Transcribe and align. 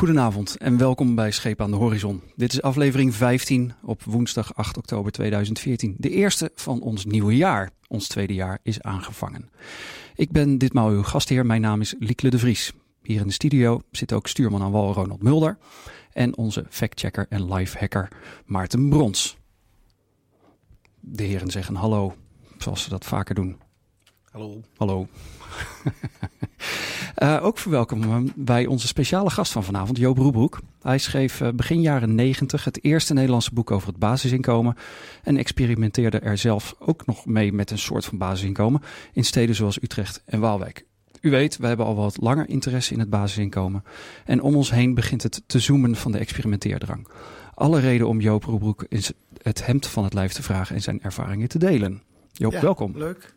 Goedenavond 0.00 0.56
en 0.56 0.76
welkom 0.76 1.14
bij 1.14 1.30
Scheep 1.30 1.60
aan 1.60 1.70
de 1.70 1.76
Horizon. 1.76 2.22
Dit 2.36 2.52
is 2.52 2.62
aflevering 2.62 3.14
15 3.14 3.72
op 3.82 4.02
woensdag 4.02 4.54
8 4.54 4.76
oktober 4.76 5.12
2014. 5.12 5.94
De 5.98 6.10
eerste 6.10 6.50
van 6.54 6.80
ons 6.80 7.04
nieuwe 7.04 7.36
jaar. 7.36 7.70
Ons 7.88 8.08
tweede 8.08 8.34
jaar 8.34 8.58
is 8.62 8.82
aangevangen. 8.82 9.50
Ik 10.14 10.30
ben 10.30 10.58
ditmaal 10.58 10.88
uw 10.88 11.02
gastheer. 11.02 11.46
Mijn 11.46 11.60
naam 11.60 11.80
is 11.80 11.94
Liekle 11.98 12.30
de 12.30 12.38
Vries. 12.38 12.72
Hier 13.02 13.20
in 13.20 13.26
de 13.26 13.32
studio 13.32 13.80
zit 13.90 14.12
ook 14.12 14.26
stuurman 14.26 14.62
aan 14.62 14.70
wal 14.70 14.92
Ronald 14.92 15.22
Mulder 15.22 15.58
en 16.12 16.36
onze 16.36 16.66
factchecker 16.68 17.26
en 17.28 17.54
lifehacker 17.54 18.08
Maarten 18.44 18.88
Brons. 18.88 19.36
De 21.00 21.22
heren 21.22 21.50
zeggen 21.50 21.74
hallo, 21.74 22.14
zoals 22.58 22.82
ze 22.82 22.88
dat 22.88 23.04
vaker 23.04 23.34
doen. 23.34 23.58
Hallo. 24.30 24.60
Hallo. 24.76 25.08
uh, 27.18 27.38
ook 27.42 27.58
verwelkomen 27.58 28.32
wij 28.36 28.66
onze 28.66 28.86
speciale 28.86 29.30
gast 29.30 29.52
van 29.52 29.64
vanavond, 29.64 29.98
Joop 29.98 30.18
Roebroek. 30.18 30.60
Hij 30.82 30.98
schreef 30.98 31.40
uh, 31.40 31.48
begin 31.48 31.80
jaren 31.80 32.14
90 32.14 32.64
het 32.64 32.84
eerste 32.84 33.14
Nederlandse 33.14 33.54
boek 33.54 33.70
over 33.70 33.88
het 33.88 33.98
basisinkomen. 33.98 34.76
En 35.22 35.36
experimenteerde 35.36 36.18
er 36.18 36.38
zelf 36.38 36.74
ook 36.78 37.06
nog 37.06 37.26
mee 37.26 37.52
met 37.52 37.70
een 37.70 37.78
soort 37.78 38.04
van 38.04 38.18
basisinkomen 38.18 38.82
in 39.12 39.24
steden 39.24 39.54
zoals 39.54 39.82
Utrecht 39.82 40.22
en 40.26 40.40
Waalwijk. 40.40 40.84
U 41.20 41.30
weet, 41.30 41.56
we 41.56 41.66
hebben 41.66 41.86
al 41.86 41.94
wat 41.94 42.16
langer 42.20 42.48
interesse 42.48 42.92
in 42.92 42.98
het 42.98 43.10
basisinkomen. 43.10 43.84
En 44.24 44.42
om 44.42 44.56
ons 44.56 44.70
heen 44.70 44.94
begint 44.94 45.22
het 45.22 45.42
te 45.46 45.58
zoomen 45.58 45.96
van 45.96 46.12
de 46.12 46.18
experimenteerdrang. 46.18 47.08
Alle 47.54 47.80
reden 47.80 48.08
om 48.08 48.20
Joop 48.20 48.44
Roebroek 48.44 48.86
het 49.42 49.66
hemd 49.66 49.86
van 49.86 50.04
het 50.04 50.14
lijf 50.14 50.32
te 50.32 50.42
vragen 50.42 50.74
en 50.74 50.82
zijn 50.82 51.02
ervaringen 51.02 51.48
te 51.48 51.58
delen. 51.58 52.02
Joop, 52.32 52.52
ja, 52.52 52.60
welkom. 52.60 52.92
Leuk. 52.96 53.34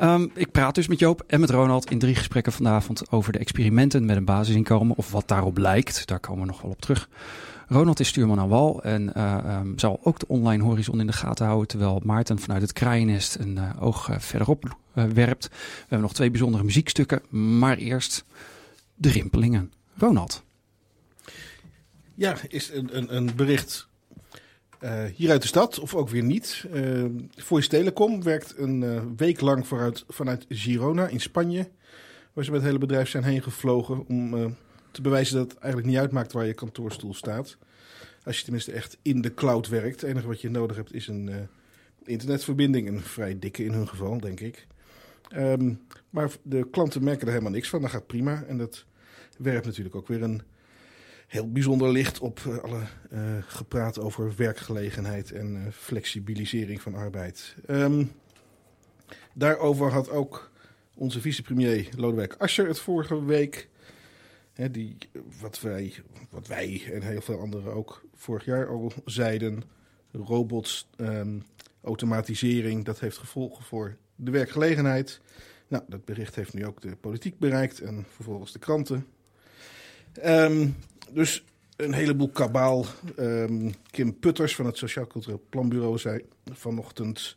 Um, 0.00 0.30
ik 0.34 0.50
praat 0.50 0.74
dus 0.74 0.88
met 0.88 0.98
Joop 0.98 1.24
en 1.26 1.40
met 1.40 1.50
Ronald 1.50 1.90
in 1.90 1.98
drie 1.98 2.14
gesprekken 2.14 2.52
vanavond 2.52 3.10
over 3.10 3.32
de 3.32 3.38
experimenten 3.38 4.04
met 4.04 4.16
een 4.16 4.24
basisinkomen 4.24 4.96
of 4.96 5.10
wat 5.10 5.28
daarop 5.28 5.58
lijkt. 5.58 6.06
Daar 6.06 6.20
komen 6.20 6.40
we 6.40 6.46
nog 6.46 6.62
wel 6.62 6.70
op 6.70 6.80
terug. 6.80 7.08
Ronald 7.68 8.00
is 8.00 8.08
stuurman 8.08 8.38
aan 8.38 8.48
wal 8.48 8.82
en 8.82 9.12
uh, 9.16 9.58
um, 9.60 9.78
zal 9.78 10.00
ook 10.02 10.18
de 10.18 10.28
online 10.28 10.62
horizon 10.62 11.00
in 11.00 11.06
de 11.06 11.12
gaten 11.12 11.46
houden, 11.46 11.68
terwijl 11.68 12.00
Maarten 12.04 12.38
vanuit 12.38 12.62
het 12.62 12.72
kraaiennest 12.72 13.34
een 13.34 13.56
uh, 13.56 13.82
oog 13.82 14.08
uh, 14.10 14.18
verderop 14.18 14.76
werpt. 14.92 15.48
We 15.48 15.56
hebben 15.80 16.00
nog 16.00 16.14
twee 16.14 16.30
bijzondere 16.30 16.64
muziekstukken, 16.64 17.22
maar 17.58 17.76
eerst 17.76 18.24
de 18.94 19.08
rimpelingen. 19.08 19.72
Ronald. 19.96 20.42
Ja, 22.14 22.36
is 22.48 22.70
een, 22.72 22.96
een, 22.96 23.16
een 23.16 23.30
bericht 23.36 23.88
uh, 24.84 25.04
hier 25.04 25.30
uit 25.30 25.42
de 25.42 25.48
stad, 25.48 25.78
of 25.78 25.94
ook 25.94 26.08
weer 26.08 26.22
niet. 26.22 26.66
Uh, 26.74 27.04
Voice 27.36 27.68
Telecom 27.68 28.22
werkt 28.22 28.54
een 28.58 28.82
uh, 28.82 29.02
week 29.16 29.40
lang 29.40 29.66
vooruit, 29.66 30.04
vanuit 30.08 30.46
Girona 30.48 31.06
in 31.06 31.20
Spanje. 31.20 31.68
Waar 32.32 32.44
ze 32.44 32.50
met 32.50 32.60
het 32.60 32.68
hele 32.68 32.86
bedrijf 32.86 33.08
zijn 33.08 33.24
heen 33.24 33.42
gevlogen 33.42 34.06
om 34.06 34.56
te 34.90 35.02
bewijzen 35.02 35.36
dat 35.36 35.50
het 35.50 35.58
eigenlijk 35.58 35.92
niet 35.92 36.00
uitmaakt 36.00 36.32
waar 36.32 36.46
je 36.46 36.54
kantoorstoel 36.54 37.14
staat. 37.14 37.56
Als 38.24 38.36
je 38.36 38.42
tenminste 38.42 38.72
echt 38.72 38.98
in 39.02 39.20
de 39.20 39.34
cloud 39.34 39.68
werkt. 39.68 40.00
Het 40.00 40.10
enige 40.10 40.26
wat 40.26 40.40
je 40.40 40.50
nodig 40.50 40.76
hebt 40.76 40.94
is 40.94 41.08
een 41.08 41.48
internetverbinding. 42.04 42.88
Een 42.88 43.00
vrij 43.00 43.38
dikke 43.38 43.64
in 43.64 43.72
hun 43.72 43.88
geval, 43.88 44.20
denk 44.20 44.40
ik. 44.40 44.66
Um, 45.36 45.80
maar 46.10 46.30
de 46.42 46.68
klanten 46.70 47.04
merken 47.04 47.26
er 47.26 47.32
helemaal 47.32 47.52
niks 47.52 47.68
van. 47.68 47.80
Dat 47.80 47.90
gaat 47.90 48.06
prima. 48.06 48.44
En 48.48 48.58
dat 48.58 48.84
werpt 49.38 49.66
natuurlijk 49.66 49.94
ook 49.94 50.08
weer 50.08 50.22
een 50.22 50.42
heel 51.26 51.52
bijzonder 51.52 51.90
licht 51.90 52.18
op 52.18 52.40
uh, 52.46 52.58
alle 52.58 52.82
uh, 53.12 53.20
gepraat 53.46 53.98
over 53.98 54.32
werkgelegenheid 54.36 55.32
en 55.32 55.54
uh, 55.54 55.62
flexibilisering 55.72 56.82
van 56.82 56.94
arbeid. 56.94 57.56
Um, 57.68 58.12
daarover 59.32 59.90
had 59.90 60.10
ook 60.10 60.50
onze 60.94 61.20
vicepremier 61.20 61.88
Lodewijk 61.96 62.34
Asscher 62.38 62.66
het 62.66 62.78
vorige 62.78 63.24
week. 63.24 63.68
Hè, 64.52 64.70
die, 64.70 64.96
wat, 65.40 65.60
wij, 65.60 65.94
wat 66.30 66.46
wij 66.46 66.82
en 66.92 67.02
heel 67.02 67.20
veel 67.20 67.40
anderen 67.40 67.72
ook 67.72 68.04
vorig 68.14 68.44
jaar 68.44 68.68
al 68.68 68.92
zeiden. 69.04 69.62
Robots, 70.12 70.88
um, 70.96 71.44
automatisering, 71.82 72.84
dat 72.84 73.00
heeft 73.00 73.18
gevolgen 73.18 73.64
voor 73.64 73.96
de 74.16 74.30
werkgelegenheid. 74.30 75.20
Nou, 75.68 75.84
dat 75.88 76.04
bericht 76.04 76.34
heeft 76.34 76.54
nu 76.54 76.66
ook 76.66 76.80
de 76.80 76.96
politiek 76.96 77.38
bereikt 77.38 77.80
en 77.80 78.04
vervolgens 78.08 78.52
de 78.52 78.58
kranten. 78.58 79.06
Um, 80.22 80.76
dus 81.10 81.44
een 81.76 81.92
heleboel 81.92 82.30
kabaal. 82.30 82.86
Um, 83.18 83.74
Kim 83.90 84.18
Putters 84.18 84.54
van 84.54 84.66
het 84.66 84.76
Sociaal 84.76 85.06
Cultureel 85.06 85.42
Planbureau 85.48 85.98
zei 85.98 86.24
vanochtend 86.52 87.34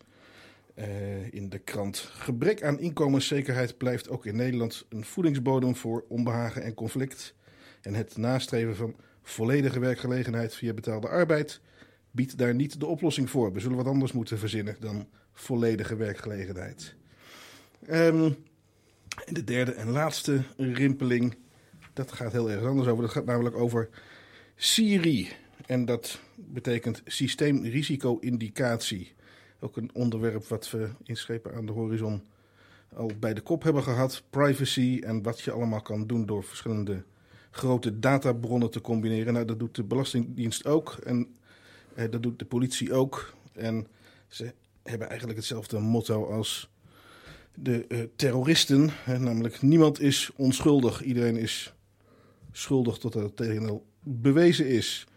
uh, 0.75 1.33
in 1.33 1.49
de 1.49 1.59
krant... 1.59 1.97
gebrek 1.97 2.63
aan 2.63 2.79
inkomenszekerheid 2.79 3.77
blijft 3.77 4.09
ook 4.09 4.25
in 4.25 4.35
Nederland 4.35 4.85
een 4.89 5.05
voedingsbodem 5.05 5.75
voor 5.75 6.05
onbehagen 6.07 6.63
en 6.63 6.73
conflict. 6.73 7.35
En 7.81 7.93
het 7.93 8.17
nastreven 8.17 8.75
van 8.75 8.95
volledige 9.23 9.79
werkgelegenheid 9.79 10.55
via 10.55 10.73
betaalde 10.73 11.07
arbeid 11.07 11.61
biedt 12.11 12.37
daar 12.37 12.55
niet 12.55 12.79
de 12.79 12.85
oplossing 12.85 13.29
voor. 13.29 13.53
We 13.53 13.59
zullen 13.59 13.77
wat 13.77 13.87
anders 13.87 14.11
moeten 14.11 14.39
verzinnen 14.39 14.75
dan 14.79 15.07
volledige 15.33 15.95
werkgelegenheid. 15.95 16.95
Um, 17.89 18.35
de 19.25 19.43
derde 19.43 19.71
en 19.71 19.89
laatste 19.89 20.43
rimpeling 20.57 21.37
dat 21.97 22.11
gaat 22.11 22.31
heel 22.31 22.51
erg 22.51 22.63
anders 22.63 22.87
over. 22.87 23.03
Dat 23.03 23.11
gaat 23.11 23.25
namelijk 23.25 23.55
over 23.55 23.89
Siri. 24.55 25.29
En 25.65 25.85
dat 25.85 26.19
betekent 26.35 27.01
systeemrisico-indicatie. 27.05 29.13
Ook 29.59 29.77
een 29.77 29.89
onderwerp 29.93 30.47
wat 30.47 30.71
we 30.71 30.89
inschepen 31.03 31.53
aan 31.53 31.65
de 31.65 31.71
horizon 31.71 32.23
al 32.95 33.11
bij 33.19 33.33
de 33.33 33.41
kop 33.41 33.63
hebben 33.63 33.83
gehad. 33.83 34.23
Privacy 34.29 35.01
en 35.03 35.23
wat 35.23 35.41
je 35.41 35.51
allemaal 35.51 35.81
kan 35.81 36.07
doen 36.07 36.25
door 36.25 36.43
verschillende 36.43 37.03
grote 37.51 37.99
databronnen 37.99 38.71
te 38.71 38.81
combineren. 38.81 39.33
Nou, 39.33 39.45
dat 39.45 39.59
doet 39.59 39.75
de 39.75 39.83
Belastingdienst 39.83 40.65
ook 40.65 40.97
en 41.03 41.35
eh, 41.93 42.11
dat 42.11 42.23
doet 42.23 42.39
de 42.39 42.45
politie 42.45 42.93
ook. 42.93 43.33
En 43.53 43.87
ze 44.27 44.53
hebben 44.83 45.07
eigenlijk 45.07 45.39
hetzelfde 45.39 45.79
motto 45.79 46.25
als 46.25 46.69
de 47.53 47.85
uh, 47.87 47.99
terroristen. 48.15 48.89
Hè, 48.91 49.19
namelijk 49.19 49.61
niemand 49.61 49.99
is 49.99 50.31
onschuldig, 50.35 51.03
iedereen 51.03 51.37
is 51.37 51.75
schuldig 52.57 52.97
tot 52.97 53.13
het 53.13 53.35
tegendeel 53.35 53.85
bewezen 54.03 54.67
is. 54.67 55.07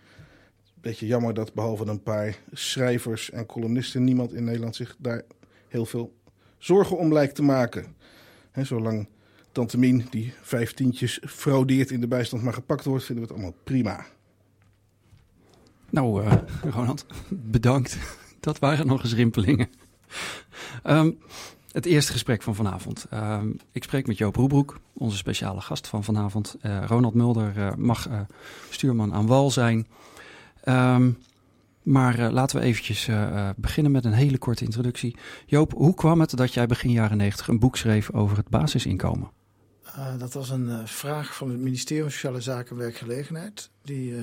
Beetje 0.75 1.07
jammer 1.07 1.35
dat 1.35 1.55
behalve 1.55 1.87
een 1.87 2.03
paar 2.03 2.39
schrijvers 2.53 3.31
en 3.31 3.47
columnisten 3.47 4.05
niemand 4.05 4.33
in 4.33 4.45
Nederland 4.45 4.77
zich 4.77 4.97
daar 4.99 5.23
heel 5.69 5.87
veel 5.87 6.15
zorgen 6.59 6.99
om 6.99 7.13
lijkt 7.13 7.35
te 7.35 7.43
maken. 7.43 7.97
Zolang 8.63 9.09
Tante 9.53 9.79
Mien, 9.79 10.07
die 10.11 10.33
vijf 10.41 10.73
tientjes 10.73 11.21
fraudeert 11.27 11.91
in 11.91 12.01
de 12.01 12.09
bijstand, 12.09 12.43
maar 12.43 12.53
gepakt 12.53 12.85
wordt, 12.85 13.05
vinden 13.05 13.25
we 13.25 13.33
het 13.33 13.41
allemaal 13.41 13.61
prima. 13.65 14.07
Nou, 15.91 16.25
uh, 16.25 16.33
Ronald, 16.63 17.07
bedankt. 17.29 17.99
Dat 18.41 18.59
waren 18.59 18.87
nog 18.87 19.03
eens 19.03 19.15
rimpelingen. 19.15 19.69
Um, 20.87 21.19
het 21.73 21.87
eerste 21.87 22.13
gesprek 22.13 22.43
van 22.43 22.55
vanavond. 22.55 23.07
Uh, 23.13 23.41
ik 23.73 23.83
spreek 23.83 24.07
met 24.07 24.19
Joop 24.19 24.37
Roebroek, 24.37 24.81
onze 24.93 25.17
speciale 25.17 25.61
gast 25.61 25.87
van 25.87 26.05
vanavond. 26.05 26.57
Uh, 26.63 26.85
Ronald 26.87 27.15
Mulder 27.15 27.57
uh, 27.57 27.75
mag 27.75 28.09
uh, 28.09 28.21
stuurman 28.71 29.15
aan 29.15 29.27
wal 29.27 29.51
zijn. 29.51 29.87
Um, 30.65 31.19
maar 31.83 32.31
laten 32.33 32.59
we 32.59 32.65
eventjes 32.65 33.09
beginnen 33.57 33.93
met 33.93 34.05
een 34.05 34.13
hele 34.13 34.39
korte 34.39 34.65
introductie. 34.65 35.17
Joop, 35.47 35.73
hoe 35.73 35.95
kwam 35.95 36.21
het 36.21 36.37
dat 36.37 36.55
jij 36.55 36.67
begin 36.67 36.91
jaren 36.91 37.17
negentig 37.17 37.49
een 37.49 37.59
boek 37.59 37.77
schreef 37.77 38.13
over 38.13 38.37
het 38.37 38.49
basisinkomen? 38.49 39.31
dat 40.19 40.33
was 40.33 40.51
een 40.51 40.89
vraag 40.89 41.37
van 41.37 41.51
het 41.51 41.59
ministerie 41.59 42.03
van 42.03 42.11
Sociale 42.11 42.41
Zaken 42.41 42.71
en 42.71 42.83
Werkgelegenheid. 42.83 43.71
Die 43.83 44.15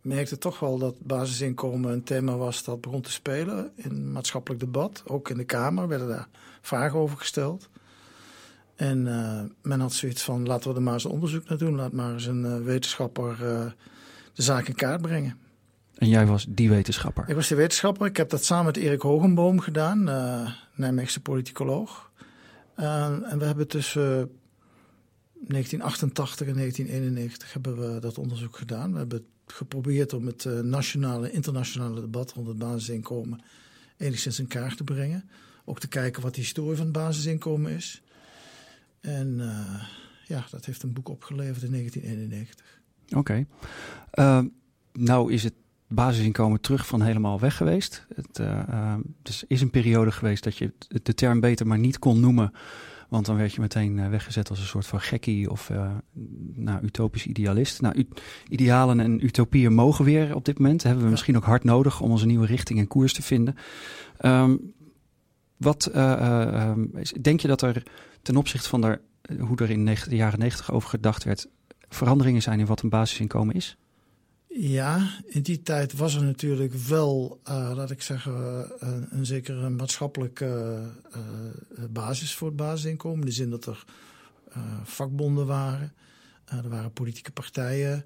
merkte 0.00 0.38
toch 0.38 0.58
wel 0.58 0.78
dat 0.78 1.00
basisinkomen 1.00 1.92
een 1.92 2.02
thema 2.02 2.36
was 2.36 2.64
dat 2.64 2.80
begon 2.80 3.00
te 3.00 3.12
spelen 3.12 3.70
in 3.74 4.12
maatschappelijk 4.12 4.60
debat. 4.60 5.02
Ook 5.06 5.30
in 5.30 5.36
de 5.36 5.44
Kamer 5.44 5.88
werden 5.88 6.08
daar 6.08 6.28
vragen 6.60 6.98
over 6.98 7.16
gesteld. 7.16 7.68
En 8.76 9.06
uh, 9.06 9.40
men 9.62 9.80
had 9.80 9.92
zoiets 9.92 10.22
van, 10.22 10.46
laten 10.46 10.70
we 10.70 10.76
er 10.76 10.82
maar 10.82 10.92
eens 10.92 11.04
een 11.04 11.10
onderzoek 11.10 11.48
naar 11.48 11.58
doen. 11.58 11.74
Laat 11.74 11.92
maar 11.92 12.12
eens 12.12 12.26
een 12.26 12.44
uh, 12.44 12.56
wetenschapper 12.56 13.30
uh, 13.30 13.70
de 14.32 14.42
zaak 14.42 14.68
in 14.68 14.74
kaart 14.74 15.02
brengen. 15.02 15.38
En 15.94 16.08
jij 16.08 16.26
was 16.26 16.46
die 16.48 16.68
wetenschapper? 16.68 17.28
Ik 17.28 17.34
was 17.34 17.48
die 17.48 17.56
wetenschapper. 17.56 18.06
Ik 18.06 18.16
heb 18.16 18.30
dat 18.30 18.44
samen 18.44 18.64
met 18.64 18.76
Erik 18.76 19.00
Hogenboom 19.00 19.60
gedaan, 19.60 20.04
Nijmeegse 20.74 21.20
politicoloog. 21.20 22.10
en 22.74 23.38
we 23.38 23.44
hebben 23.44 23.68
tussen 23.68 24.30
1988 25.32 26.46
en 26.46 26.54
1991 26.54 27.52
hebben 27.52 27.94
we 27.94 28.00
dat 28.00 28.18
onderzoek 28.18 28.56
gedaan. 28.56 28.92
We 28.92 28.98
hebben 28.98 29.26
geprobeerd 29.52 30.12
om 30.12 30.26
het 30.26 30.44
nationale 30.62 31.30
internationale 31.30 32.00
debat 32.00 32.32
rond 32.32 32.46
het 32.46 32.58
basisinkomen 32.58 33.40
enigszins 33.98 34.38
in 34.38 34.46
kaart 34.46 34.76
te 34.76 34.84
brengen. 34.84 35.28
Ook 35.64 35.80
te 35.80 35.88
kijken 35.88 36.22
wat 36.22 36.34
de 36.34 36.40
historie 36.40 36.76
van 36.76 36.84
het 36.84 36.94
basisinkomen 36.94 37.72
is. 37.72 38.02
En 39.00 39.38
uh, 39.38 39.82
ja, 40.26 40.46
dat 40.50 40.64
heeft 40.64 40.82
een 40.82 40.92
boek 40.92 41.08
opgeleverd 41.08 41.62
in 41.62 41.70
1991. 41.70 42.80
Oké. 43.16 43.46
Uh, 44.14 44.40
nou 44.92 45.32
is 45.32 45.42
het 45.42 45.54
basisinkomen 45.86 46.60
terug 46.60 46.86
van 46.86 47.02
helemaal 47.02 47.40
weg 47.40 47.56
geweest. 47.56 48.06
Het 48.14 48.42
dus 49.22 49.44
is 49.46 49.60
een 49.60 49.70
periode 49.70 50.10
geweest 50.10 50.44
dat 50.44 50.56
je 50.56 50.72
de 51.02 51.14
term 51.14 51.40
beter 51.40 51.66
maar 51.66 51.78
niet 51.78 51.98
kon 51.98 52.20
noemen. 52.20 52.52
Want 53.08 53.26
dan 53.26 53.36
werd 53.36 53.52
je 53.52 53.60
meteen 53.60 53.98
eh, 53.98 54.08
weggezet 54.08 54.50
als 54.50 54.58
een 54.58 54.66
soort 54.66 54.86
van 54.86 55.00
gekkie 55.00 55.50
of 55.50 55.68
uh, 55.68 55.90
nou, 56.54 56.84
utopisch 56.84 57.26
idealist. 57.26 57.80
Nou, 57.80 58.06
idealen 58.48 59.00
en 59.00 59.24
utopieën 59.24 59.74
mogen 59.74 60.04
weer 60.04 60.34
op 60.34 60.44
dit 60.44 60.58
moment. 60.58 60.82
hebben 60.82 61.04
we 61.04 61.10
misschien 61.10 61.36
ook 61.36 61.44
hard 61.44 61.64
nodig 61.64 62.00
om 62.00 62.10
onze 62.10 62.26
nieuwe 62.26 62.46
richting 62.46 62.78
en 62.78 62.86
koers 62.86 63.12
te 63.12 63.22
vinden. 63.22 63.54
Um, 64.20 64.74
wat 65.56 65.90
uh, 65.94 66.72
denk 67.20 67.40
je 67.40 67.48
dat 67.48 67.62
er 67.62 67.82
ten 68.22 68.36
opzichte 68.36 68.68
van 68.68 68.80
de, 68.80 69.00
hoe 69.38 69.56
er 69.56 69.70
in 69.70 69.84
de 69.84 70.16
jaren 70.16 70.38
negentig 70.38 70.72
over 70.72 70.88
gedacht 70.88 71.24
werd, 71.24 71.48
veranderingen 71.88 72.42
zijn 72.42 72.60
in 72.60 72.66
wat 72.66 72.82
een 72.82 72.88
basisinkomen 72.88 73.54
is? 73.54 73.76
Ja, 74.60 75.10
in 75.26 75.42
die 75.42 75.62
tijd 75.62 75.92
was 75.92 76.14
er 76.14 76.22
natuurlijk 76.22 76.74
wel, 76.74 77.40
uh, 77.48 77.72
laat 77.74 77.90
ik 77.90 78.02
zeggen, 78.02 78.32
een, 78.78 79.06
een 79.10 79.26
zekere 79.26 79.68
maatschappelijke 79.68 80.80
uh, 81.16 81.84
basis 81.90 82.34
voor 82.34 82.48
het 82.48 82.56
basisinkomen. 82.56 83.20
In 83.20 83.26
de 83.26 83.32
zin 83.32 83.50
dat 83.50 83.66
er 83.66 83.84
vakbonden 84.82 85.46
waren, 85.46 85.92
er 86.44 86.68
waren 86.68 86.92
politieke 86.92 87.30
partijen 87.30 88.04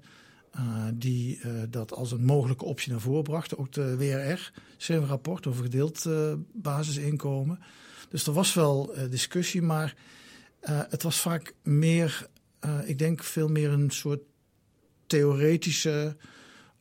die 0.93 1.41
dat 1.69 1.93
als 1.93 2.11
een 2.11 2.25
mogelijke 2.25 2.65
optie 2.65 2.91
naar 2.91 3.01
voren 3.01 3.23
brachten. 3.23 3.57
Ook 3.57 3.71
de 3.71 3.97
WRR 3.97 4.51
schreef 4.77 4.99
een 4.99 5.07
rapport 5.07 5.47
over 5.47 5.63
gedeeld 5.63 6.09
basisinkomen. 6.53 7.59
Dus 8.09 8.27
er 8.27 8.33
was 8.33 8.53
wel 8.53 8.95
discussie, 9.09 9.61
maar 9.61 9.95
het 10.65 11.03
was 11.03 11.19
vaak 11.19 11.53
meer, 11.63 12.27
ik 12.85 12.99
denk 12.99 13.23
veel 13.23 13.47
meer 13.47 13.69
een 13.69 13.91
soort 13.91 14.21
theoretische 15.07 16.15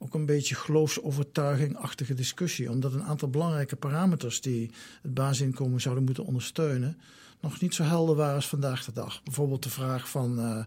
ook 0.02 0.14
een 0.14 0.26
beetje 0.26 0.54
geloofsovertuigingachtige 0.54 2.14
discussie. 2.14 2.70
Omdat 2.70 2.92
een 2.92 3.04
aantal 3.04 3.28
belangrijke 3.28 3.76
parameters 3.76 4.40
die 4.40 4.70
het 5.02 5.14
basisinkomen 5.14 5.80
zouden 5.80 6.04
moeten 6.04 6.24
ondersteunen, 6.24 6.98
nog 7.40 7.60
niet 7.60 7.74
zo 7.74 7.82
helder 7.82 8.16
waren 8.16 8.34
als 8.34 8.48
vandaag 8.48 8.84
de 8.84 8.92
dag. 8.92 9.22
Bijvoorbeeld 9.22 9.62
de 9.62 9.70
vraag 9.70 10.08
van 10.08 10.38
uh, 10.38 10.64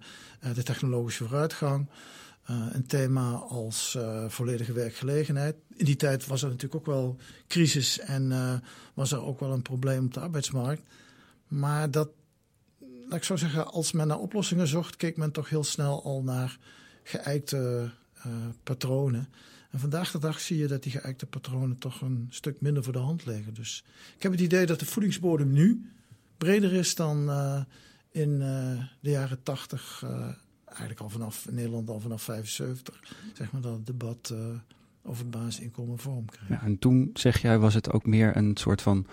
de 0.54 0.64
technologische 0.64 1.24
vooruitgang. 1.24 1.90
Uh, 2.50 2.66
een 2.72 2.86
thema 2.86 3.32
als 3.34 3.98
volledige 4.28 4.74
werkgelegenheid. 4.74 5.56
In 5.76 5.86
die 5.86 5.96
tijd 5.96 6.28
was 6.28 6.42
er 6.42 6.50
natuurlijk 6.50 6.76
ook 6.76 6.96
wel 6.96 7.18
crisis 7.48 8.00
en 8.00 8.62
was 8.94 9.12
er 9.12 9.24
ook 9.24 9.40
wel 9.40 9.52
een 9.52 9.62
probleem 9.62 10.06
op 10.06 10.14
de 10.14 10.20
arbeidsmarkt. 10.20 10.82
Maar 11.48 11.92
dat, 11.92 12.10
laat 12.80 13.18
ik 13.18 13.24
zo 13.24 13.36
zeggen, 13.36 13.72
als 13.72 13.92
men 13.92 14.08
naar 14.08 14.20
oplossingen 14.20 14.68
zocht, 14.68 14.96
keek 14.96 15.18
men 15.18 15.32
toch 15.32 15.50
heel 15.50 15.64
snel 15.64 16.04
al 16.04 16.24
naar 16.24 16.58
geëikte 17.04 17.92
patronen. 18.64 19.28
En 19.72 19.80
vandaag 19.80 20.12
de 20.12 20.20
dag 20.20 20.40
zie 20.40 20.58
je 20.58 20.68
dat 20.68 20.84
die 20.84 20.92
geëikte 20.92 21.26
patronen 21.26 21.78
toch 21.78 22.02
een 22.02 22.28
stuk 22.30 22.62
minder 22.62 22.84
voor 22.84 22.94
de 22.94 23.00
hand 23.00 23.26
liggen. 23.26 23.54
Dus 23.54 23.84
ik 24.16 24.24
heb 24.24 24.32
het 24.32 24.42
idee 24.42 24.66
dat 24.66 24.80
de 24.80 24.86
voedingsbodem 24.86 25.52
nu 25.52 25.92
breder 26.38 26.74
is 26.74 26.96
dan 26.96 27.30
uh, 27.30 27.62
in 28.12 28.30
uh, 28.30 28.84
de 29.00 29.10
jaren 29.10 29.44
80. 29.44 30.04
eigenlijk 30.66 31.00
al 31.00 31.10
vanaf 31.10 31.48
Nederland 31.52 31.90
al 31.90 32.00
vanaf 32.00 32.22
75. 32.22 33.04
Zeg 33.34 33.52
maar 33.52 33.62
dat 33.62 33.74
het 33.74 33.86
debat 33.86 34.34
over 35.04 35.22
het 35.22 35.32
basisinkomen 35.32 35.98
vorm 35.98 36.26
krijgt. 36.26 36.50
Ja, 36.50 36.62
en 36.62 36.80
toen, 36.80 37.10
zeg 37.14 37.42
jij, 37.42 37.60
was 37.60 37.74
het 37.74 37.92
ook 37.92 38.06
meer 38.06 38.38
een 38.38 38.58
soort 38.58 38.82
van 38.82 39.08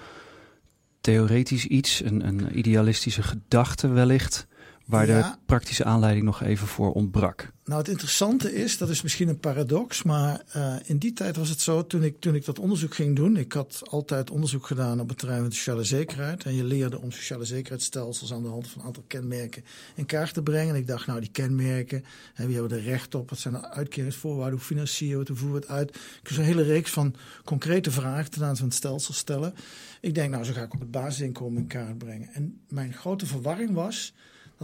theoretisch 1.00 1.66
iets, 1.66 2.02
een, 2.04 2.26
een 2.26 2.58
idealistische 2.58 3.22
gedachte 3.22 3.88
wellicht 3.88 4.46
waar 4.86 5.06
de 5.06 5.34
praktische 5.46 5.84
aanleiding 5.84 6.24
nog 6.24 6.42
even 6.42 6.66
voor 6.66 6.92
ontbrak. 6.92 7.52
Nou, 7.64 7.78
het 7.78 7.88
interessante 7.88 8.54
is, 8.54 8.78
dat 8.78 8.88
is 8.88 9.02
misschien 9.02 9.28
een 9.28 9.38
paradox, 9.38 10.02
maar 10.02 10.42
uh, 10.56 10.74
in 10.84 10.98
die 10.98 11.12
tijd 11.12 11.36
was 11.36 11.48
het 11.48 11.60
zo, 11.60 11.86
toen 11.86 12.02
ik, 12.02 12.20
toen 12.20 12.34
ik 12.34 12.44
dat 12.44 12.58
onderzoek 12.58 12.94
ging 12.94 13.16
doen, 13.16 13.36
ik 13.36 13.52
had 13.52 13.82
altijd 13.90 14.30
onderzoek 14.30 14.66
gedaan 14.66 15.00
op 15.00 15.08
het 15.08 15.18
terrein 15.18 15.40
van 15.40 15.52
sociale 15.52 15.84
zekerheid. 15.84 16.44
En 16.44 16.54
je 16.54 16.64
leerde 16.64 17.00
om 17.00 17.10
sociale 17.10 17.44
zekerheidsstelsels 17.44 18.32
aan 18.32 18.42
de 18.42 18.48
hand 18.48 18.68
van 18.68 18.80
een 18.80 18.86
aantal 18.86 19.04
kenmerken 19.06 19.64
in 19.94 20.06
kaart 20.06 20.34
te 20.34 20.42
brengen. 20.42 20.74
En 20.74 20.80
ik 20.80 20.86
dacht, 20.86 21.06
nou, 21.06 21.20
die 21.20 21.30
kenmerken, 21.30 22.04
hè, 22.34 22.46
wie 22.46 22.56
hebben 22.56 22.78
er 22.78 22.84
recht 22.84 23.14
op? 23.14 23.30
Wat 23.30 23.38
zijn 23.38 23.54
de 23.54 23.70
uitkeringsvoorwaarden? 23.70 24.58
Hoe 24.58 24.66
financieren 24.66 25.14
we 25.14 25.20
het? 25.20 25.28
Hoe 25.28 25.36
voeren 25.36 25.60
we 25.60 25.66
het 25.66 25.76
uit? 25.76 25.88
Ik 25.96 26.28
dus 26.28 26.36
een 26.36 26.44
hele 26.44 26.62
reeks 26.62 26.90
van 26.90 27.14
concrete 27.44 27.90
vragen 27.90 28.30
ten 28.30 28.42
aanzien 28.42 28.56
van 28.56 28.66
het 28.66 28.76
stelsel 28.76 29.14
stellen. 29.14 29.54
Ik 30.00 30.14
denk, 30.14 30.30
nou, 30.30 30.44
zo 30.44 30.52
ga 30.52 30.62
ik 30.62 30.74
ook 30.74 30.80
het 30.80 30.90
basisinkomen 30.90 31.60
in 31.60 31.66
kaart 31.66 31.98
brengen. 31.98 32.28
En 32.32 32.60
mijn 32.68 32.92
grote 32.92 33.26
verwarring 33.26 33.72
was 33.72 34.14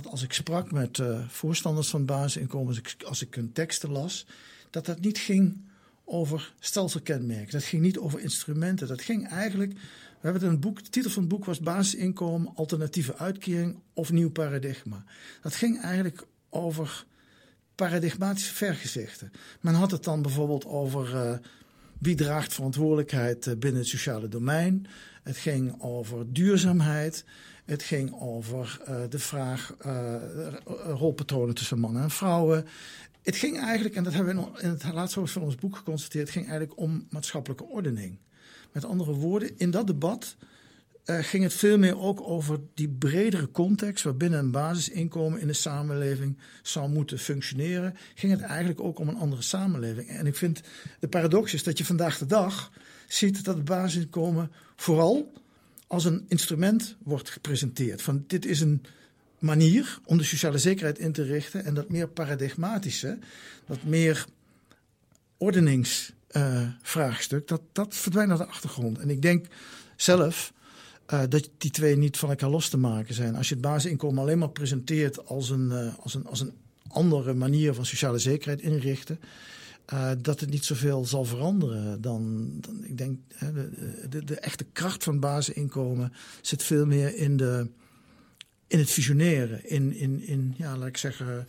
dat 0.02 0.12
als 0.12 0.22
ik 0.22 0.32
sprak 0.32 0.72
met 0.72 0.98
uh, 0.98 1.28
voorstanders 1.28 1.88
van 1.88 2.04
basisinkomen, 2.04 2.68
als 2.68 2.78
ik, 2.78 3.02
als 3.02 3.24
hun 3.30 3.52
teksten 3.52 3.90
las, 3.90 4.26
dat 4.70 4.86
dat 4.86 5.00
niet 5.00 5.18
ging 5.18 5.66
over 6.04 6.54
stelselkenmerken. 6.58 7.52
Dat 7.52 7.64
ging 7.64 7.82
niet 7.82 7.98
over 7.98 8.20
instrumenten. 8.20 8.88
Dat 8.88 9.00
ging 9.00 9.28
eigenlijk. 9.28 9.72
We 10.20 10.28
hebben 10.28 10.48
een 10.48 10.60
boek, 10.60 10.84
de 10.84 10.90
titel 10.90 11.10
van 11.10 11.22
het 11.22 11.30
boek 11.30 11.44
was 11.44 11.60
Basisinkomen, 11.60 12.52
alternatieve 12.54 13.16
uitkering 13.16 13.78
of 13.92 14.12
nieuw 14.12 14.30
paradigma. 14.30 15.04
Dat 15.42 15.54
ging 15.54 15.82
eigenlijk 15.82 16.26
over 16.48 17.04
paradigmatische 17.74 18.54
vergezichten. 18.54 19.32
Men 19.60 19.74
had 19.74 19.90
het 19.90 20.04
dan 20.04 20.22
bijvoorbeeld 20.22 20.66
over 20.66 21.14
uh, 21.14 21.36
wie 21.98 22.14
draagt 22.14 22.54
verantwoordelijkheid 22.54 23.46
uh, 23.46 23.54
binnen 23.54 23.80
het 23.80 23.90
sociale 23.90 24.28
domein. 24.28 24.86
Het 25.28 25.36
ging 25.36 25.74
over 25.78 26.32
duurzaamheid. 26.32 27.24
Het 27.64 27.82
ging 27.82 28.20
over 28.20 28.80
uh, 28.88 28.96
de 29.08 29.18
vraag 29.18 29.76
uh, 29.86 30.14
rolpatronen 30.84 31.54
tussen 31.54 31.78
mannen 31.78 32.02
en 32.02 32.10
vrouwen. 32.10 32.66
Het 33.22 33.36
ging 33.36 33.60
eigenlijk, 33.60 33.94
en 33.94 34.04
dat 34.04 34.12
hebben 34.12 34.36
we 34.36 34.60
in 34.62 34.68
het 34.68 34.92
laatste 34.92 35.18
hoofdstuk 35.18 35.42
van 35.42 35.50
ons 35.50 35.60
boek 35.60 35.76
geconstateerd, 35.76 36.30
ging 36.30 36.48
eigenlijk 36.48 36.78
om 36.78 37.06
maatschappelijke 37.10 37.64
ordening. 37.64 38.18
Met 38.72 38.84
andere 38.84 39.12
woorden, 39.12 39.50
in 39.56 39.70
dat 39.70 39.86
debat 39.86 40.36
uh, 41.04 41.18
ging 41.18 41.42
het 41.42 41.54
veel 41.54 41.78
meer 41.78 41.98
ook 41.98 42.20
over 42.20 42.60
die 42.74 42.88
bredere 42.88 43.50
context 43.50 44.04
waarbinnen 44.04 44.38
een 44.38 44.50
basisinkomen 44.50 45.40
in 45.40 45.46
de 45.46 45.52
samenleving 45.52 46.38
zou 46.62 46.88
moeten 46.88 47.18
functioneren. 47.18 47.96
Ging 48.14 48.32
het 48.32 48.42
eigenlijk 48.42 48.80
ook 48.80 48.98
om 48.98 49.08
een 49.08 49.16
andere 49.16 49.42
samenleving. 49.42 50.08
En 50.08 50.26
ik 50.26 50.36
vind 50.36 50.60
de 51.00 51.08
paradox 51.08 51.54
is 51.54 51.62
dat 51.62 51.78
je 51.78 51.84
vandaag 51.84 52.18
de 52.18 52.26
dag 52.26 52.72
ziet 53.08 53.44
dat 53.44 53.54
het 53.54 53.64
basisinkomen 53.64 54.50
vooral 54.80 55.32
als 55.86 56.04
een 56.04 56.24
instrument 56.28 56.96
wordt 57.02 57.30
gepresenteerd. 57.30 58.02
Van 58.02 58.24
dit 58.26 58.46
is 58.46 58.60
een 58.60 58.82
manier 59.38 59.98
om 60.04 60.18
de 60.18 60.24
sociale 60.24 60.58
zekerheid 60.58 60.98
in 60.98 61.12
te 61.12 61.22
richten 61.22 61.64
en 61.64 61.74
dat 61.74 61.88
meer 61.88 62.08
paradigmatische, 62.08 63.18
dat 63.66 63.82
meer 63.82 64.26
ordeningsvraagstuk, 65.36 67.40
uh, 67.40 67.46
dat, 67.46 67.62
dat 67.72 67.94
verdwijnt 67.94 68.28
naar 68.28 68.38
de 68.38 68.46
achtergrond. 68.46 68.98
En 68.98 69.10
ik 69.10 69.22
denk 69.22 69.46
zelf 69.96 70.52
uh, 71.12 71.22
dat 71.28 71.50
die 71.58 71.70
twee 71.70 71.96
niet 71.96 72.16
van 72.16 72.28
elkaar 72.28 72.50
los 72.50 72.68
te 72.68 72.78
maken 72.78 73.14
zijn. 73.14 73.36
Als 73.36 73.48
je 73.48 73.54
het 73.54 73.62
basisinkomen 73.62 74.22
alleen 74.22 74.38
maar 74.38 74.50
presenteert 74.50 75.26
als 75.26 75.50
een, 75.50 75.70
uh, 75.70 75.94
als 75.98 76.14
een, 76.14 76.26
als 76.26 76.40
een 76.40 76.52
andere 76.88 77.34
manier 77.34 77.74
van 77.74 77.86
sociale 77.86 78.18
zekerheid 78.18 78.60
inrichten, 78.60 79.20
uh, 79.92 80.10
dat 80.18 80.40
het 80.40 80.50
niet 80.50 80.64
zoveel 80.64 81.04
zal 81.04 81.24
veranderen. 81.24 82.00
Dan, 82.00 82.50
dan 82.60 82.84
ik 82.84 82.98
denk, 82.98 83.18
hè, 83.34 83.52
de, 83.52 84.08
de, 84.08 84.24
de, 84.24 84.40
echte 84.40 84.64
kracht 84.72 85.04
van 85.04 85.20
basisinkomen 85.20 86.12
zit 86.40 86.62
veel 86.62 86.86
meer 86.86 87.16
in, 87.16 87.36
de, 87.36 87.70
in 88.66 88.78
het 88.78 88.90
visioneren. 88.90 89.70
In, 89.70 89.92
in, 89.92 90.20
in, 90.20 90.54
ja, 90.56 90.76
laat 90.76 90.88
ik 90.88 90.96
zeggen, 90.96 91.46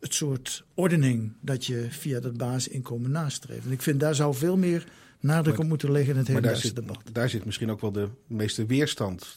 het 0.00 0.14
soort 0.14 0.64
ordening 0.74 1.32
dat 1.40 1.66
je 1.66 1.86
via 1.90 2.20
dat 2.20 2.36
basisinkomen 2.36 3.10
nastreeft. 3.10 3.64
En 3.64 3.72
ik 3.72 3.82
vind 3.82 4.00
daar 4.00 4.14
zou 4.14 4.34
veel 4.34 4.56
meer 4.56 4.86
nadruk 5.20 5.58
op 5.58 5.64
moeten 5.64 5.92
liggen 5.92 6.12
in 6.12 6.18
het 6.18 6.28
hele 6.28 6.72
debat. 6.72 7.02
Daar 7.12 7.28
zit 7.28 7.44
misschien 7.44 7.70
ook 7.70 7.80
wel 7.80 7.92
de 7.92 8.08
meeste 8.26 8.66
weerstand. 8.66 9.36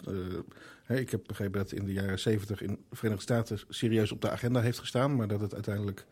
Uh, 0.87 0.97
ik 0.99 1.11
heb 1.11 1.23
begrepen 1.27 1.59
dat 1.59 1.71
in 1.71 1.85
de 1.85 1.93
jaren 1.93 2.19
zeventig 2.19 2.61
in 2.61 2.79
de 2.89 2.95
Verenigde 2.95 3.23
Staten 3.23 3.59
serieus 3.69 4.11
op 4.11 4.21
de 4.21 4.29
agenda 4.29 4.61
heeft 4.61 4.79
gestaan, 4.79 5.15
maar 5.15 5.27
dat 5.27 5.41
het 5.41 5.53
uiteindelijk 5.53 6.05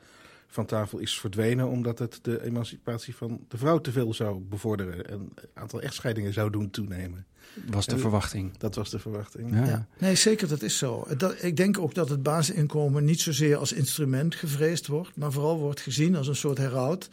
van 0.47 0.65
tafel 0.65 0.99
is 0.99 1.19
verdwenen 1.19 1.67
omdat 1.67 1.99
het 1.99 2.19
de 2.21 2.43
emancipatie 2.43 3.15
van 3.15 3.39
de 3.47 3.57
vrouw 3.57 3.81
te 3.81 3.91
veel 3.91 4.13
zou 4.13 4.39
bevorderen 4.39 5.09
en 5.09 5.31
het 5.35 5.49
aantal 5.53 5.81
echtscheidingen 5.81 6.33
zou 6.33 6.49
doen 6.49 6.69
toenemen. 6.69 7.25
Was 7.69 7.85
de 7.85 7.97
verwachting. 7.97 8.57
Dat 8.57 8.75
was 8.75 8.89
de 8.89 8.99
verwachting. 8.99 9.53
Ja. 9.53 9.65
ja. 9.65 9.87
Nee, 9.97 10.15
zeker, 10.15 10.47
dat 10.47 10.61
is 10.61 10.77
zo. 10.77 11.07
Dat, 11.17 11.43
ik 11.43 11.57
denk 11.57 11.79
ook 11.79 11.93
dat 11.93 12.09
het 12.09 12.23
basisinkomen 12.23 13.05
niet 13.05 13.21
zozeer 13.21 13.57
als 13.57 13.73
instrument 13.73 14.35
gevreesd 14.35 14.87
wordt, 14.87 15.15
maar 15.15 15.31
vooral 15.31 15.59
wordt 15.59 15.79
gezien 15.79 16.15
als 16.15 16.27
een 16.27 16.35
soort 16.35 16.57
heraut 16.57 17.09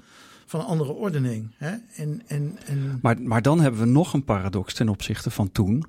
van 0.46 0.60
een 0.60 0.66
andere 0.66 0.92
ordening. 0.92 1.54
Hè? 1.56 1.76
En, 1.94 2.22
en, 2.26 2.58
en... 2.66 2.98
Maar, 3.02 3.22
maar 3.22 3.42
dan 3.42 3.60
hebben 3.60 3.80
we 3.80 3.86
nog 3.86 4.12
een 4.12 4.24
paradox 4.24 4.74
ten 4.74 4.88
opzichte 4.88 5.30
van 5.30 5.52
toen. 5.52 5.84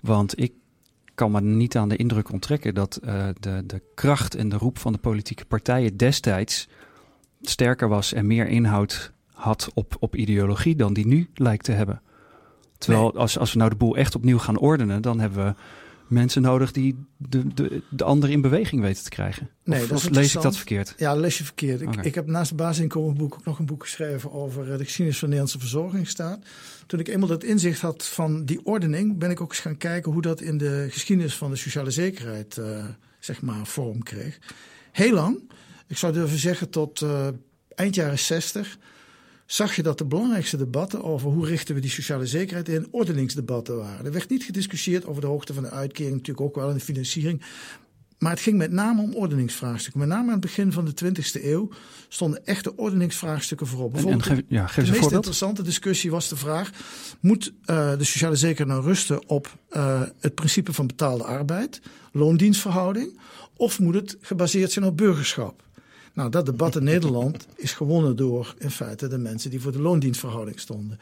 Want 0.00 0.40
ik 0.40 0.52
kan 1.16 1.30
me 1.30 1.40
niet 1.40 1.76
aan 1.76 1.88
de 1.88 1.96
indruk 1.96 2.32
onttrekken 2.32 2.74
dat 2.74 3.00
uh, 3.04 3.28
de, 3.40 3.62
de 3.66 3.82
kracht 3.94 4.34
en 4.34 4.48
de 4.48 4.56
roep 4.56 4.78
van 4.78 4.92
de 4.92 4.98
politieke 4.98 5.44
partijen 5.44 5.96
destijds 5.96 6.68
sterker 7.40 7.88
was 7.88 8.12
en 8.12 8.26
meer 8.26 8.48
inhoud 8.48 9.12
had 9.32 9.70
op, 9.74 9.96
op 9.98 10.16
ideologie 10.16 10.76
dan 10.76 10.92
die 10.92 11.06
nu 11.06 11.30
lijkt 11.34 11.64
te 11.64 11.72
hebben. 11.72 12.02
Terwijl 12.78 13.16
als, 13.16 13.38
als 13.38 13.52
we 13.52 13.58
nou 13.58 13.70
de 13.70 13.76
boel 13.76 13.96
echt 13.96 14.14
opnieuw 14.14 14.38
gaan 14.38 14.58
ordenen, 14.58 15.02
dan 15.02 15.20
hebben 15.20 15.44
we 15.44 15.54
mensen 16.06 16.42
nodig 16.42 16.72
die 16.72 16.96
de, 17.16 17.54
de, 17.54 17.82
de 17.90 18.04
ander 18.04 18.30
in 18.30 18.40
beweging 18.40 18.82
weten 18.82 19.04
te 19.04 19.10
krijgen. 19.10 19.50
Nee, 19.64 19.82
of, 19.82 19.88
dat 19.88 19.98
is 19.98 20.06
of 20.06 20.12
lees 20.12 20.34
ik 20.34 20.42
dat 20.42 20.56
verkeerd? 20.56 20.94
Ja, 20.96 21.14
lees 21.14 21.38
je 21.38 21.44
verkeerd. 21.44 21.80
Ik, 21.80 21.96
ik 21.96 22.14
heb 22.14 22.26
naast 22.26 22.48
het 22.48 22.58
basisinkomenboek 22.58 23.34
ook 23.34 23.44
nog 23.44 23.58
een 23.58 23.66
boek 23.66 23.82
geschreven 23.82 24.32
over 24.32 24.72
eh, 24.72 24.78
de 24.78 24.84
geschiedenis 24.84 25.18
van 25.18 25.28
de 25.28 25.34
Nederlandse 25.34 25.58
verzorgingsstaat. 25.58 26.44
Toen 26.86 27.00
ik 27.00 27.08
eenmaal 27.08 27.28
dat 27.28 27.44
inzicht 27.44 27.80
had 27.80 28.06
van 28.06 28.44
die 28.44 28.60
ordening, 28.64 29.18
ben 29.18 29.30
ik 29.30 29.40
ook 29.40 29.50
eens 29.50 29.60
gaan 29.60 29.76
kijken 29.76 30.12
hoe 30.12 30.22
dat 30.22 30.40
in 30.40 30.58
de 30.58 30.86
geschiedenis 30.90 31.34
van 31.34 31.50
de 31.50 31.56
sociale 31.56 31.90
zekerheid 31.90 32.56
eh, 32.56 32.84
zeg 33.18 33.42
maar 33.42 33.66
vorm 33.66 34.02
kreeg. 34.02 34.38
Heel 34.92 35.12
lang, 35.12 35.50
ik 35.86 35.96
zou 35.96 36.12
durven 36.12 36.38
zeggen 36.38 36.70
tot 36.70 37.02
eh, 37.02 37.28
eind 37.74 37.94
jaren 37.94 38.18
60, 38.18 38.78
zag 39.46 39.76
je 39.76 39.82
dat 39.82 39.98
de 39.98 40.04
belangrijkste 40.04 40.56
debatten 40.56 41.04
over 41.04 41.30
hoe 41.30 41.46
richten 41.46 41.74
we 41.74 41.80
die 41.80 41.90
sociale 41.90 42.26
zekerheid 42.26 42.68
in, 42.68 42.88
ordeningsdebatten 42.90 43.76
waren. 43.76 44.06
Er 44.06 44.12
werd 44.12 44.28
niet 44.28 44.44
gediscussieerd 44.44 45.06
over 45.06 45.20
de 45.20 45.26
hoogte 45.26 45.54
van 45.54 45.62
de 45.62 45.70
uitkering, 45.70 46.12
natuurlijk 46.12 46.46
ook 46.46 46.54
wel 46.54 46.68
in 46.68 46.74
de 46.74 46.80
financiering. 46.80 47.42
Maar 48.18 48.30
het 48.30 48.40
ging 48.40 48.56
met 48.56 48.70
name 48.70 49.02
om 49.02 49.14
ordeningsvraagstukken. 49.14 50.00
Met 50.00 50.08
name 50.08 50.26
aan 50.26 50.30
het 50.30 50.40
begin 50.40 50.72
van 50.72 50.84
de 50.84 50.92
20e 51.04 51.44
eeuw 51.44 51.68
stonden 52.08 52.46
echte 52.46 52.76
ordeningsvraagstukken 52.76 53.66
voorop. 53.66 53.94
En, 53.94 53.98
en 53.98 54.04
Bijvoorbeeld 54.04 54.44
ja, 54.48 54.66
geef 54.66 54.74
de 54.74 54.80
meest 54.80 54.92
voorbeeld. 54.92 55.12
interessante 55.12 55.62
discussie 55.62 56.10
was 56.10 56.28
de 56.28 56.36
vraag: 56.36 56.70
moet 57.20 57.52
eh, 57.64 57.98
de 57.98 58.04
sociale 58.04 58.36
zekerheid 58.36 58.68
nou 58.68 58.84
rusten 58.84 59.28
op 59.28 59.58
eh, 59.68 60.02
het 60.20 60.34
principe 60.34 60.72
van 60.72 60.86
betaalde 60.86 61.24
arbeid, 61.24 61.80
loondienstverhouding, 62.12 63.20
of 63.56 63.78
moet 63.78 63.94
het 63.94 64.16
gebaseerd 64.20 64.72
zijn 64.72 64.84
op 64.84 64.96
burgerschap? 64.96 65.65
Nou, 66.16 66.30
dat 66.30 66.46
debat 66.46 66.76
in 66.76 66.84
Nederland 66.84 67.46
is 67.56 67.72
gewonnen 67.72 68.16
door 68.16 68.54
in 68.58 68.70
feite 68.70 69.08
de 69.08 69.18
mensen 69.18 69.50
die 69.50 69.60
voor 69.60 69.72
de 69.72 69.80
loondienstverhouding 69.80 70.60
stonden. 70.60 70.98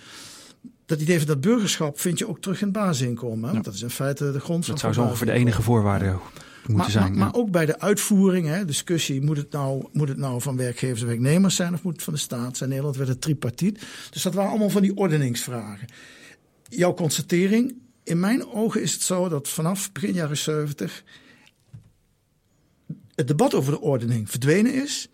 Dat 0.86 1.00
idee 1.00 1.18
van 1.18 1.26
dat 1.26 1.40
burgerschap 1.40 2.00
vind 2.00 2.18
je 2.18 2.28
ook 2.28 2.40
terug 2.40 2.60
in 2.60 2.66
het 2.66 2.76
basisinkomen. 2.76 3.54
hè? 3.54 3.60
Dat 3.60 3.74
is 3.74 3.82
in 3.82 3.90
feite 3.90 4.32
de 4.32 4.40
grond 4.40 4.66
Dat 4.66 4.66
van 4.66 4.78
zou 4.78 4.92
zo 4.92 5.02
ongeveer 5.02 5.26
de 5.26 5.32
enige 5.32 5.62
voorwaarde 5.62 6.16
moeten 6.56 6.76
maar, 6.76 6.90
zijn. 6.90 7.10
Maar, 7.10 7.18
maar 7.18 7.34
ook 7.34 7.50
bij 7.50 7.66
de 7.66 7.80
uitvoering, 7.80 8.46
hè, 8.46 8.64
discussie, 8.64 9.22
moet 9.22 9.36
het, 9.36 9.50
nou, 9.50 9.86
moet 9.92 10.08
het 10.08 10.18
nou 10.18 10.40
van 10.40 10.56
werkgevers 10.56 11.00
en 11.00 11.06
werknemers 11.06 11.56
zijn 11.56 11.74
of 11.74 11.82
moet 11.82 11.92
het 11.92 12.02
van 12.02 12.12
de 12.12 12.18
staat 12.18 12.56
zijn? 12.56 12.70
In 12.70 12.76
Nederland 12.76 12.96
werd 12.96 13.08
het 13.08 13.20
tripartiet. 13.20 13.86
Dus 14.10 14.22
dat 14.22 14.34
waren 14.34 14.50
allemaal 14.50 14.70
van 14.70 14.82
die 14.82 14.96
ordeningsvragen. 14.96 15.88
Jouw 16.68 16.94
constatering, 16.94 17.74
in 18.02 18.20
mijn 18.20 18.46
ogen 18.46 18.82
is 18.82 18.92
het 18.92 19.02
zo 19.02 19.28
dat 19.28 19.48
vanaf 19.48 19.92
begin 19.92 20.12
jaren 20.12 20.36
70 20.36 21.04
het 23.14 23.28
debat 23.28 23.54
over 23.54 23.72
de 23.72 23.80
ordening 23.80 24.30
verdwenen 24.30 24.74
is, 24.74 25.08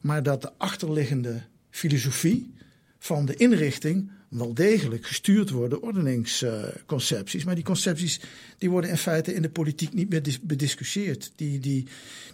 maar 0.00 0.22
dat 0.22 0.42
de 0.42 0.52
achterliggende 0.56 1.42
filosofie 1.70 2.54
van 2.98 3.26
de 3.26 3.36
inrichting 3.36 4.10
wel 4.28 4.54
degelijk 4.54 5.06
gestuurd 5.06 5.48
door 5.48 5.78
ordeningsconcepties. 5.80 7.44
maar 7.44 7.54
die 7.54 7.64
concepties 7.64 8.20
die 8.58 8.70
worden 8.70 8.90
in 8.90 8.96
feite 8.96 9.34
in 9.34 9.42
de 9.42 9.50
politiek 9.50 9.92
niet 9.92 10.08
meer 10.08 10.22
dis- 10.22 10.40
bediscussieerd. 10.40 11.32
Die, 11.36 11.58
die, 11.58 11.86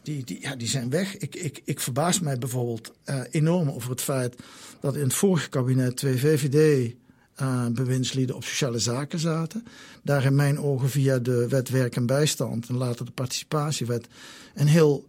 die, 0.03 0.25
die, 0.25 0.41
ja, 0.41 0.57
die 0.57 0.69
zijn 0.69 0.91
weg. 0.91 1.17
Ik, 1.17 1.35
ik, 1.35 1.63
ik 1.65 1.81
verbaas 1.81 2.21
mij 2.21 2.39
bijvoorbeeld 2.39 2.93
eh, 3.05 3.21
enorm 3.31 3.71
over 3.71 3.91
het 3.91 4.01
feit 4.01 4.37
dat 4.81 4.97
in 4.97 5.03
het 5.03 5.15
vorige 5.15 5.49
kabinet 5.49 5.97
twee 5.97 6.17
VVD 6.17 6.95
eh, 7.39 7.67
bewindslieden 7.67 8.37
op 8.37 8.45
sociale 8.45 8.79
zaken 8.79 9.19
zaten. 9.19 9.65
Daar 10.03 10.25
in 10.25 10.35
mijn 10.35 10.59
ogen 10.59 10.91
via 10.91 11.19
de 11.19 11.49
wet 11.49 11.69
werk 11.69 11.97
en 11.97 12.07
bijstand 12.07 12.69
en 12.69 12.77
later 12.77 13.05
de 13.05 13.11
participatiewet 13.11 14.07
een 14.55 14.67
heel 14.67 15.07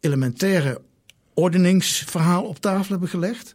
elementaire 0.00 0.80
ordeningsverhaal 1.34 2.44
op 2.44 2.58
tafel 2.58 2.90
hebben 2.90 3.08
gelegd. 3.08 3.54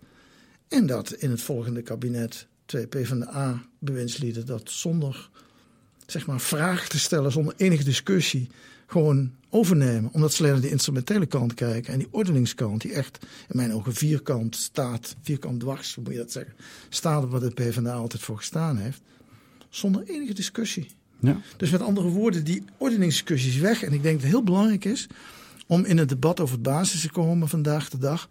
En 0.68 0.86
dat 0.86 1.14
in 1.14 1.30
het 1.30 1.42
volgende 1.42 1.82
kabinet 1.82 2.48
twee 2.66 2.88
PvdA-bewindslieden 2.88 4.46
dat 4.46 4.72
zonder 4.72 5.30
zeg 6.06 6.26
maar, 6.26 6.40
vraag 6.40 6.88
te 6.88 7.00
stellen, 7.00 7.32
zonder 7.32 7.54
enige 7.58 7.84
discussie, 7.84 8.50
gewoon 8.88 9.32
overnemen. 9.50 10.10
Omdat 10.14 10.34
ze 10.34 10.40
alleen 10.40 10.52
naar 10.54 10.62
de 10.62 10.70
instrumentele 10.70 11.26
kant 11.26 11.54
kijken. 11.54 11.94
En 11.94 12.00
die 12.00 12.08
ordeningskant, 12.12 12.82
die 12.82 12.94
echt 12.94 13.18
in 13.22 13.56
mijn 13.56 13.74
ogen 13.74 13.94
vierkant 13.94 14.56
staat, 14.56 15.16
vierkant 15.22 15.60
dwars, 15.60 15.96
hoe 15.96 16.04
moet 16.04 16.14
je 16.14 16.20
dat 16.20 16.32
zeggen, 16.32 16.54
staat 16.90 17.24
op 17.24 17.32
wat 17.32 17.42
de 17.42 17.50
PvdA 17.50 17.94
altijd 17.94 18.22
voor 18.22 18.38
gestaan 18.38 18.78
heeft. 18.78 19.02
Zonder 19.70 20.04
enige 20.04 20.34
discussie. 20.34 20.88
Ja. 21.20 21.42
Dus 21.58 21.70
met 21.70 21.82
andere 21.82 22.08
woorden, 22.08 22.44
die 22.44 22.64
ordeningsdiscussie 22.78 23.52
is 23.52 23.58
weg. 23.58 23.84
En 23.84 23.94
ik 23.94 24.02
denk 24.02 24.14
dat 24.16 24.24
het 24.24 24.32
heel 24.32 24.44
belangrijk 24.44 24.86
is 24.86 25.08
om 25.68 25.86
in 25.86 25.98
het 25.98 26.10
debat 26.10 26.40
over 26.40 26.54
het 26.54 26.64
basis 26.64 27.02
te 27.02 27.12
komen 27.12 27.50
vandaag 27.50 27.90
de 27.90 27.98
dag. 27.98 28.28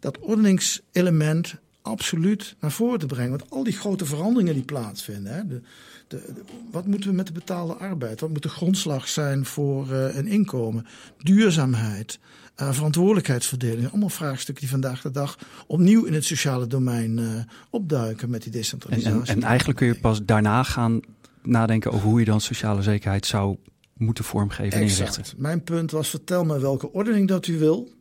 Dat 0.00 0.18
ordeningselement 0.18 1.54
absoluut 1.82 2.56
naar 2.60 2.72
voren 2.72 2.98
te 2.98 3.06
brengen. 3.06 3.30
Want 3.30 3.50
al 3.50 3.64
die 3.64 3.72
grote 3.72 4.04
veranderingen 4.04 4.54
die 4.54 4.64
plaatsvinden. 4.64 5.34
Hè, 5.34 5.46
de, 5.46 5.60
de, 6.08 6.22
de- 6.34 6.42
wat 6.70 6.86
moeten 6.86 7.10
we 7.10 7.16
met 7.16 7.26
de 7.26 7.32
betaalde 7.32 7.74
arbeid? 7.74 8.20
Wat 8.20 8.30
moet 8.30 8.42
de 8.42 8.48
grondslag 8.48 9.08
zijn 9.08 9.44
voor 9.44 9.92
eh, 9.92 10.16
een 10.16 10.26
inkomen? 10.26 10.86
Duurzaamheid, 11.22 12.18
eh, 12.54 12.72
verantwoordelijkheidsverdeling. 12.72 13.88
Allemaal 13.90 14.08
vraagstukken 14.08 14.62
die 14.64 14.72
vandaag 14.72 15.02
de 15.02 15.10
dag 15.10 15.38
opnieuw 15.66 16.04
in 16.04 16.14
het 16.14 16.24
sociale 16.24 16.66
domein 16.66 17.18
eh, 17.18 17.24
opduiken 17.70 18.30
met 18.30 18.42
die 18.42 18.52
En, 18.52 18.58
decentralisatie. 18.58 19.20
en, 19.20 19.26
en 19.26 19.42
eigenlijk 19.42 19.78
kun 19.78 19.86
je 19.86 19.98
pas 20.00 20.24
daarna 20.24 20.62
gaan 20.62 21.00
nadenken 21.42 21.92
over 21.92 22.08
hoe 22.08 22.18
je 22.18 22.24
dan 22.24 22.40
sociale 22.40 22.82
zekerheid 22.82 23.26
zou 23.26 23.56
moeten 23.96 24.24
vormgeven 24.24 24.78
en 24.80 24.86
inrichten. 24.86 25.24
Mijn 25.36 25.62
punt 25.62 25.90
was: 25.90 26.08
vertel 26.08 26.44
me 26.44 26.58
welke 26.58 26.92
ordening 26.92 27.28
dat 27.28 27.46
u 27.46 27.58
wil. 27.58 27.94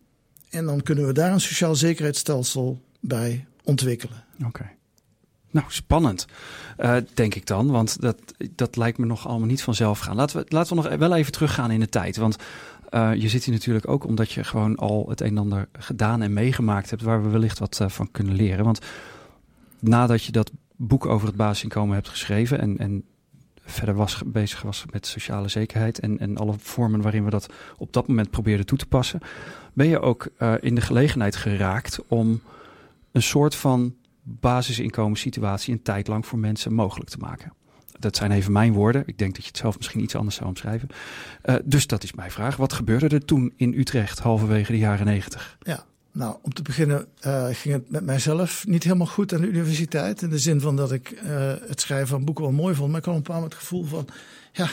En 0.50 0.66
dan 0.66 0.82
kunnen 0.82 1.08
we 1.08 1.14
daar 1.14 1.32
een 1.32 1.42
sociaal 1.42 1.76
zekerheidsstelsel 1.76 2.82
bij 3.00 3.46
ontwikkelen. 3.64 4.24
Oké. 4.46 4.70
Nou, 5.56 5.68
spannend, 5.70 6.28
eh, 6.78 6.96
denk 7.14 7.36
ik 7.36 7.46
dan. 7.46 7.68
Want 7.68 8.02
dat, 8.02 8.18
dat 8.52 8.76
lijkt 8.76 8.98
me 8.98 9.06
nog 9.06 9.28
allemaal 9.28 9.48
niet 9.48 9.64
vanzelf 9.64 10.00
gaan. 10.00 10.16
Laten 10.16 10.38
we, 10.38 10.46
laten 10.50 10.76
we 10.76 10.82
nog 10.82 10.96
wel 10.96 11.16
even 11.16 11.32
teruggaan 11.32 11.72
in 11.72 11.80
de 11.80 11.90
tijd. 11.90 12.18
Want 12.18 12.36
eh, 12.90 13.14
je 13.14 13.30
zit 13.30 13.44
hier 13.44 13.54
natuurlijk 13.54 13.88
ook 13.88 14.06
omdat 14.06 14.32
je 14.32 14.44
gewoon 14.44 14.76
al 14.76 15.06
het 15.10 15.22
een 15.22 15.28
en 15.28 15.38
ander 15.38 15.68
gedaan 15.72 16.22
en 16.22 16.34
meegemaakt 16.34 16.90
hebt... 16.90 17.02
waar 17.02 17.24
we 17.24 17.30
wellicht 17.30 17.60
wat 17.60 17.80
eh, 17.80 17.90
van 17.90 18.12
kunnen 18.12 18.36
leren. 18.36 18.66
Want 18.66 18.80
nadat 19.80 20.24
je 20.24 20.32
dat 20.32 20.52
boek 20.76 21.06
over 21.06 21.28
het 21.28 21.36
basisinkomen 21.36 21.96
hebt 21.96 22.10
geschreven... 22.10 22.60
en, 22.60 22.78
en 22.78 23.04
verder 23.66 23.96
was, 23.96 24.22
bezig 24.26 24.62
was 24.62 24.86
met 24.92 25.08
sociale 25.08 25.48
zekerheid... 25.48 26.00
En, 26.00 26.20
en 26.20 26.38
alle 26.38 26.54
vormen 26.58 27.02
waarin 27.02 27.24
we 27.24 27.30
dat 27.30 27.54
op 27.78 27.94
dat 27.94 28.08
moment 28.08 28.30
probeerden 28.30 28.66
toe 28.66 28.78
te 28.78 28.86
passen... 28.86 29.20
ben 29.74 29.88
je 29.88 30.00
ook 30.00 30.28
in 30.60 30.76
de 30.76 30.82
gelegenheid 30.82 31.36
geraakt 31.36 32.00
om 32.08 32.42
een 33.12 33.24
soort 33.24 33.56
van 33.56 33.96
basisinkomenssituatie 34.26 35.74
een 35.74 35.82
tijd 35.82 36.08
lang 36.08 36.26
voor 36.26 36.40
mensen 36.40 36.74
mogelijk 36.74 37.10
te 37.10 37.18
maken. 37.18 37.54
Dat 38.00 38.16
zijn 38.16 38.32
even 38.32 38.52
mijn 38.52 38.74
woorden. 38.74 39.04
Ik 39.06 39.18
denk 39.18 39.34
dat 39.36 39.42
je 39.44 39.48
het 39.48 39.58
zelf 39.58 39.78
misschien 39.78 40.02
iets 40.02 40.16
anders 40.16 40.36
zou 40.36 40.50
omschrijven. 40.50 40.90
Eh, 41.42 41.56
dus 41.64 41.88
dat 41.88 42.04
is 42.04 42.14
mijn 42.14 42.32
vraag. 42.32 42.56
Wat 42.56 42.74
gebeurde 42.74 43.08
er 43.08 43.26
toen 43.26 43.54
in 43.56 43.74
Utrecht 43.74 44.20
halverwege 44.20 44.72
de 44.72 44.78
jaren 44.78 45.06
negentig? 45.06 45.58
Ja, 45.60 45.86
nou, 46.12 46.36
om 46.42 46.54
te 46.54 46.62
beginnen 46.62 47.08
eh, 47.20 47.48
ging 47.52 47.74
het 47.74 47.92
met 47.92 48.06
mijzelf 48.06 48.68
niet 48.68 48.84
helemaal 48.84 49.08
goed 49.08 49.34
aan 49.34 49.42
de 49.42 49.48
universiteit. 49.48 50.22
In 50.22 50.30
de 50.30 50.40
zin 50.40 50.62
van 50.62 50.76
dat 50.76 50.92
ik 50.92 51.12
eh, 51.12 51.54
het 51.68 51.82
schrijven 51.82 52.08
van 52.08 52.26
boeken 52.26 52.44
wel 52.44 52.54
mooi 52.54 52.76
vond. 52.76 52.90
Maar 52.90 53.00
ik 53.00 53.06
had 53.06 53.30
een 53.30 53.44
het 53.44 53.54
gevoel 53.54 53.84
van, 53.84 54.08
ja, 54.56 54.70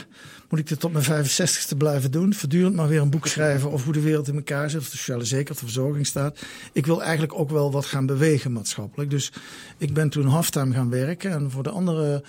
moet 0.48 0.58
ik 0.58 0.68
dit 0.68 0.80
tot 0.80 0.92
mijn 0.92 1.26
65ste 1.26 1.76
blijven 1.76 2.10
doen? 2.10 2.34
Voortdurend 2.34 2.74
maar 2.74 2.88
weer 2.88 3.00
een 3.00 3.10
boek 3.10 3.26
schrijven 3.26 3.70
over 3.72 3.84
hoe 3.84 3.94
de 3.94 4.00
wereld 4.00 4.28
in 4.28 4.34
elkaar 4.34 4.70
zit. 4.70 4.80
Of 4.80 4.90
de 4.90 4.96
sociale 4.96 5.24
zekerheid, 5.24 5.58
de 5.58 5.64
verzorging 5.64 6.06
staat. 6.06 6.40
Ik 6.72 6.86
wil 6.86 7.02
eigenlijk 7.02 7.38
ook 7.38 7.50
wel 7.50 7.72
wat 7.72 7.86
gaan 7.86 8.06
bewegen 8.06 8.52
maatschappelijk. 8.52 9.10
Dus 9.10 9.32
ik 9.78 9.94
ben 9.94 10.08
toen 10.08 10.26
halftime 10.26 10.74
gaan 10.74 10.90
werken. 10.90 11.30
En 11.30 11.50
voor 11.50 11.62
de 11.62 11.70
andere 11.70 12.22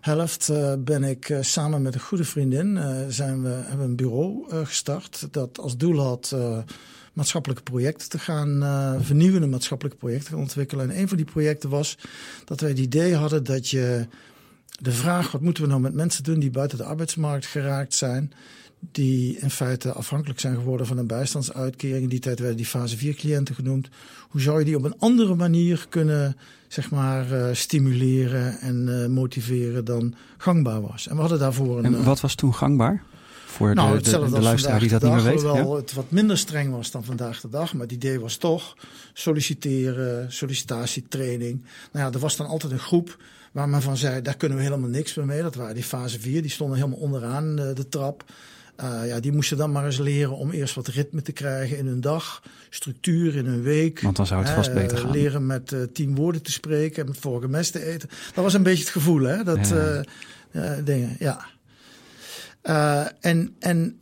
helft 0.00 0.48
eh, 0.48 0.72
ben 0.78 1.04
ik 1.04 1.28
eh, 1.28 1.38
samen 1.40 1.82
met 1.82 1.94
een 1.94 2.00
goede 2.00 2.24
vriendin... 2.24 2.76
eh, 2.76 2.96
zijn 3.08 3.42
we, 3.42 3.48
hebben 3.48 3.78
we 3.78 3.84
een 3.84 3.96
bureau 3.96 4.44
gestart 4.64 5.28
dat 5.30 5.58
als 5.58 5.76
doel 5.76 6.00
had... 6.00 6.36
maatschappelijke 7.12 7.62
projecten 7.62 8.08
te 8.08 8.18
gaan 8.18 8.62
vernieuwende 9.02 9.46
maatschappelijke 9.46 9.98
projecten 9.98 10.30
gaan 10.30 10.40
ontwikkelen. 10.40 10.90
En 10.90 10.98
een 11.00 11.08
van 11.08 11.16
die 11.16 11.26
projecten 11.26 11.70
was 11.70 11.98
dat 12.44 12.60
wij 12.60 12.70
het 12.70 12.78
idee 12.78 13.14
hadden 13.14 13.44
dat 13.44 13.68
je 13.68 14.06
de 14.80 14.92
vraag: 14.92 15.30
wat 15.30 15.40
moeten 15.40 15.62
we 15.62 15.68
nou 15.68 15.80
met 15.80 15.94
mensen 15.94 16.24
doen 16.24 16.38
die 16.38 16.50
buiten 16.50 16.78
de 16.78 16.84
arbeidsmarkt 16.84 17.46
geraakt 17.46 17.94
zijn? 17.94 18.32
Die 18.92 19.38
in 19.38 19.50
feite 19.50 19.92
afhankelijk 19.92 20.40
zijn 20.40 20.54
geworden 20.54 20.86
van 20.86 20.98
een 20.98 21.06
bijstandsuitkering. 21.06 22.02
In 22.02 22.08
die 22.08 22.18
tijd 22.18 22.38
werden 22.38 22.56
die 22.56 22.66
fase 22.66 22.96
4 22.96 23.14
cliënten 23.14 23.54
genoemd. 23.54 23.88
Hoe 24.28 24.40
zou 24.40 24.58
je 24.58 24.64
die 24.64 24.76
op 24.76 24.84
een 24.84 24.98
andere 24.98 25.34
manier 25.34 25.86
kunnen 25.88 26.36
zeg 26.68 26.90
maar, 26.90 27.32
uh, 27.32 27.46
stimuleren 27.52 28.60
en 28.60 28.86
uh, 28.88 29.06
motiveren 29.06 29.84
dan 29.84 30.14
gangbaar 30.36 30.80
was? 30.80 31.08
En 31.08 31.14
we 31.14 31.20
hadden 31.20 31.38
daarvoor 31.38 31.78
een. 31.78 31.84
En 31.84 32.04
wat 32.04 32.20
was 32.20 32.34
toen 32.34 32.54
gangbaar? 32.54 33.02
Voor 33.46 33.74
nou, 33.74 33.98
de, 33.98 34.10
de, 34.10 34.30
de 34.30 34.40
luisteraar 34.40 34.80
die 34.80 34.88
dat 34.88 35.00
dag, 35.00 35.14
niet 35.14 35.24
meer 35.24 35.32
weet. 35.32 35.42
Hoewel 35.42 35.70
ja? 35.70 35.76
het 35.76 35.92
wat 35.92 36.10
minder 36.10 36.38
streng 36.38 36.70
was 36.70 36.90
dan 36.90 37.04
vandaag 37.04 37.40
de 37.40 37.48
dag. 37.48 37.72
Maar 37.72 37.82
het 37.82 37.92
idee 37.92 38.20
was 38.20 38.36
toch 38.36 38.76
solliciteren, 39.12 40.32
sollicitatietraining. 40.32 41.64
Nou 41.92 42.06
ja, 42.06 42.12
er 42.12 42.18
was 42.18 42.36
dan 42.36 42.46
altijd 42.46 42.72
een 42.72 42.78
groep 42.78 43.16
waar 43.54 43.68
men 43.68 43.82
van 43.82 43.96
zei, 43.96 44.22
daar 44.22 44.36
kunnen 44.36 44.58
we 44.58 44.64
helemaal 44.64 44.88
niks 44.88 45.14
meer 45.14 45.26
mee. 45.26 45.42
Dat 45.42 45.54
waren 45.54 45.74
die 45.74 45.84
fase 45.84 46.20
4, 46.20 46.42
die 46.42 46.50
stonden 46.50 46.76
helemaal 46.76 46.98
onderaan 46.98 47.56
de, 47.56 47.72
de 47.72 47.88
trap. 47.88 48.24
Uh, 48.80 49.06
ja, 49.06 49.20
die 49.20 49.32
moesten 49.32 49.56
dan 49.56 49.72
maar 49.72 49.84
eens 49.84 49.98
leren 49.98 50.36
om 50.36 50.50
eerst 50.50 50.74
wat 50.74 50.86
ritme 50.86 51.22
te 51.22 51.32
krijgen 51.32 51.78
in 51.78 51.86
hun 51.86 52.00
dag, 52.00 52.42
structuur 52.70 53.36
in 53.36 53.46
hun 53.46 53.62
week. 53.62 54.00
Want 54.00 54.16
dan 54.16 54.26
zou 54.26 54.44
het 54.44 54.52
vast 54.52 54.74
beter 54.74 54.98
gaan. 54.98 55.10
Leren 55.10 55.46
met 55.46 55.72
uh, 55.72 55.82
tien 55.92 56.14
woorden 56.14 56.42
te 56.42 56.52
spreken 56.52 57.02
en 57.02 57.08
met 57.08 57.18
vorige 57.18 57.48
mes 57.48 57.70
te 57.70 57.84
eten. 57.84 58.08
Dat 58.34 58.44
was 58.44 58.54
een 58.54 58.62
beetje 58.62 58.84
het 58.84 58.92
gevoel, 58.92 59.22
hè? 59.22 59.44
Dat 59.44 59.68
ja. 60.52 60.80
dingen, 60.84 61.16
ja. 61.18 61.46
En, 63.20 63.54
en 63.58 64.00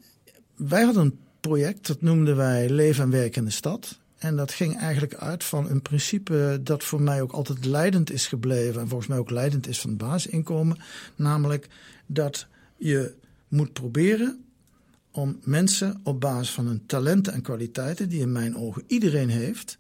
wij 0.57 0.83
hadden 0.83 1.03
een 1.03 1.19
project, 1.41 1.87
dat 1.87 2.03
noemden 2.03 2.37
wij 2.37 2.69
Leven 2.69 3.05
en 3.05 3.11
Werk 3.11 3.37
in 3.37 3.45
de 3.45 3.51
Stad. 3.51 3.99
En 4.23 4.37
dat 4.37 4.53
ging 4.53 4.79
eigenlijk 4.79 5.15
uit 5.15 5.45
van 5.45 5.71
een 5.71 5.83
principe 5.83 6.61
dat 6.63 6.85
voor 6.85 7.03
mij 7.03 7.23
ook 7.23 7.33
altijd 7.33 7.65
leidend 7.65 8.13
is 8.13 8.27
gebleven. 8.27 8.81
En 8.81 8.89
volgens 8.89 9.09
mij 9.09 9.19
ook 9.19 9.31
leidend 9.31 9.67
is 9.67 9.81
van 9.81 9.91
het 9.91 9.99
basisinkomen. 9.99 10.79
Namelijk 11.17 11.69
dat 12.07 12.47
je 12.77 13.15
moet 13.49 13.73
proberen 13.73 14.45
om 15.11 15.39
mensen 15.45 16.01
op 16.03 16.21
basis 16.21 16.51
van 16.51 16.67
hun 16.67 16.87
talenten 16.87 17.33
en 17.33 17.43
kwaliteiten, 17.43 18.09
die 18.09 18.21
in 18.21 18.33
mijn 18.33 18.57
ogen 18.57 18.85
iedereen 18.87 19.29
heeft, 19.29 19.79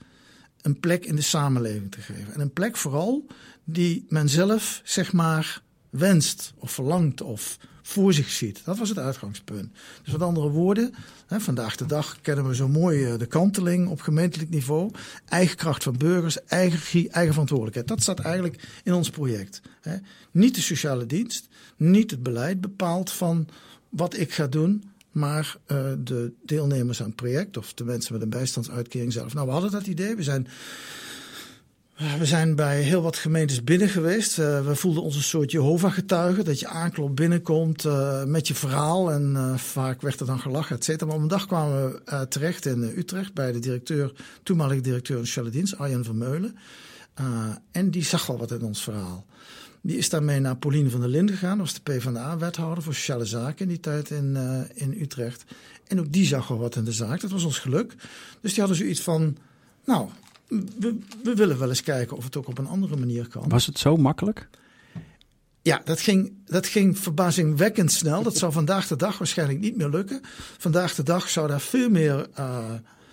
een 0.60 0.80
plek 0.80 1.04
in 1.04 1.16
de 1.16 1.22
samenleving 1.22 1.90
te 1.90 2.00
geven. 2.00 2.34
En 2.34 2.40
een 2.40 2.52
plek 2.52 2.76
vooral 2.76 3.26
die 3.64 4.06
men 4.08 4.28
zelf, 4.28 4.80
zeg 4.84 5.12
maar, 5.12 5.62
wenst 5.90 6.52
of 6.56 6.70
verlangt 6.70 7.20
of 7.20 7.58
voor 7.92 8.12
zich 8.12 8.30
ziet. 8.30 8.64
Dat 8.64 8.78
was 8.78 8.88
het 8.88 8.98
uitgangspunt. 8.98 9.72
Dus 10.02 10.12
met 10.12 10.22
andere 10.22 10.48
woorden, 10.48 10.94
hè, 11.26 11.40
vandaag 11.40 11.76
de 11.76 11.86
dag 11.86 12.20
kennen 12.20 12.48
we 12.48 12.54
zo 12.54 12.68
mooi 12.68 13.04
eh, 13.04 13.18
de 13.18 13.26
kanteling 13.26 13.88
op 13.88 14.00
gemeentelijk 14.00 14.50
niveau. 14.50 14.90
Eigen 15.28 15.56
kracht 15.56 15.82
van 15.82 15.96
burgers, 15.96 16.44
eigen 16.44 17.10
eigen 17.10 17.32
verantwoordelijkheid. 17.32 17.88
Dat 17.88 18.02
staat 18.02 18.18
eigenlijk 18.18 18.80
in 18.84 18.92
ons 18.92 19.10
project. 19.10 19.60
Hè. 19.80 19.96
Niet 20.30 20.54
de 20.54 20.60
sociale 20.60 21.06
dienst, 21.06 21.48
niet 21.76 22.10
het 22.10 22.22
beleid 22.22 22.60
bepaalt 22.60 23.10
van 23.10 23.48
wat 23.88 24.16
ik 24.16 24.32
ga 24.32 24.46
doen, 24.46 24.84
maar 25.10 25.56
uh, 25.66 25.92
de 25.98 26.32
deelnemers 26.44 27.00
aan 27.00 27.06
het 27.06 27.16
project 27.16 27.56
of 27.56 27.74
de 27.74 27.84
mensen 27.84 28.12
met 28.12 28.22
een 28.22 28.28
bijstandsuitkering 28.30 29.12
zelf. 29.12 29.34
Nou, 29.34 29.46
we 29.46 29.52
hadden 29.52 29.70
dat 29.70 29.86
idee. 29.86 30.16
We 30.16 30.22
zijn 30.22 30.48
we 31.96 32.26
zijn 32.26 32.54
bij 32.54 32.80
heel 32.80 33.02
wat 33.02 33.16
gemeentes 33.16 33.64
binnen 33.64 33.88
geweest. 33.88 34.38
Uh, 34.38 34.66
we 34.66 34.74
voelden 34.74 35.02
ons 35.02 35.16
een 35.16 35.22
soort 35.22 35.50
Jehovah-getuige. 35.50 36.42
Dat 36.42 36.60
je 36.60 36.66
aanklopt 36.66 37.14
binnenkomt 37.14 37.84
uh, 37.84 38.24
met 38.24 38.48
je 38.48 38.54
verhaal. 38.54 39.10
En 39.10 39.54
vaak 39.58 40.02
werd 40.02 40.20
er 40.20 40.26
dan 40.26 40.40
gelachen, 40.40 40.76
et 40.76 40.84
cetera. 40.84 41.06
Maar 41.06 41.16
op 41.16 41.22
een 41.22 41.28
dag 41.28 41.46
kwamen 41.46 41.92
we 42.04 42.26
terecht 42.28 42.66
in 42.66 42.82
Utrecht 42.96 43.34
bij 43.34 43.52
de 43.52 43.58
directeur, 43.58 44.12
toenmalige 44.42 44.80
directeur 44.80 45.16
van 45.16 45.26
Charles 45.26 45.76
Arjen 45.76 46.04
van 46.04 46.18
Meulen. 46.18 46.56
en 47.70 47.90
die 47.90 48.04
zag 48.04 48.30
al 48.30 48.38
wat 48.38 48.50
in 48.50 48.62
ons 48.62 48.82
verhaal. 48.82 49.26
Die 49.80 49.96
is 49.96 50.08
daarmee 50.08 50.40
naar 50.40 50.56
Pauline 50.56 50.90
van 50.90 51.00
der 51.00 51.08
Linden 51.08 51.36
gegaan. 51.36 51.58
Dat 51.58 51.66
was 51.66 51.82
de 51.82 51.92
PvdA-wethouder 51.92 52.82
voor 52.82 52.94
sociale 52.94 53.24
zaken 53.24 53.58
in 53.58 53.68
die 53.68 53.80
tijd 53.80 54.10
in, 54.10 54.36
in 54.74 54.96
Utrecht. 55.00 55.44
En 55.86 56.00
ook 56.00 56.12
die 56.12 56.26
zag 56.26 56.50
al 56.50 56.58
wat 56.58 56.76
in 56.76 56.84
de 56.84 56.92
zaak. 56.92 57.20
Dat 57.20 57.30
was 57.30 57.44
ons 57.44 57.58
geluk. 57.58 57.94
Dus 58.40 58.50
die 58.50 58.60
hadden 58.60 58.76
zoiets 58.76 59.00
van... 59.00 59.36
Nou, 59.84 60.08
we, 60.78 60.98
we, 61.22 61.34
willen 61.34 61.58
wel 61.58 61.68
eens 61.68 61.82
kijken 61.82 62.16
of 62.16 62.24
het 62.24 62.36
ook 62.36 62.48
op 62.48 62.58
een 62.58 62.66
andere 62.66 62.96
manier 62.96 63.28
kan. 63.28 63.48
Was 63.48 63.66
het 63.66 63.78
zo 63.78 63.96
makkelijk? 63.96 64.48
Ja, 65.62 65.80
dat 65.84 66.00
ging, 66.00 66.32
dat 66.46 66.66
ging 66.66 66.98
verbazingwekkend 66.98 67.92
snel. 67.92 68.22
Dat 68.22 68.36
zou 68.36 68.52
vandaag 68.52 68.86
de 68.86 68.96
dag 68.96 69.18
waarschijnlijk 69.18 69.60
niet 69.60 69.76
meer 69.76 69.88
lukken. 69.88 70.20
Vandaag 70.58 70.94
de 70.94 71.02
dag 71.02 71.28
zou 71.28 71.48
daar 71.48 71.60
veel 71.60 71.90
meer 71.90 72.26
uh, 72.38 72.58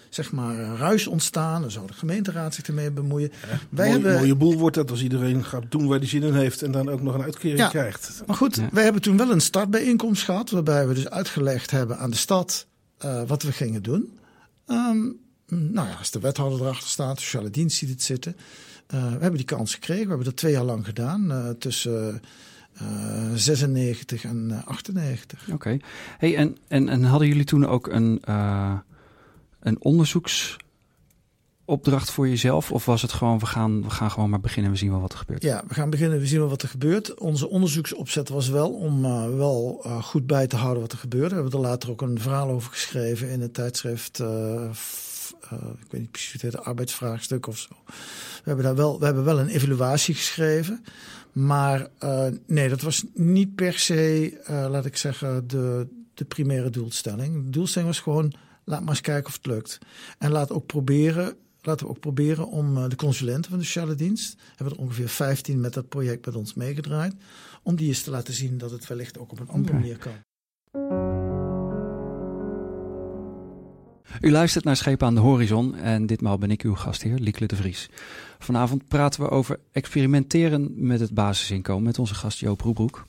zeg 0.10 0.32
maar, 0.32 0.56
ruis 0.78 1.08
ontstaan. 1.08 1.62
Dan 1.62 1.72
zou 1.72 1.88
de 1.88 1.94
gemeenteraad 1.94 2.54
zich 2.54 2.68
ermee 2.68 2.92
bemoeien. 2.92 3.32
Ja, 3.50 3.60
Wij 3.70 3.90
hebben... 3.90 4.14
mooie 4.14 4.36
boel 4.36 4.58
wordt 4.58 4.76
dat 4.76 4.92
als 4.92 5.02
iedereen 5.02 5.44
gaat 5.44 5.72
doen 5.72 5.88
waar 5.88 5.98
hij 5.98 6.08
zin 6.08 6.24
in 6.24 6.34
heeft 6.34 6.62
en 6.62 6.72
dan 6.72 6.90
ook 6.90 7.02
nog 7.02 7.14
een 7.14 7.24
uitkering 7.24 7.60
ja, 7.60 7.68
krijgt. 7.68 8.24
Maar 8.26 8.36
goed, 8.36 8.62
wij 8.72 8.84
hebben 8.84 9.02
toen 9.02 9.18
wel 9.18 9.32
een 9.32 9.42
startbijeenkomst 9.42 10.24
gehad. 10.24 10.50
Waarbij 10.50 10.88
we 10.88 10.94
dus 10.94 11.10
uitgelegd 11.10 11.72
hebben 11.72 11.98
aan 11.98 12.10
de 12.10 12.18
stad 12.18 12.66
uh, 13.06 13.22
wat 13.28 13.44
we 13.44 13.52
gingen 13.52 13.84
doen. 13.84 14.18
Um, 14.68 15.20
nou 15.50 15.88
ja, 15.88 15.96
als 15.96 16.12
de 16.12 16.20
wethouder 16.20 16.62
erachter 16.62 16.90
staat, 16.90 17.16
de 17.16 17.22
sociale 17.22 17.50
dienst 17.50 17.78
ziet 17.78 17.90
het 17.90 18.04
zitten. 18.04 18.36
Uh, 18.94 19.04
we 19.04 19.10
hebben 19.10 19.36
die 19.36 19.46
kans 19.46 19.74
gekregen. 19.74 20.04
We 20.04 20.10
hebben 20.10 20.26
dat 20.26 20.36
twee 20.36 20.52
jaar 20.52 20.64
lang 20.64 20.86
gedaan. 20.86 21.32
Uh, 21.32 21.50
tussen 21.50 22.22
uh, 22.82 23.34
96 23.34 24.24
en 24.24 24.62
98. 24.66 25.42
Oké. 25.42 25.54
Okay. 25.54 25.82
Hey, 26.18 26.36
en, 26.36 26.58
en, 26.68 26.90
en 26.90 27.04
hadden 27.04 27.28
jullie 27.28 27.44
toen 27.44 27.66
ook 27.66 27.88
een, 27.88 28.22
een 29.60 29.84
onderzoeksopdracht 29.84 32.12
voor 32.12 32.28
jezelf? 32.28 32.72
Of 32.72 32.86
was 32.86 33.02
het 33.02 33.12
gewoon, 33.12 33.40
we 33.40 33.46
gaan, 33.46 33.84
we 33.84 33.90
gaan 33.90 34.12
gewoon 34.12 34.30
maar 34.30 34.40
beginnen 34.40 34.66
en 34.66 34.72
we 34.72 34.78
zien 34.78 34.92
wel 34.92 35.02
wat 35.02 35.12
er 35.12 35.18
gebeurt? 35.18 35.44
Ja, 35.44 35.64
we 35.68 35.74
gaan 35.74 35.90
beginnen 35.90 36.16
en 36.16 36.22
we 36.22 36.28
zien 36.28 36.40
wel 36.40 36.50
wat 36.50 36.62
er 36.62 36.70
gebeurt. 36.70 37.20
Onze 37.20 37.50
onderzoeksopzet 37.50 38.30
was 38.30 38.50
wel 38.50 38.72
om 38.72 39.02
wel 39.38 39.86
goed 40.02 40.28
bij 40.28 40.48
te 40.48 40.56
houden 40.56 40.82
wat 40.82 40.92
er 40.92 40.98
gebeurde. 40.98 41.36
We 41.36 41.42
hebben 41.42 41.60
er 41.60 41.68
later 41.68 41.90
ook 41.90 42.02
een 42.02 42.20
verhaal 42.20 42.50
over 42.50 42.72
geschreven 42.72 43.30
in 43.30 43.42
het 43.42 43.54
tijdschrift 43.54 44.22
uh, 45.54 45.60
uh, 45.64 45.70
ik 45.70 45.92
weet 45.92 46.02
niet 46.02 46.12
precies 46.12 46.42
het 46.42 46.58
arbeidsvraagstuk 46.58 47.48
of 47.48 47.58
zo. 47.58 47.76
We 47.86 48.44
hebben 48.44 48.66
daar 48.66 48.76
wel, 48.76 49.00
we 49.00 49.06
hebben 49.06 49.24
wel 49.24 49.40
een 49.40 49.48
evaluatie 49.48 50.16
geschreven. 50.16 50.84
Maar 51.32 51.88
uh, 52.04 52.28
nee, 52.46 52.70
dat 52.70 52.82
was 52.82 53.04
niet 53.14 53.56
per 53.56 53.80
se, 53.80 54.32
uh, 54.50 54.68
laat 54.70 54.86
ik 54.86 54.98
zeggen, 54.98 55.48
de, 55.48 55.88
de 56.14 56.26
primaire 56.26 56.70
doelstelling. 56.70 57.44
De 57.44 57.50
doelstelling 57.50 57.92
was 57.92 58.00
gewoon, 58.00 58.34
laat 58.64 58.80
maar 58.80 58.90
eens 58.90 59.02
kijken 59.02 59.28
of 59.28 59.34
het 59.34 59.46
lukt. 59.46 59.78
En 60.18 60.32
laat 60.32 60.52
ook 60.52 60.66
proberen, 60.66 61.36
laten 61.62 61.86
we 61.86 61.92
ook 61.92 62.00
proberen 62.00 62.48
om 62.48 62.90
de 62.90 62.96
consulenten 62.96 63.50
van 63.50 63.60
de 63.60 63.66
sociale 63.66 63.96
dienst, 63.96 64.36
hebben 64.56 64.76
er 64.76 64.82
ongeveer 64.82 65.10
15 65.10 65.60
met 65.60 65.74
dat 65.74 65.90
project 65.90 66.26
met 66.26 66.36
ons 66.36 66.54
meegedraaid, 66.54 67.14
om 67.64 67.76
die 67.76 67.88
eens 67.88 68.04
te 68.04 68.12
laten 68.12 68.34
zien 68.34 68.58
dat 68.58 68.72
het 68.72 68.88
wellicht 68.88 69.18
ook 69.18 69.32
op 69.32 69.40
een 69.40 69.50
andere 69.50 69.78
okay. 69.78 69.80
manier 69.80 69.98
kan. 69.98 71.19
U 74.22 74.32
luistert 74.32 74.64
naar 74.64 74.76
Schepen 74.76 75.08
aan 75.08 75.16
de 75.16 75.22
Horizon 75.22 75.76
en 75.76 76.06
ditmaal 76.06 76.38
ben 76.38 76.52
ik 76.52 76.62
uw 76.62 76.76
gastheer, 76.76 77.20
Liekle 77.20 77.46
de 77.46 77.56
Vries. 77.56 77.90
Vanavond 78.40 78.88
praten 78.88 79.22
we 79.22 79.30
over 79.30 79.60
experimenteren 79.72 80.72
met 80.76 81.00
het 81.00 81.14
basisinkomen 81.14 81.84
met 81.84 82.00
onze 82.00 82.16
gast 82.16 82.40
Joop 82.40 82.62
Roebroek. 82.62 83.08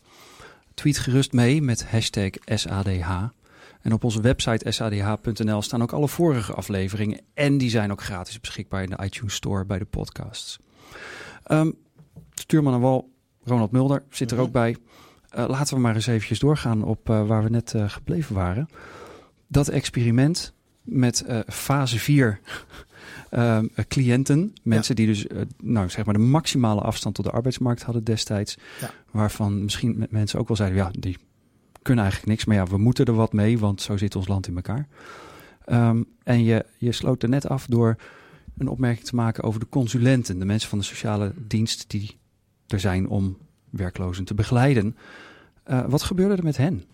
Tweet 0.74 0.98
gerust 0.98 1.32
mee 1.32 1.62
met 1.62 1.90
hashtag 1.90 2.30
SADH. 2.44 3.10
En 3.80 3.92
op 3.92 4.04
onze 4.04 4.20
website 4.20 4.70
sadh.nl 4.70 5.62
staan 5.62 5.82
ook 5.82 5.92
alle 5.92 6.08
vorige 6.08 6.52
afleveringen 6.54 7.20
en 7.34 7.58
die 7.58 7.70
zijn 7.70 7.90
ook 7.90 8.02
gratis 8.02 8.40
beschikbaar 8.40 8.82
in 8.82 8.90
de 8.90 9.04
iTunes 9.04 9.34
Store 9.34 9.64
bij 9.64 9.78
de 9.78 9.84
podcasts. 9.84 10.58
Um, 11.48 11.74
stuurman 12.34 12.74
en 12.74 12.80
wal, 12.80 13.10
Ronald 13.44 13.70
Mulder 13.70 14.02
zit 14.10 14.30
er 14.30 14.38
ook 14.38 14.52
bij. 14.52 14.76
Uh, 15.38 15.48
laten 15.48 15.74
we 15.74 15.80
maar 15.80 15.94
eens 15.94 16.06
eventjes 16.06 16.38
doorgaan 16.38 16.82
op 16.82 17.08
uh, 17.08 17.26
waar 17.26 17.42
we 17.42 17.50
net 17.50 17.72
uh, 17.72 17.88
gebleven 17.88 18.34
waren. 18.34 18.68
Dat 19.46 19.68
experiment 19.68 20.54
met 20.82 21.24
uh, 21.28 21.38
fase 21.46 21.98
4 21.98 22.40
uh, 23.30 23.56
ehm, 23.56 23.66
cliënten. 23.88 24.54
Mensen 24.62 24.96
ja. 24.96 25.04
die 25.04 25.14
dus 25.14 25.26
uh, 25.26 25.40
nou, 25.62 25.88
zeg 25.88 26.04
maar 26.04 26.14
de 26.14 26.20
maximale 26.20 26.80
afstand 26.80 27.14
tot 27.14 27.24
de 27.24 27.30
arbeidsmarkt 27.30 27.82
hadden 27.82 28.04
destijds. 28.04 28.56
Ja. 28.80 28.90
Waarvan 29.10 29.62
misschien 29.62 29.98
met 29.98 30.10
mensen 30.10 30.38
ook 30.38 30.48
wel 30.48 30.56
zeiden, 30.56 30.78
ja, 30.78 30.90
die 30.98 31.18
kunnen 31.82 32.04
eigenlijk 32.04 32.32
niks. 32.32 32.44
Maar 32.44 32.56
ja, 32.56 32.66
we 32.66 32.78
moeten 32.78 33.04
er 33.04 33.14
wat 33.14 33.32
mee, 33.32 33.58
want 33.58 33.82
zo 33.82 33.96
zit 33.96 34.16
ons 34.16 34.28
land 34.28 34.46
in 34.46 34.56
elkaar. 34.56 34.88
Um, 35.66 36.06
en 36.22 36.44
je, 36.44 36.64
je 36.78 36.92
sloot 36.92 37.22
er 37.22 37.28
net 37.28 37.48
af 37.48 37.66
door 37.66 37.96
een 38.58 38.68
opmerking 38.68 39.06
te 39.06 39.14
maken 39.14 39.44
over 39.44 39.60
de 39.60 39.68
consulenten. 39.68 40.38
De 40.38 40.44
mensen 40.44 40.68
van 40.68 40.78
de 40.78 40.84
sociale 40.84 41.32
dienst 41.46 41.90
die 41.90 42.18
er 42.66 42.80
zijn 42.80 43.08
om 43.08 43.38
werklozen 43.70 44.24
te 44.24 44.34
begeleiden. 44.34 44.96
Uh, 45.70 45.84
wat 45.86 46.02
gebeurde 46.02 46.36
er 46.36 46.44
met 46.44 46.56
hen? 46.56 46.84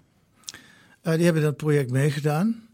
Die 1.03 1.25
hebben 1.25 1.43
dat 1.43 1.57
project 1.57 1.91
meegedaan. 1.91 2.66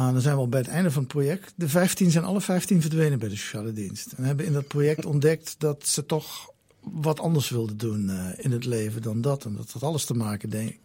Uh, 0.00 0.12
dan 0.12 0.20
zijn 0.20 0.34
we 0.34 0.40
al 0.40 0.48
bij 0.48 0.60
het 0.60 0.68
einde 0.68 0.90
van 0.90 1.02
het 1.02 1.12
project. 1.12 1.52
De 1.56 1.68
15 1.68 2.10
zijn 2.10 2.24
alle 2.24 2.40
15 2.40 2.80
verdwenen 2.80 3.18
bij 3.18 3.28
de 3.28 3.36
sociale 3.36 3.72
dienst. 3.72 4.12
En 4.12 4.24
hebben 4.24 4.46
in 4.46 4.52
dat 4.52 4.66
project 4.66 5.04
ontdekt 5.14 5.54
dat 5.58 5.86
ze 5.86 6.06
toch 6.06 6.52
wat 6.80 7.20
anders 7.20 7.48
wilden 7.48 7.76
doen 7.76 8.08
uh, 8.08 8.28
in 8.36 8.52
het 8.52 8.64
leven 8.64 9.02
dan 9.02 9.20
dat. 9.20 9.44
En 9.44 9.56
dat 9.56 9.70
had 9.72 9.82
alles 9.82 10.04
te 10.04 10.14
maken, 10.14 10.50
denk 10.50 10.68
ik, 10.68 10.80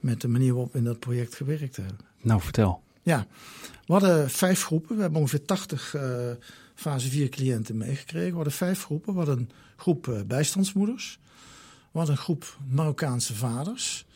met 0.00 0.20
de 0.20 0.28
manier 0.28 0.52
waarop 0.52 0.72
we 0.72 0.78
in 0.78 0.84
dat 0.84 0.98
project 0.98 1.34
gewerkt 1.34 1.76
hebben. 1.76 1.98
Nou, 2.22 2.40
vertel. 2.40 2.82
Ja, 3.02 3.26
we 3.86 3.92
hadden 3.92 4.30
vijf 4.30 4.64
groepen. 4.64 4.96
We 4.96 5.02
hebben 5.02 5.20
ongeveer 5.20 5.44
80 5.44 5.94
uh, 5.94 6.02
fase 6.74 7.08
4 7.08 7.28
cliënten 7.28 7.76
meegekregen. 7.76 8.30
We 8.30 8.34
hadden 8.34 8.52
vijf 8.52 8.84
groepen. 8.84 9.12
We 9.12 9.18
hadden 9.18 9.38
een 9.38 9.50
groep 9.76 10.06
uh, 10.06 10.20
bijstandsmoeders. 10.22 11.18
We 11.92 11.98
hadden 11.98 12.16
een 12.16 12.22
groep 12.22 12.58
Marokkaanse 12.70 13.34
vaders. 13.34 14.06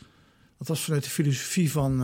Dat 0.59 0.69
was 0.69 0.85
vanuit 0.85 1.05
de 1.05 1.11
filosofie 1.11 1.71
van 1.71 2.03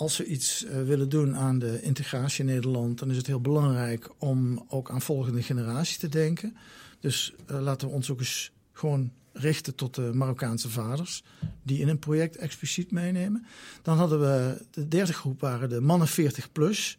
als 0.00 0.16
we 0.16 0.24
iets 0.24 0.64
uh, 0.64 0.82
willen 0.82 1.08
doen 1.08 1.36
aan 1.36 1.58
de 1.58 1.82
integratie 1.82 2.44
in 2.44 2.50
Nederland, 2.50 2.98
dan 2.98 3.10
is 3.10 3.16
het 3.16 3.26
heel 3.26 3.40
belangrijk 3.40 4.10
om 4.18 4.64
ook 4.68 4.90
aan 4.90 5.02
volgende 5.02 5.42
generatie 5.42 5.98
te 5.98 6.08
denken. 6.08 6.56
Dus 7.00 7.34
uh, 7.50 7.60
laten 7.60 7.88
we 7.88 7.94
ons 7.94 8.10
ook 8.10 8.18
eens 8.18 8.52
gewoon 8.72 9.12
richten 9.32 9.74
tot 9.74 9.94
de 9.94 10.10
Marokkaanse 10.14 10.70
vaders, 10.70 11.24
die 11.62 11.80
in 11.80 11.88
een 11.88 11.98
project 11.98 12.36
expliciet 12.36 12.90
meenemen. 12.90 13.46
Dan 13.82 13.96
hadden 13.96 14.20
we 14.20 14.64
de 14.70 14.88
derde 14.88 15.12
groep, 15.12 15.40
waren 15.40 15.68
de 15.68 15.80
mannen 15.80 16.08
40 16.08 16.52
plus. 16.52 16.98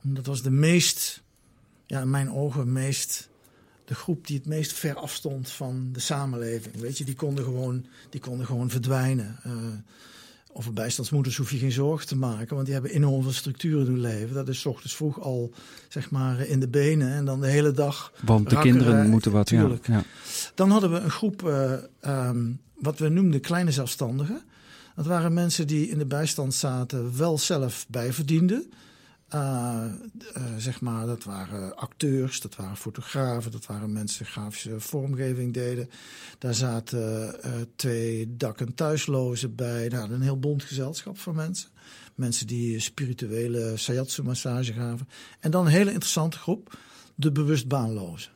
Dat 0.00 0.26
was 0.26 0.42
de 0.42 0.50
meest, 0.50 1.22
ja, 1.86 2.00
in 2.00 2.10
mijn 2.10 2.30
ogen, 2.30 2.72
meest 2.72 3.28
de 3.84 3.94
groep 3.94 4.26
die 4.26 4.36
het 4.36 4.46
meest 4.46 4.72
ver 4.72 4.94
afstond 4.94 5.50
van 5.50 5.88
de 5.92 6.00
samenleving. 6.00 6.76
Weet 6.76 6.98
je, 6.98 7.04
die 7.04 7.14
konden 7.14 7.44
gewoon, 7.44 7.86
die 8.10 8.20
konden 8.20 8.46
gewoon 8.46 8.70
verdwijnen. 8.70 9.38
Uh, 9.46 9.52
over 10.56 10.72
bijstandsmoeders 10.72 11.36
hoef 11.36 11.50
je 11.50 11.58
geen 11.58 11.72
zorgen 11.72 12.06
te 12.06 12.16
maken, 12.16 12.54
want 12.54 12.64
die 12.64 12.74
hebben 12.74 12.92
enorm 12.92 13.22
veel 13.22 13.32
structuren 13.32 13.86
in 13.86 13.92
hun 13.92 14.00
leven. 14.00 14.34
Dat 14.34 14.48
is 14.48 14.66
ochtends 14.66 14.96
vroeg 14.96 15.20
al, 15.20 15.52
zeg 15.88 16.10
maar, 16.10 16.40
in 16.40 16.60
de 16.60 16.68
benen 16.68 17.12
en 17.12 17.24
dan 17.24 17.40
de 17.40 17.46
hele 17.46 17.72
dag. 17.72 18.12
Want 18.22 18.48
de 18.48 18.54
rakkeren, 18.54 18.78
kinderen 18.78 19.10
moeten 19.10 19.32
wat, 19.32 19.50
ja, 19.50 19.70
ja, 19.82 20.04
Dan 20.54 20.70
hadden 20.70 20.92
we 20.92 20.98
een 20.98 21.10
groep, 21.10 21.42
uh, 21.42 21.72
um, 22.06 22.60
wat 22.74 22.98
we 22.98 23.08
noemden 23.08 23.40
kleine 23.40 23.70
zelfstandigen. 23.70 24.42
Dat 24.96 25.06
waren 25.06 25.32
mensen 25.32 25.66
die 25.66 25.88
in 25.88 25.98
de 25.98 26.06
bijstand 26.06 26.54
zaten, 26.54 27.16
wel 27.16 27.38
zelf 27.38 27.86
bijverdienden. 27.88 28.72
Uh, 29.34 29.84
zeg 30.56 30.80
maar, 30.80 31.06
dat 31.06 31.24
waren 31.24 31.76
acteurs, 31.76 32.40
dat 32.40 32.56
waren 32.56 32.76
fotografen, 32.76 33.50
dat 33.50 33.66
waren 33.66 33.92
mensen 33.92 34.24
die 34.24 34.32
grafische 34.32 34.80
vormgeving 34.80 35.52
deden. 35.54 35.90
Daar 36.38 36.54
zaten 36.54 37.36
uh, 37.44 37.52
twee 37.76 38.36
dak- 38.36 38.60
en 38.60 38.74
thuislozen 38.74 39.54
bij. 39.54 39.88
Nou, 39.88 40.12
een 40.12 40.20
heel 40.20 40.38
bond 40.38 40.62
gezelschap 40.62 41.18
van 41.18 41.34
mensen. 41.34 41.68
Mensen 42.14 42.46
die 42.46 42.80
spirituele 42.80 43.76
sayatsu-massage 43.76 44.72
gaven. 44.72 45.08
En 45.40 45.50
dan 45.50 45.66
een 45.66 45.72
hele 45.72 45.90
interessante 45.92 46.38
groep, 46.38 46.78
de 47.14 47.32
bewust 47.32 47.68
baanlozen. 47.68 48.32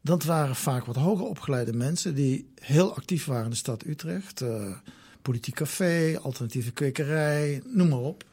Dat 0.00 0.24
waren 0.24 0.56
vaak 0.56 0.84
wat 0.84 0.96
hoger 0.96 1.26
opgeleide 1.26 1.72
mensen 1.72 2.14
die 2.14 2.48
heel 2.54 2.94
actief 2.94 3.24
waren 3.24 3.44
in 3.44 3.50
de 3.50 3.56
stad 3.56 3.84
Utrecht. 3.84 4.44
Politiek 5.22 5.54
café, 5.54 6.18
alternatieve 6.22 6.70
kwekerij, 6.70 7.62
noem 7.66 7.88
maar 7.88 7.98
op. 7.98 8.24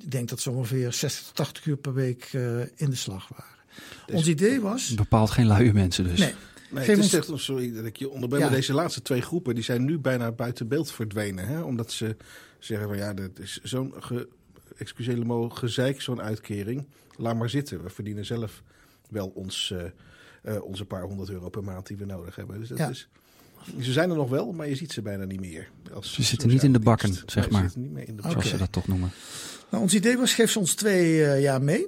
Ik 0.00 0.10
denk 0.10 0.28
dat 0.28 0.40
ze 0.40 0.50
ongeveer 0.50 0.92
60 0.92 1.26
tot 1.26 1.34
80 1.34 1.66
uur 1.66 1.76
per 1.76 1.94
week 1.94 2.32
uh, 2.32 2.60
in 2.60 2.90
de 2.90 2.96
slag 2.96 3.28
waren. 3.28 3.56
Dus 4.06 4.14
Ons 4.16 4.28
idee 4.28 4.60
was... 4.60 4.94
Bepaald 4.94 5.30
geen 5.30 5.46
luie 5.46 5.72
mensen 5.72 6.04
dus. 6.04 6.18
Nee. 6.18 6.34
Nee, 6.70 6.84
het 6.84 6.98
is 6.98 7.14
echt, 7.14 7.30
sorry 7.34 7.72
dat 7.72 7.84
ik 7.84 7.96
je 7.96 8.10
onderbreek, 8.10 8.40
ja. 8.40 8.46
maar 8.46 8.56
deze 8.56 8.72
laatste 8.72 9.02
twee 9.02 9.20
groepen 9.20 9.54
die 9.54 9.64
zijn 9.64 9.84
nu 9.84 9.98
bijna 9.98 10.32
buiten 10.32 10.68
beeld 10.68 10.90
verdwenen. 10.90 11.46
Hè? 11.46 11.60
Omdat 11.60 11.92
ze 11.92 12.16
zeggen 12.58 12.88
van 12.88 12.96
ja, 12.96 13.14
dat 13.14 13.38
is 13.38 13.60
zo'n, 13.62 13.94
ge, 13.98 14.28
excuseer 14.76 15.26
me, 15.26 15.50
gezeik, 15.50 16.00
zo'n 16.00 16.20
uitkering. 16.20 16.86
Laat 17.16 17.36
maar 17.36 17.50
zitten, 17.50 17.82
we 17.82 17.90
verdienen 17.90 18.26
zelf 18.26 18.62
wel 19.10 19.28
ons, 19.28 19.72
uh, 19.74 19.82
uh, 20.54 20.62
onze 20.62 20.84
paar 20.84 21.02
honderd 21.02 21.30
euro 21.30 21.48
per 21.48 21.64
maand 21.64 21.86
die 21.86 21.96
we 21.96 22.04
nodig 22.04 22.36
hebben. 22.36 22.58
Dus 22.58 22.68
dat 22.68 22.78
ja. 22.78 22.88
is, 22.88 23.08
ze 23.80 23.92
zijn 23.92 24.10
er 24.10 24.16
nog 24.16 24.30
wel, 24.30 24.52
maar 24.52 24.68
je 24.68 24.74
ziet 24.74 24.92
ze 24.92 25.02
bijna 25.02 25.24
niet 25.24 25.40
meer. 25.40 25.70
Als 25.92 26.12
ze 26.12 26.22
zitten 26.22 26.48
niet 26.48 26.62
in 26.62 26.72
de 26.72 26.78
bakken, 26.78 27.10
dienst. 27.10 27.30
zeg 27.30 27.42
Nee, 27.42 27.52
maar. 27.52 27.62
Ze 27.62 27.66
zitten 27.66 27.82
niet 27.82 27.92
meer 27.92 28.08
in 28.08 28.16
de 28.16 28.22
Zoals 28.22 28.34
bakken. 28.34 28.52
ze 28.52 28.58
dat 28.58 28.72
toch 28.72 28.86
noemen. 28.86 29.10
Nou, 29.70 29.82
ons 29.82 29.94
idee 29.94 30.16
was, 30.16 30.34
geef 30.34 30.50
ze 30.50 30.58
ons 30.58 30.74
twee 30.74 31.12
uh, 31.12 31.40
jaar 31.40 31.62
mee. 31.62 31.86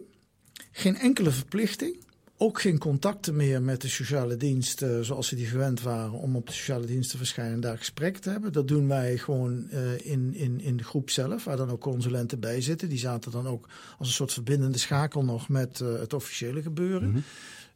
Geen 0.72 0.96
enkele 0.96 1.30
verplichting. 1.30 1.96
Ook 2.36 2.60
geen 2.60 2.78
contacten 2.78 3.36
meer 3.36 3.62
met 3.62 3.80
de 3.80 3.88
sociale 3.88 4.36
dienst 4.36 4.82
uh, 4.82 5.00
zoals 5.00 5.28
ze 5.28 5.36
die 5.36 5.46
gewend 5.46 5.82
waren 5.82 6.12
om 6.12 6.36
op 6.36 6.46
de 6.46 6.52
sociale 6.52 6.86
dienst 6.86 7.10
te 7.10 7.16
verschijnen 7.16 7.54
en 7.54 7.60
daar 7.60 7.78
gesprek 7.78 8.16
te 8.16 8.30
hebben. 8.30 8.52
Dat 8.52 8.68
doen 8.68 8.88
wij 8.88 9.18
gewoon 9.18 9.66
uh, 9.72 9.78
in, 10.02 10.34
in, 10.34 10.60
in 10.60 10.76
de 10.76 10.84
groep 10.84 11.10
zelf, 11.10 11.44
waar 11.44 11.56
dan 11.56 11.70
ook 11.70 11.80
consulenten 11.80 12.40
bij 12.40 12.60
zitten. 12.60 12.88
Die 12.88 12.98
zaten 12.98 13.30
dan 13.30 13.46
ook 13.46 13.68
als 13.98 14.08
een 14.08 14.14
soort 14.14 14.32
verbindende 14.32 14.78
schakel 14.78 15.24
nog 15.24 15.48
met 15.48 15.78
het 15.78 16.12
officiële 16.12 16.62
gebeuren. 16.62 17.10
Mhm. 17.10 17.18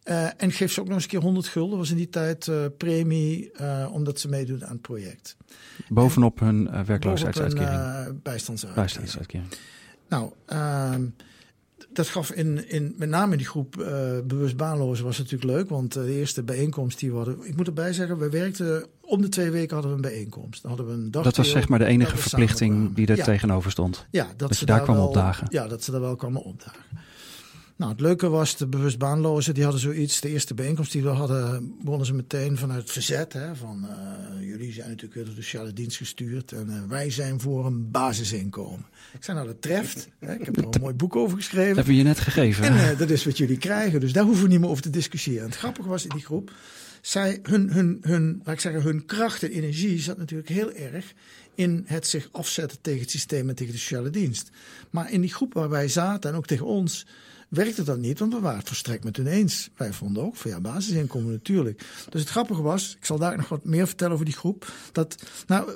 Uh, 0.04 0.42
en 0.42 0.52
geef 0.52 0.72
ze 0.72 0.80
ook 0.80 0.86
nog 0.86 0.94
eens 0.94 1.04
een 1.04 1.10
keer 1.10 1.20
100 1.20 1.46
gulden, 1.46 1.78
was 1.78 1.90
in 1.90 1.96
die 1.96 2.08
tijd 2.08 2.46
uh, 2.46 2.64
premie, 2.78 3.50
uh, 3.60 3.88
omdat 3.92 4.20
ze 4.20 4.28
meedoen 4.28 4.64
aan 4.64 4.72
het 4.72 4.80
project. 4.80 5.36
Bovenop 5.88 6.40
hun 6.40 6.84
werkloosheidsuitkering. 6.84 7.70
Bovenop 7.70 8.04
hun, 8.04 8.20
bijstandsuitkering. 8.22 8.74
Bijstandsuitkering. 8.74 9.46
Nou, 10.08 10.32
ehm, 10.46 11.06
dat 11.92 12.08
gaf 12.08 12.30
in, 12.30 12.68
in, 12.68 12.94
met 12.96 13.08
name 13.08 13.32
in 13.32 13.38
die 13.38 13.46
groep 13.46 13.76
uh, 13.76 13.86
bewust 14.24 14.56
baanlozen 14.56 15.04
was 15.04 15.18
natuurlijk 15.18 15.50
leuk. 15.50 15.68
Want 15.68 15.92
de 15.92 16.12
eerste 16.12 16.42
bijeenkomst 16.42 16.98
die 16.98 17.10
we 17.10 17.16
hadden... 17.16 17.46
Ik 17.46 17.56
moet 17.56 17.66
erbij 17.66 17.92
zeggen, 17.92 18.18
we 18.18 18.30
werkten... 18.30 18.86
Om 19.00 19.22
de 19.22 19.28
twee 19.28 19.50
weken 19.50 19.74
hadden 19.74 19.90
we 19.90 19.96
een 19.96 20.12
bijeenkomst. 20.12 20.62
Dan 20.62 20.70
hadden 20.70 20.88
we 20.88 21.02
een 21.02 21.10
dag 21.10 21.24
dat 21.24 21.36
was 21.36 21.50
zeg 21.50 21.68
maar 21.68 21.78
de 21.78 21.84
enige 21.84 22.16
verplichting 22.16 22.94
die 22.94 23.06
er 23.06 23.16
ja. 23.16 23.24
tegenover 23.24 23.70
stond. 23.70 24.06
Ja, 24.10 24.26
dat, 24.26 24.38
dat 24.38 24.56
ze 24.56 24.66
daar, 24.66 24.76
daar 24.76 24.86
kwam 24.86 24.98
opdagen. 24.98 25.46
Ja, 25.50 25.66
dat 25.66 25.82
ze 25.82 25.90
daar 25.90 26.00
wel 26.00 26.16
kwamen 26.16 26.42
opdagen. 26.42 26.80
Nou, 27.76 27.92
het 27.92 28.00
leuke 28.00 28.28
was, 28.28 28.56
de 28.56 28.66
bewust 28.66 28.98
baanlozen, 28.98 29.54
die 29.54 29.62
hadden 29.62 29.80
zoiets. 29.80 30.20
De 30.20 30.28
eerste 30.28 30.54
bijeenkomst 30.54 30.92
die 30.92 31.02
we 31.02 31.08
hadden, 31.08 31.74
begonnen 31.82 32.06
ze 32.06 32.14
meteen 32.14 32.56
vanuit 32.56 32.80
het 32.82 32.90
verzet. 32.90 33.32
Hè, 33.32 33.56
van, 33.56 33.86
uh, 33.90 34.48
jullie 34.48 34.72
zijn 34.72 34.88
natuurlijk 34.88 35.14
weer 35.14 35.24
door 35.24 35.34
de 35.34 35.42
sociale 35.42 35.72
dienst 35.72 35.96
gestuurd. 35.96 36.52
En 36.52 36.66
uh, 36.70 36.88
wij 36.88 37.10
zijn 37.10 37.40
voor 37.40 37.66
een 37.66 37.90
basisinkomen. 37.90 38.86
Ik 39.12 39.24
zei, 39.24 39.36
nou, 39.36 39.48
dat 39.48 39.62
treft. 39.62 40.08
Hè, 40.18 40.34
ik 40.34 40.44
heb 40.44 40.56
er 40.56 40.64
een 40.64 40.80
mooi 40.80 40.94
boek 40.94 41.16
over 41.16 41.36
geschreven. 41.36 41.66
Dat 41.66 41.76
hebben 41.76 41.92
we 41.92 41.98
je 41.98 42.06
net 42.06 42.20
gegeven. 42.20 42.64
En 42.64 42.74
uh, 42.74 42.98
dat 42.98 43.10
is 43.10 43.24
wat 43.24 43.38
jullie 43.38 43.58
krijgen. 43.58 44.00
Dus 44.00 44.12
daar 44.12 44.24
hoeven 44.24 44.42
we 44.42 44.48
niet 44.48 44.60
meer 44.60 44.68
over 44.68 44.82
te 44.82 44.90
discussiëren. 44.90 45.42
En 45.42 45.48
het 45.48 45.58
grappige 45.58 45.88
was 45.88 46.02
in 46.02 46.14
die 46.14 46.24
groep, 46.24 46.52
zij, 47.00 47.38
hun, 47.42 47.70
hun, 47.70 47.98
hun, 48.02 48.40
laat 48.44 48.54
ik 48.54 48.60
zeggen, 48.60 48.82
hun 48.82 49.04
kracht 49.04 49.42
en 49.42 49.50
energie 49.50 50.00
zat 50.00 50.18
natuurlijk 50.18 50.48
heel 50.48 50.72
erg 50.72 51.12
in 51.54 51.84
het 51.86 52.06
zich 52.06 52.28
afzetten 52.32 52.78
tegen 52.80 53.00
het 53.00 53.10
systeem 53.10 53.48
en 53.48 53.54
tegen 53.54 53.72
de 53.72 53.78
sociale 53.78 54.10
dienst. 54.10 54.50
Maar 54.90 55.12
in 55.12 55.20
die 55.20 55.34
groep 55.34 55.54
waar 55.54 55.68
wij 55.68 55.88
zaten 55.88 56.30
en 56.30 56.36
ook 56.36 56.46
tegen 56.46 56.66
ons 56.66 57.06
werkte 57.54 57.82
dat 57.82 57.98
niet, 57.98 58.18
want 58.18 58.32
we 58.32 58.40
waren 58.40 58.58
het 58.58 58.68
volstrekt 58.68 59.04
met 59.04 59.16
hun 59.16 59.26
eens. 59.26 59.70
Wij 59.76 59.92
vonden 59.92 60.22
ook 60.22 60.36
van 60.36 60.50
ja, 60.50 60.60
basisinkomen 60.60 61.32
natuurlijk. 61.32 61.78
Dus 62.10 62.20
het 62.20 62.30
grappige 62.30 62.62
was, 62.62 62.94
ik 62.96 63.04
zal 63.04 63.18
daar 63.18 63.36
nog 63.36 63.48
wat 63.48 63.64
meer 63.64 63.86
vertellen 63.86 64.12
over 64.12 64.24
die 64.24 64.34
groep, 64.34 64.72
dat 64.92 65.22
nou, 65.46 65.72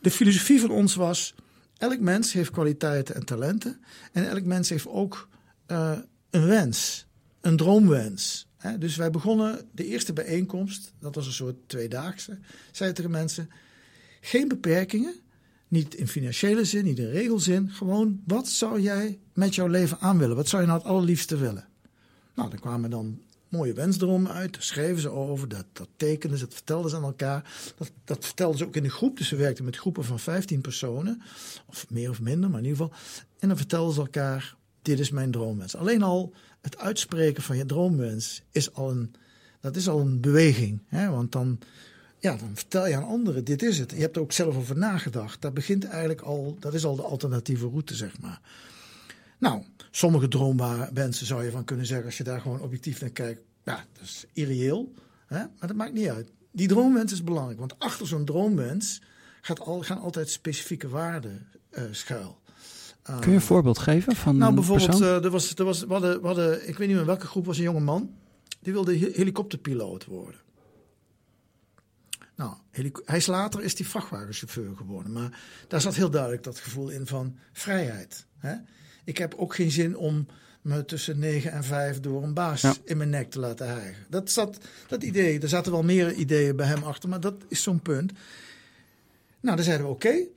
de 0.00 0.10
filosofie 0.10 0.60
van 0.60 0.70
ons 0.70 0.94
was, 0.94 1.34
elk 1.76 2.00
mens 2.00 2.32
heeft 2.32 2.50
kwaliteiten 2.50 3.14
en 3.14 3.24
talenten 3.24 3.80
en 4.12 4.28
elk 4.28 4.44
mens 4.44 4.68
heeft 4.68 4.86
ook 4.86 5.28
uh, 5.66 5.98
een 6.30 6.46
wens, 6.46 7.06
een 7.40 7.56
droomwens. 7.56 8.46
Hè? 8.56 8.78
Dus 8.78 8.96
wij 8.96 9.10
begonnen 9.10 9.68
de 9.72 9.86
eerste 9.86 10.12
bijeenkomst, 10.12 10.92
dat 11.00 11.14
was 11.14 11.26
een 11.26 11.32
soort 11.32 11.56
tweedaagse, 11.66 12.38
zeiden 12.72 12.96
tegen 12.96 13.12
mensen, 13.12 13.50
geen 14.20 14.48
beperkingen, 14.48 15.14
niet 15.68 15.94
in 15.94 16.08
financiële 16.08 16.64
zin, 16.64 16.84
niet 16.84 16.98
in 16.98 17.10
regelzin. 17.10 17.70
Gewoon, 17.70 18.20
wat 18.26 18.48
zou 18.48 18.80
jij 18.80 19.18
met 19.32 19.54
jouw 19.54 19.66
leven 19.66 19.98
aan 20.00 20.18
willen? 20.18 20.36
Wat 20.36 20.48
zou 20.48 20.62
je 20.62 20.68
nou 20.68 20.80
het 20.80 20.88
allerliefste 20.88 21.36
willen? 21.36 21.68
Nou, 22.34 22.50
dan 22.50 22.58
kwamen 22.58 22.90
dan 22.90 23.20
mooie 23.48 23.72
wensdromen 23.72 24.32
uit. 24.32 24.52
Daar 24.52 24.62
schreven 24.62 25.00
ze 25.00 25.08
over, 25.08 25.48
dat, 25.48 25.64
dat 25.72 25.88
tekenden 25.96 26.38
ze, 26.38 26.44
dat 26.44 26.54
vertelden 26.54 26.90
ze 26.90 26.96
aan 26.96 27.02
elkaar. 27.02 27.72
Dat, 27.76 27.90
dat 28.04 28.24
vertelden 28.24 28.58
ze 28.58 28.64
ook 28.64 28.76
in 28.76 28.82
de 28.82 28.90
groep. 28.90 29.16
Dus 29.16 29.30
we 29.30 29.36
werkten 29.36 29.64
met 29.64 29.76
groepen 29.76 30.04
van 30.04 30.18
15 30.18 30.60
personen. 30.60 31.22
Of 31.66 31.90
meer 31.90 32.10
of 32.10 32.20
minder, 32.20 32.50
maar 32.50 32.58
in 32.58 32.66
ieder 32.66 32.82
geval. 32.84 32.98
En 33.38 33.48
dan 33.48 33.56
vertelden 33.56 33.94
ze 33.94 34.00
elkaar, 34.00 34.56
dit 34.82 34.98
is 34.98 35.10
mijn 35.10 35.30
droomwens. 35.30 35.76
Alleen 35.76 36.02
al 36.02 36.34
het 36.60 36.78
uitspreken 36.78 37.42
van 37.42 37.56
je 37.56 37.66
droomwens 37.66 38.42
is 38.50 38.72
al 38.72 38.90
een, 38.90 39.14
dat 39.60 39.76
is 39.76 39.88
al 39.88 40.00
een 40.00 40.20
beweging. 40.20 40.82
Hè? 40.86 41.10
Want 41.10 41.32
dan 41.32 41.58
ja, 42.26 42.36
dan 42.36 42.50
vertel 42.54 42.86
je 42.86 42.96
aan 42.96 43.06
anderen, 43.06 43.44
dit 43.44 43.62
is 43.62 43.78
het. 43.78 43.90
Je 43.90 44.00
hebt 44.00 44.16
er 44.16 44.22
ook 44.22 44.32
zelf 44.32 44.56
over 44.56 44.78
nagedacht. 44.78 45.42
Dat 45.42 45.54
begint 45.54 45.84
eigenlijk 45.84 46.20
al, 46.20 46.56
dat 46.60 46.74
is 46.74 46.84
al 46.84 46.96
de 46.96 47.02
alternatieve 47.02 47.66
route, 47.66 47.94
zeg 47.94 48.20
maar. 48.20 48.40
Nou, 49.38 49.62
sommige 49.90 50.28
droomwensen 50.28 51.26
zou 51.26 51.44
je 51.44 51.50
van 51.50 51.64
kunnen 51.64 51.86
zeggen, 51.86 52.06
als 52.06 52.16
je 52.16 52.24
daar 52.24 52.40
gewoon 52.40 52.60
objectief 52.60 53.00
naar 53.00 53.10
kijkt, 53.10 53.40
ja, 53.64 53.84
dat 53.92 54.02
is 54.02 54.24
irreëel. 54.32 54.92
Hè? 55.26 55.38
Maar 55.38 55.68
dat 55.68 55.76
maakt 55.76 55.92
niet 55.92 56.08
uit. 56.08 56.30
Die 56.52 56.68
droomwens 56.68 57.12
is 57.12 57.24
belangrijk, 57.24 57.58
want 57.58 57.78
achter 57.78 58.06
zo'n 58.06 58.24
droomwens 58.24 59.02
gaat 59.40 59.60
al, 59.60 59.82
gaan 59.82 59.98
altijd 59.98 60.30
specifieke 60.30 60.88
waarden 60.88 61.46
uh, 61.70 61.82
schuil. 61.90 62.38
Uh, 63.10 63.18
Kun 63.20 63.30
je 63.30 63.36
een 63.36 63.42
voorbeeld 63.42 63.78
geven 63.78 64.16
van 64.16 64.36
Nou, 64.36 64.54
bijvoorbeeld, 64.54 65.00
uh, 65.00 65.24
er 65.24 65.30
was, 65.30 65.54
er 65.54 65.64
was, 65.64 65.80
we 65.80 65.92
hadden, 65.92 66.20
we 66.20 66.26
hadden, 66.26 66.68
ik 66.68 66.78
weet 66.78 66.88
niet 66.88 66.96
meer 66.96 67.06
welke 67.06 67.26
groep 67.26 67.46
was 67.46 67.56
een 67.56 67.62
jonge 67.62 67.80
man, 67.80 68.10
die 68.60 68.72
wilde 68.72 68.92
helikopterpiloot 68.94 70.04
worden. 70.04 70.44
Nou, 72.36 72.54
hij 73.04 73.16
is 73.16 73.26
later 73.26 73.62
is 73.62 73.74
die 73.74 73.88
vrachtwagenchauffeur 73.88 74.76
geworden. 74.76 75.12
Maar 75.12 75.40
daar 75.68 75.80
zat 75.80 75.94
heel 75.94 76.10
duidelijk 76.10 76.42
dat 76.42 76.58
gevoel 76.58 76.88
in 76.88 77.06
van 77.06 77.38
vrijheid. 77.52 78.26
Hè? 78.38 78.54
Ik 79.04 79.18
heb 79.18 79.34
ook 79.34 79.54
geen 79.54 79.70
zin 79.70 79.96
om 79.96 80.26
me 80.60 80.84
tussen 80.84 81.18
9 81.18 81.52
en 81.52 81.64
5 81.64 82.00
door 82.00 82.22
een 82.22 82.34
baas 82.34 82.60
ja. 82.60 82.74
in 82.84 82.96
mijn 82.96 83.10
nek 83.10 83.30
te 83.30 83.38
laten 83.38 83.68
hijgen. 83.68 84.04
Dat, 84.08 84.30
zat, 84.30 84.58
dat 84.86 85.02
idee, 85.02 85.40
er 85.40 85.48
zaten 85.48 85.72
wel 85.72 85.82
meer 85.82 86.12
ideeën 86.12 86.56
bij 86.56 86.66
hem 86.66 86.82
achter, 86.82 87.08
maar 87.08 87.20
dat 87.20 87.44
is 87.48 87.62
zo'n 87.62 87.80
punt. 87.80 88.12
Nou, 89.40 89.56
dan 89.56 89.64
zeiden 89.64 89.86
we 89.86 89.92
oké, 89.92 90.06
okay, 90.06 90.28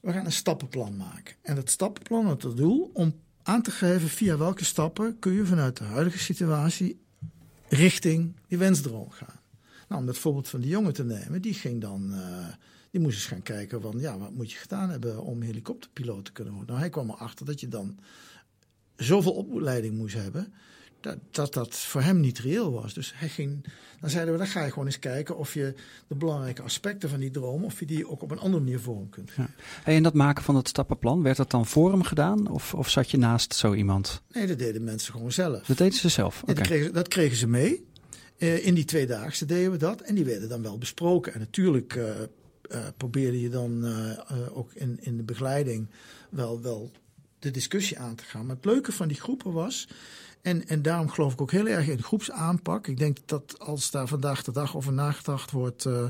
we 0.00 0.12
gaan 0.12 0.24
een 0.24 0.32
stappenplan 0.32 0.96
maken. 0.96 1.34
En 1.42 1.54
dat 1.54 1.70
stappenplan 1.70 2.26
had 2.26 2.42
het 2.42 2.56
doel 2.56 2.90
om 2.92 3.14
aan 3.42 3.62
te 3.62 3.70
geven 3.70 4.08
via 4.08 4.36
welke 4.36 4.64
stappen 4.64 5.18
kun 5.18 5.32
je 5.32 5.46
vanuit 5.46 5.76
de 5.76 5.84
huidige 5.84 6.18
situatie 6.18 7.00
richting 7.68 8.36
die 8.48 8.58
wensdroom 8.58 9.10
gaan. 9.10 9.35
Nou, 9.88 10.00
om 10.00 10.06
dat 10.06 10.18
voorbeeld 10.18 10.48
van 10.48 10.60
die 10.60 10.70
jongen 10.70 10.92
te 10.92 11.04
nemen, 11.04 11.42
die 11.42 11.54
ging 11.54 11.80
dan, 11.80 12.10
uh, 12.10 12.46
die 12.90 13.00
moest 13.00 13.16
eens 13.16 13.26
gaan 13.26 13.42
kijken 13.42 13.80
van, 13.80 13.98
ja, 13.98 14.18
wat 14.18 14.34
moet 14.34 14.52
je 14.52 14.58
gedaan 14.58 14.90
hebben 14.90 15.22
om 15.22 15.42
helikopterpiloot 15.42 16.24
te 16.24 16.32
kunnen 16.32 16.52
worden? 16.52 16.70
Nou, 16.70 16.80
hij 16.80 16.90
kwam 16.90 17.10
erachter 17.10 17.46
dat 17.46 17.60
je 17.60 17.68
dan 17.68 17.98
zoveel 18.96 19.32
opleiding 19.32 19.96
moest 19.96 20.14
hebben, 20.14 20.52
dat, 21.00 21.18
dat 21.30 21.52
dat 21.54 21.76
voor 21.76 22.02
hem 22.02 22.20
niet 22.20 22.38
reëel 22.38 22.72
was. 22.72 22.94
Dus 22.94 23.12
hij 23.14 23.28
ging, 23.28 23.64
dan 24.00 24.10
zeiden 24.10 24.32
we, 24.32 24.38
dan 24.38 24.48
ga 24.48 24.64
je 24.64 24.70
gewoon 24.70 24.86
eens 24.86 24.98
kijken 24.98 25.36
of 25.36 25.54
je 25.54 25.74
de 26.06 26.14
belangrijke 26.14 26.62
aspecten 26.62 27.08
van 27.08 27.20
die 27.20 27.30
droom, 27.30 27.64
of 27.64 27.80
je 27.80 27.86
die 27.86 28.08
ook 28.08 28.22
op 28.22 28.30
een 28.30 28.38
andere 28.38 28.62
manier 28.62 28.80
vorm 28.80 29.08
kunt. 29.08 29.30
Ja. 29.36 29.48
Hey, 29.82 29.96
en 29.96 30.02
dat 30.02 30.14
maken 30.14 30.44
van 30.44 30.56
het 30.56 30.68
stappenplan, 30.68 31.22
werd 31.22 31.36
dat 31.36 31.50
dan 31.50 31.66
voor 31.66 31.90
hem 31.90 32.02
gedaan 32.02 32.48
of, 32.48 32.74
of 32.74 32.88
zat 32.90 33.10
je 33.10 33.16
naast 33.16 33.54
zo 33.54 33.74
iemand? 33.74 34.22
Nee, 34.32 34.46
dat 34.46 34.58
deden 34.58 34.84
mensen 34.84 35.12
gewoon 35.12 35.32
zelf. 35.32 35.66
Dat 35.66 35.78
deden 35.78 35.98
ze 35.98 36.08
zelf? 36.08 36.42
Ja, 36.46 36.54
dat, 36.54 36.66
kregen, 36.66 36.92
dat 36.92 37.08
kregen 37.08 37.36
ze 37.36 37.46
mee. 37.46 37.85
Uh, 38.38 38.66
in 38.66 38.74
die 38.74 38.84
tweedaagse 38.84 39.46
deden 39.46 39.70
we 39.70 39.76
dat 39.76 40.00
en 40.00 40.14
die 40.14 40.24
werden 40.24 40.48
dan 40.48 40.62
wel 40.62 40.78
besproken. 40.78 41.32
En 41.32 41.38
natuurlijk 41.38 41.94
uh, 41.94 42.04
uh, 42.72 42.86
probeerde 42.96 43.40
je 43.40 43.48
dan 43.48 43.84
ook 44.52 44.74
in, 44.74 44.98
in 45.00 45.16
de 45.16 45.22
begeleiding 45.22 45.88
wel, 46.30 46.60
wel 46.60 46.90
de 47.38 47.50
discussie 47.50 47.98
aan 47.98 48.14
te 48.14 48.24
gaan. 48.24 48.46
Maar 48.46 48.56
het 48.56 48.64
leuke 48.64 48.92
van 48.92 49.08
die 49.08 49.20
groepen 49.20 49.52
was, 49.52 49.88
en, 50.46 50.68
en 50.68 50.82
daarom 50.82 51.08
geloof 51.08 51.32
ik 51.32 51.40
ook 51.40 51.50
heel 51.50 51.66
erg 51.66 51.88
in 51.88 52.02
groepsaanpak. 52.02 52.86
Ik 52.86 52.98
denk 52.98 53.16
dat 53.24 53.58
als 53.58 53.90
daar 53.90 54.08
vandaag 54.08 54.42
de 54.42 54.52
dag 54.52 54.76
over 54.76 54.92
nagedacht 54.92 55.50
wordt 55.50 55.84
uh, 55.84 56.04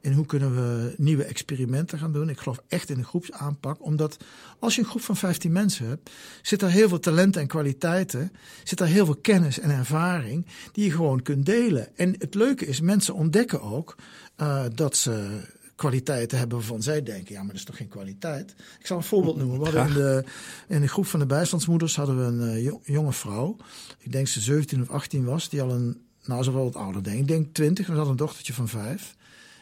in 0.00 0.12
hoe 0.12 0.26
kunnen 0.26 0.54
we 0.54 0.94
nieuwe 0.96 1.24
experimenten 1.24 1.98
gaan 1.98 2.12
doen. 2.12 2.28
Ik 2.28 2.38
geloof 2.38 2.62
echt 2.68 2.90
in 2.90 2.98
een 2.98 3.04
groepsaanpak. 3.04 3.84
Omdat 3.84 4.16
als 4.58 4.74
je 4.74 4.80
een 4.80 4.86
groep 4.86 5.02
van 5.02 5.16
15 5.16 5.52
mensen 5.52 5.86
hebt, 5.86 6.10
zit 6.42 6.60
daar 6.60 6.70
heel 6.70 6.88
veel 6.88 7.00
talenten 7.00 7.40
en 7.40 7.46
kwaliteiten. 7.46 8.32
Zit 8.64 8.78
daar 8.78 8.88
heel 8.88 9.04
veel 9.04 9.16
kennis 9.16 9.58
en 9.58 9.70
ervaring 9.70 10.46
die 10.72 10.84
je 10.84 10.90
gewoon 10.90 11.22
kunt 11.22 11.46
delen. 11.46 11.96
En 11.96 12.14
het 12.18 12.34
leuke 12.34 12.66
is, 12.66 12.80
mensen 12.80 13.14
ontdekken 13.14 13.62
ook 13.62 13.96
uh, 14.36 14.64
dat 14.74 14.96
ze 14.96 15.40
kwaliteiten 15.82 16.38
hebben 16.38 16.58
waarvan 16.58 16.82
zij 16.82 17.02
denken, 17.02 17.34
ja, 17.34 17.38
maar 17.38 17.48
dat 17.48 17.56
is 17.56 17.64
toch 17.64 17.76
geen 17.76 17.88
kwaliteit. 17.88 18.54
Ik 18.78 18.86
zal 18.86 18.96
een 18.96 19.02
voorbeeld 19.02 19.36
noemen. 19.36 19.58
We 19.58 19.64
hadden 19.64 19.86
in 19.86 19.94
de, 19.94 20.24
in 20.68 20.80
de 20.80 20.88
groep 20.88 21.06
van 21.06 21.20
de 21.20 21.26
bijstandsmoeders 21.26 21.96
hadden 21.96 22.16
we 22.16 22.22
een 22.22 22.56
uh, 22.56 22.72
jonge 22.82 23.12
vrouw. 23.12 23.56
Ik 23.98 24.12
denk 24.12 24.26
ze 24.26 24.40
17 24.40 24.82
of 24.82 24.90
18 24.90 25.24
was, 25.24 25.48
die 25.48 25.62
al 25.62 25.70
een, 25.70 26.00
nou, 26.24 26.42
ze 26.42 26.52
wel 26.52 26.64
wat 26.64 26.76
ouder 26.76 27.02
denk 27.02 27.18
ik. 27.18 27.28
denk 27.28 27.54
20, 27.54 27.86
we 27.86 27.92
hadden 27.92 28.10
een 28.10 28.16
dochtertje 28.16 28.52
van 28.52 28.68
5. 28.68 29.16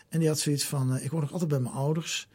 En 0.09 0.18
die 0.18 0.28
had 0.28 0.38
zoiets 0.38 0.64
van, 0.64 0.94
uh, 0.94 1.04
ik 1.04 1.11
woon 1.11 1.20
nog 1.20 1.33
altijd 1.33 1.50
bij 1.50 1.61
mijn 1.61 1.74
ouders 1.74 2.28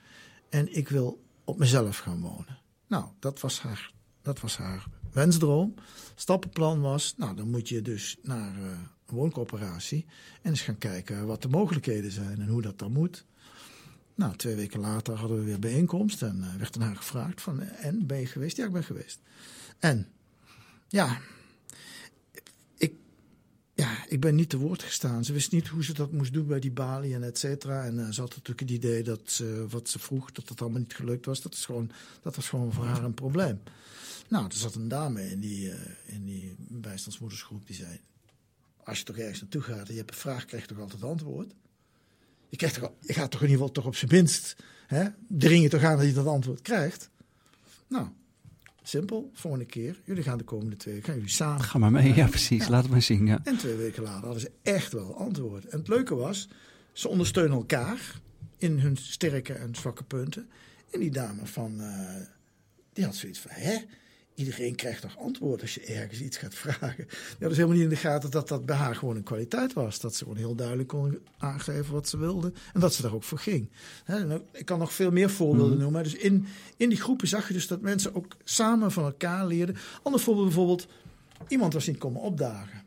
en 0.50 0.76
ik 0.76 0.90
wil 0.90 1.24
op 1.44 1.58
mezelf 1.58 1.98
gaan 1.98 2.22
wonen. 2.22 2.60
Nou, 2.88 3.06
dat 3.20 3.40
was 3.40 3.62
haar, 3.62 3.92
dat 4.22 4.40
was 4.40 4.58
haar 4.58 4.86
wensdroom. 5.12 5.74
Stappenplan 6.16 6.82
was, 6.82 7.14
nou, 7.18 7.36
dan 7.36 7.50
moet 7.50 7.70
je 7.70 7.82
dus 7.82 8.18
naar 8.22 8.56
uh, 8.56 8.66
een 9.06 9.16
wooncoöperatie 9.16 10.06
en 10.42 10.50
eens 10.50 10.62
gaan 10.62 10.78
kijken 10.78 11.28
wat 11.28 11.42
de 11.42 11.50
mogelijkheden 11.50 12.12
zijn 12.12 12.42
en 12.42 12.48
hoe 12.48 12.62
dat 12.62 12.80
dan 12.80 12.92
moet. 12.92 13.26
Nou, 14.16 14.36
twee 14.36 14.56
weken 14.56 14.80
later 14.80 15.16
hadden 15.16 15.38
we 15.38 15.44
weer 15.44 15.60
bijeenkomst 15.60 16.22
en 16.22 16.38
uh, 16.38 16.56
werd 16.56 16.78
naar 16.78 16.96
gevraagd 16.96 17.42
van, 17.42 17.62
en 17.62 18.06
ben 18.06 18.20
je 18.20 18.26
geweest? 18.26 18.58
Ja, 18.58 18.66
ik 18.66 18.72
ben 18.72 18.84
geweest. 18.84 19.20
En, 19.80 20.08
ja, 20.88 21.20
ik, 22.78 22.94
ja, 23.74 24.06
ik 24.08 24.20
ben 24.20 24.36
niet 24.36 24.50
te 24.50 24.58
woord 24.58 24.84
gestaan. 24.84 25.26
Ze 25.26 25.34
wist 25.34 25.52
niet 25.52 25.68
hoe 25.68 25.84
ze 25.84 25.94
dat 25.94 26.12
moest 26.12 26.34
doen 26.34 26.48
bij 26.48 26.60
die 26.60 26.72
balie 26.72 27.14
en 27.14 27.24
et 27.24 27.38
cetera. 27.38 27.86
En 27.86 27.96
uh, 27.96 28.10
ze 28.10 28.22
had 28.22 28.30
natuurlijk 28.30 28.60
het 28.60 28.70
idee 28.70 29.04
dat 29.04 29.44
wat 29.70 29.90
ze 29.90 30.00
vroeg, 30.00 30.32
dat 30.32 30.50
het 30.50 30.62
allemaal 30.62 30.80
niet 30.80 30.96
gelukt 30.96 31.26
was. 31.26 31.42
Dat, 31.42 31.54
is 31.54 31.66
gewoon, 31.66 31.92
dat 32.22 32.36
was 32.36 32.50
gewoon 32.50 32.74
voor 32.74 32.86
haar 32.86 33.04
een 33.04 33.14
probleem. 33.14 33.62
Nou, 34.28 34.46
er 34.46 34.54
zat 34.54 34.76
een 34.76 34.88
dame 34.88 35.30
in 35.32 35.40
die, 35.40 35.72
in 36.06 36.26
die 36.26 36.56
bijstandsmoedersgroep 36.58 37.68
die 37.68 37.76
zei, 37.76 38.00
als 38.84 38.98
je 38.98 39.04
toch 39.04 39.18
ergens 39.18 39.42
naartoe 39.42 39.62
gaat 39.62 39.88
en 39.88 39.94
je 39.94 40.00
hebt 40.00 40.12
een 40.12 40.18
vraag, 40.18 40.46
krijg 40.46 40.64
je 40.64 40.70
toch 40.70 40.80
altijd 40.80 41.04
antwoord? 41.04 41.54
Je, 42.50 42.58
krijgt 42.58 42.80
toch, 42.80 42.92
je 43.00 43.14
gaat 43.14 43.32
toch 43.32 43.42
in 43.42 43.48
ieder 43.48 43.62
geval 43.62 43.74
toch 43.74 43.86
op 43.86 43.96
zijn 43.96 44.12
minst 44.12 44.56
hè, 44.88 45.06
dring 45.28 45.64
je 45.64 45.70
toch 45.70 45.84
aan 45.84 45.98
dat 45.98 46.06
je 46.06 46.14
dat 46.14 46.28
antwoord 46.28 46.62
krijgt. 46.62 47.10
Nou, 47.88 48.08
simpel. 48.84 49.30
Volgende 49.34 49.66
keer. 49.66 50.02
Jullie 50.04 50.24
gaan 50.24 50.38
de 50.38 50.44
komende 50.44 50.76
twee 50.76 50.94
weken 50.94 51.10
gaan 51.10 51.18
jullie 51.18 51.34
samen. 51.36 51.64
Ga 51.64 51.78
maar 51.78 51.92
mee, 51.92 52.14
ja 52.14 52.28
precies. 52.28 52.64
Ja. 52.64 52.70
Laat 52.70 52.84
het 52.84 52.92
maar 52.92 53.02
zien. 53.02 53.26
Ja. 53.26 53.40
En 53.44 53.58
twee 53.58 53.76
weken 53.76 54.04
later 54.04 54.24
hadden 54.24 54.42
ze 54.42 54.52
echt 54.62 54.94
wel 54.94 55.18
antwoord. 55.18 55.66
En 55.66 55.78
het 55.80 55.88
leuke 55.88 56.16
was, 56.16 56.50
ze 56.94 57.08
ondersteunen 57.08 57.58
elkaar 57.58 58.22
in 58.58 58.80
hun 58.80 58.98
sterke 58.98 59.54
en 59.54 59.76
zwakke 59.76 60.04
punten. 60.04 60.50
En 60.92 61.00
die 61.00 61.12
dame 61.12 61.46
van, 61.46 61.82
uh, 61.82 62.16
die 62.94 63.06
had 63.06 63.16
zoiets 63.16 63.40
van, 63.40 63.52
hè? 63.54 63.78
Iedereen 64.36 64.76
krijgt 64.76 65.02
toch 65.02 65.18
antwoord 65.18 65.62
als 65.62 65.74
je 65.74 65.82
ergens 65.82 66.22
iets 66.22 66.38
gaat 66.38 66.56
vragen. 66.56 67.08
Ja, 67.40 67.48
dus 67.48 67.58
helemaal 67.58 67.76
niet 67.76 67.84
in 67.84 67.90
de 67.90 67.96
gaten 67.96 68.32
dat 68.32 68.48
dat 68.48 68.66
bij 68.66 68.76
haar 68.76 68.96
gewoon 68.96 69.16
een 69.16 69.24
kwaliteit 69.24 69.74
was. 69.74 70.00
Dat 70.00 70.16
ze 70.16 70.24
gewoon 70.24 70.38
heel 70.38 70.56
duidelijk 70.56 70.88
kon 70.88 71.20
aangeven 71.38 71.94
wat 71.94 72.08
ze 72.08 72.18
wilde. 72.18 72.54
En 72.74 72.80
dat 72.80 72.94
ze 72.94 73.02
daar 73.02 73.14
ook 73.14 73.24
voor 73.24 73.40
ging. 73.40 73.70
He, 74.04 74.40
ik 74.52 74.66
kan 74.66 74.80
nog 74.80 74.94
veel 74.94 75.12
meer 75.12 75.30
voorbeelden 75.30 75.76
mm. 75.76 75.82
noemen. 75.82 76.04
Dus 76.04 76.16
in, 76.16 76.46
in 76.78 76.90
die 76.90 77.02
groepen 77.02 77.28
zag 77.28 77.48
je 77.48 77.54
dus 77.54 77.68
dat 77.68 77.82
mensen 77.82 78.16
ook 78.16 78.36
samen 78.44 78.92
van 78.92 79.04
elkaar 79.04 79.48
leerden. 79.48 79.76
Ander 80.04 80.22
voorbeeld 80.22 80.46
bijvoorbeeld. 80.48 80.88
Iemand 81.48 81.74
was 81.74 81.88
niet 81.88 81.98
komen 81.98 82.22
opdagen. 82.22 82.84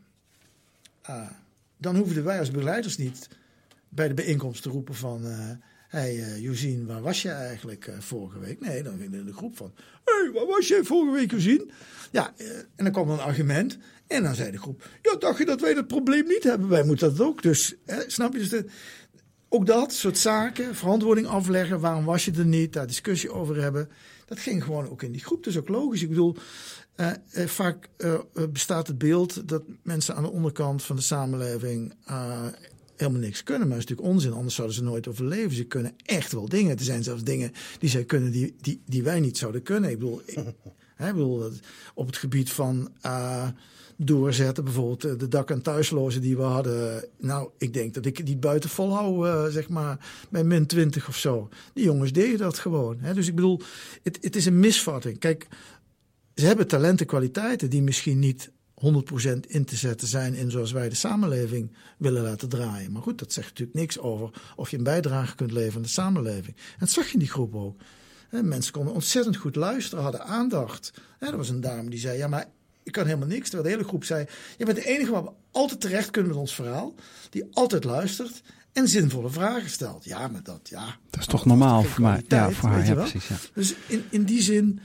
Uh, 1.09 1.29
dan 1.77 1.95
hoefden 1.95 2.23
wij 2.23 2.39
als 2.39 2.51
begeleiders 2.51 2.97
niet 2.97 3.27
bij 3.89 4.07
de 4.07 4.13
bijeenkomst 4.13 4.61
te 4.61 4.69
roepen 4.69 4.95
van... 4.95 5.25
Uh, 5.25 5.37
Hé, 5.39 5.53
hey, 5.89 6.39
uh, 6.41 6.85
waar 6.85 7.01
was 7.01 7.21
je 7.21 7.29
eigenlijk 7.29 7.87
uh, 7.87 7.95
vorige 7.99 8.39
week? 8.39 8.59
Nee, 8.59 8.83
dan 8.83 8.97
ging 8.97 9.13
in 9.13 9.25
de 9.25 9.33
groep 9.33 9.57
van... 9.57 9.71
Hé, 10.05 10.13
hey, 10.23 10.31
waar 10.33 10.45
was 10.45 10.67
je 10.67 10.81
vorige 10.83 11.13
week, 11.13 11.31
Josien? 11.31 11.71
Ja, 12.11 12.33
uh, 12.37 12.57
en 12.57 12.83
dan 12.83 12.91
kwam 12.91 13.09
een 13.09 13.19
argument. 13.19 13.77
En 14.07 14.23
dan 14.23 14.35
zei 14.35 14.51
de 14.51 14.57
groep... 14.57 14.87
Ja, 15.01 15.15
dacht 15.15 15.37
je 15.37 15.45
dat 15.45 15.61
wij 15.61 15.73
dat 15.73 15.87
probleem 15.87 16.27
niet 16.27 16.43
hebben? 16.43 16.69
Wij 16.69 16.83
moeten 16.83 17.15
dat 17.15 17.27
ook. 17.27 17.41
Dus, 17.41 17.75
snap 18.07 18.33
je? 18.33 18.47
Dus 18.47 18.63
ook 19.49 19.65
dat 19.65 19.93
soort 19.93 20.17
zaken, 20.17 20.75
verantwoording 20.75 21.27
afleggen. 21.27 21.79
Waarom 21.79 22.05
was 22.05 22.25
je 22.25 22.31
er 22.31 22.45
niet? 22.45 22.73
Daar 22.73 22.87
discussie 22.87 23.31
over 23.31 23.61
hebben. 23.61 23.89
Dat 24.25 24.39
ging 24.39 24.63
gewoon 24.63 24.89
ook 24.89 25.03
in 25.03 25.11
die 25.11 25.23
groep. 25.23 25.47
Is 25.47 25.57
ook 25.57 25.69
logisch. 25.69 26.01
Ik 26.01 26.09
bedoel... 26.09 26.35
vaak 27.33 27.89
bestaat 28.51 28.87
het 28.87 28.97
beeld 28.97 29.47
dat 29.47 29.63
mensen 29.83 30.15
aan 30.15 30.23
de 30.23 30.31
onderkant 30.31 30.83
van 30.83 30.95
de 30.95 31.01
samenleving 31.01 31.93
helemaal 32.99 33.21
niks 33.21 33.43
kunnen. 33.43 33.67
Maar 33.67 33.77
dat 33.77 33.85
is 33.85 33.89
natuurlijk 33.89 34.15
onzin, 34.15 34.33
anders 34.33 34.55
zouden 34.55 34.75
ze 34.75 34.83
nooit 34.83 35.07
overleven. 35.07 35.51
Ze 35.51 35.63
kunnen 35.63 35.93
echt 36.05 36.31
wel 36.31 36.49
dingen. 36.49 36.77
Er 36.77 36.83
zijn 36.83 37.03
zelfs 37.03 37.23
dingen 37.23 37.51
die 37.79 37.89
zij 37.89 38.05
kunnen 38.05 38.31
die, 38.31 38.55
die, 38.61 38.81
die 38.85 39.03
wij 39.03 39.19
niet 39.19 39.37
zouden 39.37 39.63
kunnen. 39.63 39.89
Ik 39.89 39.99
bedoel, 39.99 40.21
ik, 40.25 40.39
hè, 40.95 41.13
bedoel 41.13 41.51
op 41.93 42.05
het 42.05 42.17
gebied 42.17 42.51
van 42.51 42.89
uh, 43.05 43.47
doorzetten, 43.97 44.63
bijvoorbeeld 44.63 45.19
de 45.19 45.27
dak- 45.27 45.49
en 45.49 45.61
thuislozen 45.61 46.21
die 46.21 46.37
we 46.37 46.41
hadden. 46.41 47.05
Nou, 47.17 47.49
ik 47.57 47.73
denk 47.73 47.93
dat 47.93 48.05
ik 48.05 48.25
die 48.25 48.37
buiten 48.37 48.69
volhou, 48.69 49.27
uh, 49.27 49.45
zeg 49.45 49.69
maar, 49.69 50.05
bij 50.29 50.43
min 50.43 50.65
20 50.65 51.07
of 51.07 51.17
zo. 51.17 51.49
Die 51.73 51.83
jongens 51.83 52.11
deden 52.11 52.37
dat 52.37 52.57
gewoon. 52.57 52.97
Hè. 52.99 53.13
Dus 53.13 53.27
ik 53.27 53.35
bedoel, 53.35 53.61
het, 54.03 54.17
het 54.21 54.35
is 54.35 54.45
een 54.45 54.59
misvatting. 54.59 55.19
Kijk, 55.19 55.47
ze 56.35 56.45
hebben 56.45 56.67
talenten, 56.67 57.05
kwaliteiten 57.05 57.69
die 57.69 57.81
misschien 57.81 58.19
niet 58.19 58.51
100% 58.79 59.39
in 59.47 59.65
te 59.65 59.75
zetten 59.75 60.07
zijn 60.07 60.33
in 60.33 60.51
zoals 60.51 60.71
wij 60.71 60.89
de 60.89 60.95
samenleving 60.95 61.71
willen 61.97 62.23
laten 62.23 62.49
draaien. 62.49 62.91
Maar 62.91 63.01
goed, 63.01 63.19
dat 63.19 63.33
zegt 63.33 63.49
natuurlijk 63.49 63.77
niks 63.77 63.99
over 63.99 64.29
of 64.55 64.69
je 64.69 64.77
een 64.77 64.83
bijdrage 64.83 65.35
kunt 65.35 65.51
leveren 65.51 65.75
aan 65.75 65.81
de 65.81 65.87
samenleving. 65.87 66.55
En 66.55 66.79
dat 66.79 66.89
zag 66.89 67.07
je 67.07 67.13
in 67.13 67.19
die 67.19 67.29
groep 67.29 67.55
ook. 67.55 67.81
Mensen 68.29 68.73
konden 68.73 68.93
ontzettend 68.93 69.35
goed 69.35 69.55
luisteren, 69.55 70.03
hadden 70.03 70.25
aandacht. 70.25 70.93
Er 71.19 71.37
was 71.37 71.49
een 71.49 71.61
dame 71.61 71.89
die 71.89 71.99
zei: 71.99 72.17
Ja, 72.17 72.27
maar 72.27 72.45
ik 72.83 72.91
kan 72.91 73.05
helemaal 73.05 73.27
niks. 73.27 73.49
Terwijl 73.49 73.63
de 73.63 73.69
hele 73.69 73.87
groep 73.87 74.03
zei: 74.03 74.25
Je 74.57 74.65
bent 74.65 74.77
de 74.77 74.85
enige 74.85 75.11
waar 75.11 75.23
we 75.23 75.31
altijd 75.51 75.81
terecht 75.81 76.11
kunnen 76.11 76.31
met 76.31 76.39
ons 76.39 76.55
verhaal. 76.55 76.93
Die 77.29 77.47
altijd 77.51 77.83
luistert 77.83 78.41
en 78.73 78.87
zinvolle 78.87 79.29
vragen 79.29 79.69
stelt. 79.69 80.05
Ja, 80.05 80.27
maar 80.27 80.43
dat, 80.43 80.69
ja. 80.69 80.97
Dat 81.09 81.19
is 81.19 81.25
toch 81.25 81.45
normaal 81.45 81.83
voor 81.83 82.01
mij? 82.01 82.23
Ja, 82.27 82.51
voor 82.51 82.69
haar, 82.69 82.85
ja, 82.85 82.93
precies. 82.93 83.27
Ja. 83.27 83.35
Dus 83.53 83.75
in, 83.87 84.03
in 84.09 84.23
die 84.23 84.41
zin 84.41 84.79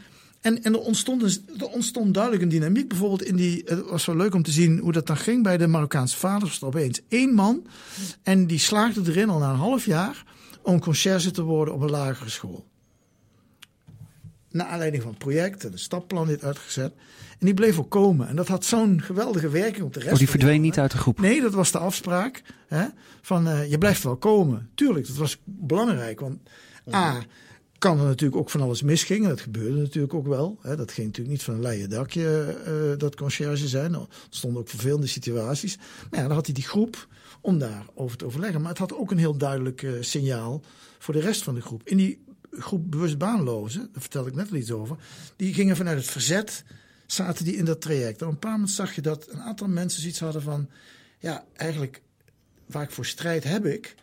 en, 0.44 0.62
en 0.62 0.72
er, 0.72 0.80
ontstond 0.80 1.22
een, 1.22 1.48
er 1.58 1.68
ontstond 1.68 2.14
duidelijk 2.14 2.42
een 2.42 2.48
dynamiek. 2.48 2.88
Bijvoorbeeld 2.88 3.22
in 3.22 3.36
die. 3.36 3.62
Het 3.64 3.88
was 3.88 4.04
wel 4.04 4.16
leuk 4.16 4.34
om 4.34 4.42
te 4.42 4.50
zien 4.50 4.78
hoe 4.78 4.92
dat 4.92 5.06
dan 5.06 5.16
ging 5.16 5.42
bij 5.42 5.56
de 5.56 5.66
Marokkaanse 5.66 6.16
vaders. 6.16 6.60
Er 6.60 6.66
opeens 6.66 7.00
één 7.08 7.34
man. 7.34 7.66
En 8.22 8.46
die 8.46 8.58
slaagde 8.58 9.10
erin 9.10 9.28
al 9.28 9.38
na 9.38 9.50
een 9.50 9.56
half 9.56 9.84
jaar. 9.84 10.24
om 10.62 10.80
conciërge 10.80 11.30
te 11.30 11.42
worden 11.42 11.74
op 11.74 11.80
een 11.80 11.90
lagere 11.90 12.30
school. 12.30 12.66
Naar 14.50 14.66
aanleiding 14.66 15.02
van 15.02 15.12
het 15.12 15.20
project 15.20 15.64
en 15.64 15.72
een 15.72 15.78
stapplan 15.78 16.26
dit 16.26 16.44
uitgezet. 16.44 16.92
En 17.38 17.46
die 17.46 17.54
bleef 17.54 17.78
ook 17.78 17.90
komen. 17.90 18.28
En 18.28 18.36
dat 18.36 18.48
had 18.48 18.64
zo'n 18.64 19.00
geweldige 19.02 19.48
werking 19.48 19.84
op 19.84 19.92
de 19.94 20.00
rest. 20.00 20.12
Oh, 20.12 20.18
die 20.18 20.28
verdween 20.28 20.60
niet 20.60 20.78
uit 20.78 20.90
de 20.90 20.98
groep? 20.98 21.20
Nee, 21.20 21.40
dat 21.40 21.54
was 21.54 21.70
de 21.70 21.78
afspraak. 21.78 22.42
Hè, 22.66 22.86
van 23.22 23.48
uh, 23.48 23.70
je 23.70 23.78
blijft 23.78 24.02
wel 24.02 24.16
komen. 24.16 24.70
Tuurlijk, 24.74 25.06
dat 25.06 25.16
was 25.16 25.38
belangrijk. 25.44 26.20
Want 26.20 26.38
A 26.92 27.22
kan 27.84 27.98
er 27.98 28.06
natuurlijk 28.06 28.40
ook 28.40 28.50
van 28.50 28.60
alles 28.60 28.82
misgingen. 28.82 29.28
Dat 29.28 29.40
gebeurde 29.40 29.80
natuurlijk 29.80 30.14
ook 30.14 30.26
wel. 30.26 30.58
Hè. 30.62 30.76
Dat 30.76 30.92
ging 30.92 31.06
natuurlijk 31.06 31.34
niet 31.34 31.44
van 31.44 31.54
een 31.54 31.60
leien 31.60 31.90
dakje, 31.90 32.56
uh, 32.92 32.98
dat 32.98 33.16
conciërge 33.16 33.68
zijn. 33.68 33.94
Er 33.94 34.06
stonden 34.28 34.60
ook 34.60 34.68
vervelende 34.68 35.06
situaties. 35.06 35.76
Maar 36.10 36.20
ja, 36.20 36.26
dan 36.26 36.34
had 36.34 36.46
hij 36.46 36.54
die 36.54 36.64
groep 36.64 37.08
om 37.40 37.58
daarover 37.58 38.16
te 38.16 38.24
overleggen. 38.24 38.60
Maar 38.60 38.70
het 38.70 38.78
had 38.78 38.94
ook 38.94 39.10
een 39.10 39.18
heel 39.18 39.36
duidelijk 39.36 39.82
uh, 39.82 40.02
signaal 40.02 40.62
voor 40.98 41.14
de 41.14 41.20
rest 41.20 41.42
van 41.42 41.54
de 41.54 41.60
groep. 41.60 41.82
In 41.84 41.96
die 41.96 42.24
groep 42.50 42.90
bewust 42.90 43.18
baanlozen, 43.18 43.88
daar 43.92 44.02
vertelde 44.02 44.28
ik 44.28 44.36
net 44.36 44.50
al 44.50 44.56
iets 44.56 44.72
over, 44.72 44.96
die 45.36 45.54
gingen 45.54 45.76
vanuit 45.76 45.98
het 45.98 46.10
verzet, 46.10 46.64
zaten 47.06 47.44
die 47.44 47.56
in 47.56 47.64
dat 47.64 47.80
traject. 47.80 48.20
En 48.20 48.26
op 48.26 48.32
een 48.32 48.38
paar 48.38 48.52
moment 48.52 48.70
zag 48.70 48.94
je 48.94 49.00
dat 49.00 49.28
een 49.30 49.40
aantal 49.40 49.68
mensen 49.68 50.00
zoiets 50.00 50.20
hadden 50.20 50.42
van, 50.42 50.68
ja, 51.18 51.44
eigenlijk 51.52 52.02
waar 52.66 52.82
ik 52.82 52.90
voor 52.90 53.06
strijd 53.06 53.44
heb 53.44 53.66
ik, 53.66 53.94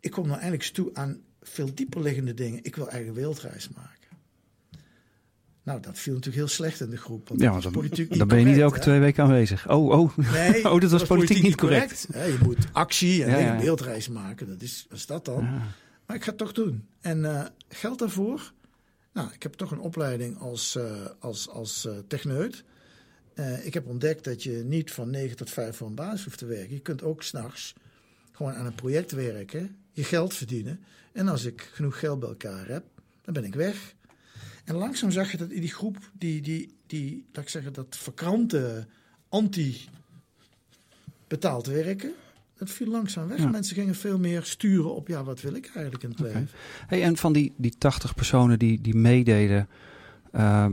ik 0.00 0.10
kom 0.10 0.26
nou 0.26 0.40
eindelijk 0.40 0.70
toe 0.70 0.90
aan 0.92 1.24
veel 1.48 1.74
dieper 1.74 2.02
liggende 2.02 2.34
dingen. 2.34 2.60
Ik 2.62 2.76
wil 2.76 2.88
eigen 2.88 3.14
wereldreis 3.14 3.68
maken. 3.68 3.96
Nou, 5.62 5.80
dat 5.80 5.98
viel 5.98 6.14
natuurlijk 6.14 6.44
heel 6.44 6.54
slecht 6.54 6.80
in 6.80 6.90
de 6.90 6.96
groep. 6.96 7.28
Want 7.28 7.40
ja, 7.40 7.60
dan, 7.60 7.72
dan, 8.08 8.28
ben 8.28 8.38
je 8.38 8.44
niet 8.44 8.58
elke 8.58 8.78
twee 8.78 9.00
weken 9.00 9.24
aanwezig. 9.24 9.68
Oh, 9.68 9.88
oh. 9.88 10.16
Nee, 10.16 10.64
oh 10.70 10.80
dat 10.80 10.90
was 10.90 11.02
politiek, 11.02 11.42
niet 11.42 11.56
correct. 11.56 12.06
correct. 12.06 12.32
je 12.32 12.44
moet 12.44 12.66
actie 12.72 13.24
en 13.24 13.30
ja, 13.30 13.38
ja. 13.38 13.58
wereldreis 13.58 14.08
maken. 14.08 14.48
Dat 14.48 14.62
is, 14.62 14.86
wat 14.88 14.98
is 14.98 15.06
dat 15.06 15.24
dan? 15.24 15.44
Ja. 15.44 15.62
Maar 16.06 16.16
ik 16.16 16.22
ga 16.22 16.28
het 16.28 16.38
toch 16.38 16.52
doen. 16.52 16.86
En 17.00 17.18
uh, 17.18 17.44
geld 17.68 17.98
daarvoor? 17.98 18.52
Nou, 19.12 19.28
ik 19.32 19.42
heb 19.42 19.52
toch 19.52 19.70
een 19.70 19.80
opleiding 19.80 20.38
als, 20.38 20.76
uh, 20.76 20.84
als, 21.18 21.48
als 21.48 21.86
uh, 21.86 21.92
techneut. 22.08 22.64
ik 23.62 23.74
heb 23.74 23.86
ontdekt 23.86 24.24
dat 24.24 24.42
je 24.42 24.62
niet 24.64 24.90
van 24.90 25.10
9 25.10 25.36
tot 25.36 25.50
5 25.50 25.76
voor 25.76 25.86
een 25.86 25.94
baas 25.94 26.24
hoeft 26.24 26.38
te 26.38 26.46
werken. 26.46 26.74
Je 26.74 26.80
kunt 26.80 27.02
ook 27.02 27.22
s'nachts 27.22 27.74
gewoon 28.32 28.54
aan 28.54 28.66
een 28.66 28.74
project 28.74 29.12
werken, 29.12 29.76
je 29.92 30.04
geld 30.04 30.34
verdienen. 30.34 30.80
En 31.16 31.28
als 31.28 31.44
ik 31.44 31.70
genoeg 31.72 31.98
geld 31.98 32.20
bij 32.20 32.28
elkaar 32.28 32.68
heb, 32.68 32.84
dan 33.22 33.34
ben 33.34 33.44
ik 33.44 33.54
weg. 33.54 33.94
En 34.64 34.74
langzaam 34.74 35.10
zag 35.10 35.30
je 35.30 35.36
dat 35.36 35.50
in 35.50 35.60
die 35.60 35.72
groep, 35.72 35.96
die, 36.12 36.40
die, 36.40 36.74
die 36.86 37.24
laat 37.32 37.44
ik 37.44 37.50
zeggen, 37.50 37.72
dat 37.72 37.96
verkrante 37.96 38.86
anti-betaald 39.28 41.66
werken, 41.66 42.12
dat 42.56 42.70
viel 42.70 42.86
langzaam 42.86 43.28
weg. 43.28 43.38
Ja. 43.38 43.48
Mensen 43.48 43.76
gingen 43.76 43.94
veel 43.94 44.18
meer 44.18 44.42
sturen 44.42 44.94
op, 44.94 45.08
ja, 45.08 45.24
wat 45.24 45.40
wil 45.40 45.54
ik 45.54 45.70
eigenlijk 45.74 46.04
in 46.04 46.10
het 46.10 46.20
leven? 46.20 46.48
Hey, 46.86 47.02
en 47.02 47.16
van 47.16 47.32
die, 47.32 47.52
die 47.56 47.74
80 47.78 48.14
personen 48.14 48.58
die, 48.58 48.80
die 48.80 48.94
meededen, 48.94 49.68
eh, 50.32 50.66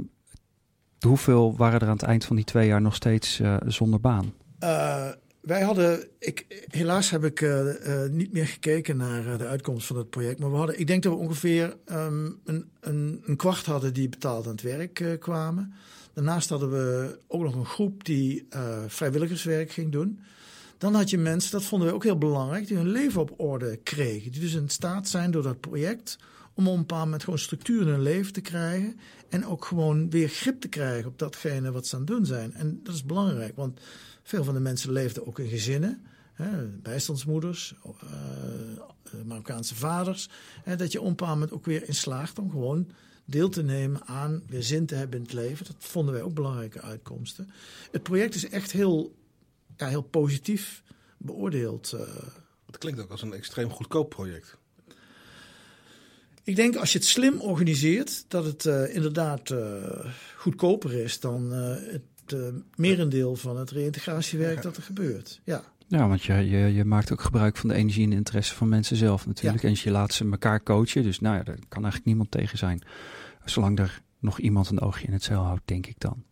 hoeveel 1.00 1.58
waren 1.58 1.80
er 1.80 1.88
aan 1.88 1.94
het 1.94 2.04
eind 2.04 2.26
van 2.26 2.36
die 2.36 2.46
twee 2.46 2.68
jaar 2.68 2.82
nog 2.82 2.96
steeds 2.96 3.40
eh, 3.40 3.58
zonder 3.66 4.00
baan? 4.00 4.34
Eh, 4.60 5.10
wij 5.44 5.62
hadden, 5.62 6.08
ik, 6.20 6.66
helaas 6.70 7.10
heb 7.10 7.24
ik 7.24 7.42
eh, 7.42 8.04
eh, 8.04 8.12
niet 8.12 8.34
meer 8.34 8.48
gekeken 8.48 8.98
naar 8.98 9.28
eh, 9.28 9.38
de 9.38 9.48
uitkomst 9.48 9.88
van 9.88 9.98
het 9.98 10.10
project. 10.10 10.40
Maar 10.40 10.52
we 10.52 10.58
hadden, 10.58 10.80
ik 10.80 10.88
denk 10.88 11.04
dat 11.04 11.14
we 11.14 11.20
ongeveer 11.20 11.76
ehm, 11.86 12.30
een, 12.46 12.70
een, 12.80 13.22
een 13.26 13.36
kwart 13.36 13.66
hadden 13.66 13.94
die 13.94 14.10
betaald 14.10 14.46
aan 14.46 14.52
het 14.52 14.62
werk 14.62 15.18
kwamen. 15.20 15.74
Daarnaast 16.14 16.50
hadden 16.50 16.72
we 16.72 17.18
ook 17.28 17.44
nog 17.44 17.56
een 17.56 17.66
groep 17.66 18.04
die 18.04 18.48
vrijwilligerswerk 18.88 19.72
ging 19.72 19.92
doen. 19.92 20.20
Dan 20.78 20.96
had 20.96 21.10
je 21.10 21.18
mensen, 21.18 21.52
dat 21.52 21.64
vonden 21.64 21.88
we 21.88 21.94
ook 21.94 22.04
heel 22.04 22.18
belangrijk, 22.18 22.68
die 22.68 22.78
hun 22.78 22.92
leven 22.92 23.22
op 23.22 23.34
orde 23.38 23.80
kregen. 23.84 24.32
Die 24.32 24.42
dus 24.42 24.54
in 24.54 24.70
staat 24.70 25.08
zijn 25.08 25.32
door 25.32 25.44
dat 25.44 25.60
project 25.60 26.18
om 26.54 26.68
op 26.68 26.74
een 26.74 26.80
bepaald 26.80 27.04
moment 27.04 27.24
gewoon 27.24 27.40
structuur 27.40 27.82
in 27.82 27.88
hun 27.88 28.02
leven 28.02 28.34
te 28.34 28.42
krijgen. 28.42 29.00
En 29.30 29.46
ook 29.46 29.66
gewoon 29.66 30.10
weer 30.10 30.30
grip 30.30 30.62
te 30.62 30.68
krijgen 30.68 31.10
op 31.10 31.20
datgene 31.20 31.72
wat 31.72 31.88
ze 31.88 31.96
aan 31.96 32.02
het 32.02 32.10
doen 32.10 32.26
zijn. 32.26 32.54
En 32.54 32.80
dat 32.84 32.96
is 32.96 33.04
belangrijk, 33.06 33.56
want 33.56 33.80
veel 34.24 34.44
van 34.44 34.54
de 34.54 34.60
mensen 34.60 34.92
leefden 34.92 35.28
ook 35.28 35.40
in 35.40 35.50
gezinnen. 35.50 36.04
Hè, 36.34 36.66
bijstandsmoeders, 36.68 37.76
eh, 37.84 39.22
Marokkaanse 39.26 39.76
vaders. 39.76 40.30
Hè, 40.64 40.76
dat 40.76 40.92
je 40.92 41.00
op 41.00 41.06
een 41.06 41.16
bepaald 41.16 41.34
moment 41.34 41.52
ook 41.52 41.66
weer 41.66 41.88
in 41.88 41.96
slaagt 41.96 42.40
om 42.40 42.52
gewoon 42.52 42.92
deel 43.26 43.50
te 43.50 43.64
nemen 43.64 44.06
aan 44.06 44.44
weer 44.48 44.64
zin 44.64 44.86
te 44.86 44.96
hebben 44.96 45.18
in 45.18 45.24
het 45.24 45.34
leven. 45.34 45.66
Dat 45.66 45.76
vonden 45.80 46.14
wij 46.14 46.24
ook 46.24 46.34
belangrijke 46.34 46.82
uitkomsten. 46.82 47.50
Het 47.92 48.04
project 48.04 48.36
is 48.36 48.50
echt 48.50 48.72
heel, 48.72 49.16
ja, 49.78 49.88
heel 49.88 50.02
positief 50.02 50.84
beoordeeld. 51.18 51.92
eh. 51.92 52.02
Het 52.66 52.78
klinkt 52.78 53.00
ook 53.02 53.12
als 53.12 53.22
een 53.22 53.34
extreem 53.34 53.70
goedkoop 53.70 54.10
project. 54.10 54.58
Ik 56.44 56.56
denk 56.56 56.76
als 56.76 56.92
je 56.92 56.98
het 56.98 57.08
slim 57.08 57.40
organiseert, 57.40 58.26
dat 58.28 58.46
het 58.46 58.66
eh, 58.66 58.96
inderdaad 58.96 59.50
eh, 59.50 59.60
goedkoper 60.38 60.94
is 60.94 61.20
dan 61.20 61.54
eh, 61.54 61.76
het 61.92 62.34
eh, 62.34 62.40
merendeel 62.76 63.36
van 63.36 63.58
het 63.58 63.72
reïntegratiewerk 63.72 64.62
dat 64.62 64.78
er 64.78 64.84
gebeurt. 64.84 65.42
Ja. 65.44 65.64
Ja, 65.88 66.08
want 66.08 66.24
je, 66.24 66.34
je, 66.34 66.74
je 66.74 66.86
maakt 66.86 67.12
ook 67.12 67.22
gebruik 67.22 67.58
van 67.58 67.70
de 67.70 67.76
energie 67.76 68.04
en 68.04 68.10
de 68.10 68.16
interesse 68.16 68.56
van 68.56 68.70
mensen 68.70 68.96
zelf 68.96 69.26
natuurlijk. 69.26 69.64
En 69.64 69.76
je 69.76 69.92
laat 69.92 70.14
ze 70.14 70.30
elkaar 70.32 70.64
coachen. 70.64 71.04
Dus 71.04 71.20
nou 71.20 71.36
ja, 71.38 71.44
daar 71.44 71.58
kan 71.68 71.82
eigenlijk 71.82 72.06
niemand 72.06 72.32
tegen 72.32 72.58
zijn. 72.58 72.82
Zolang 73.46 73.80
er 73.80 74.02
nog 74.20 74.40
iemand 74.40 74.70
een 74.70 74.82
oogje 74.82 75.08
in 75.08 75.14
het 75.14 75.24
zeil 75.24 75.42
houdt, 75.42 75.62
denk 75.66 75.88
ik 75.88 75.96
dan. 75.98 76.24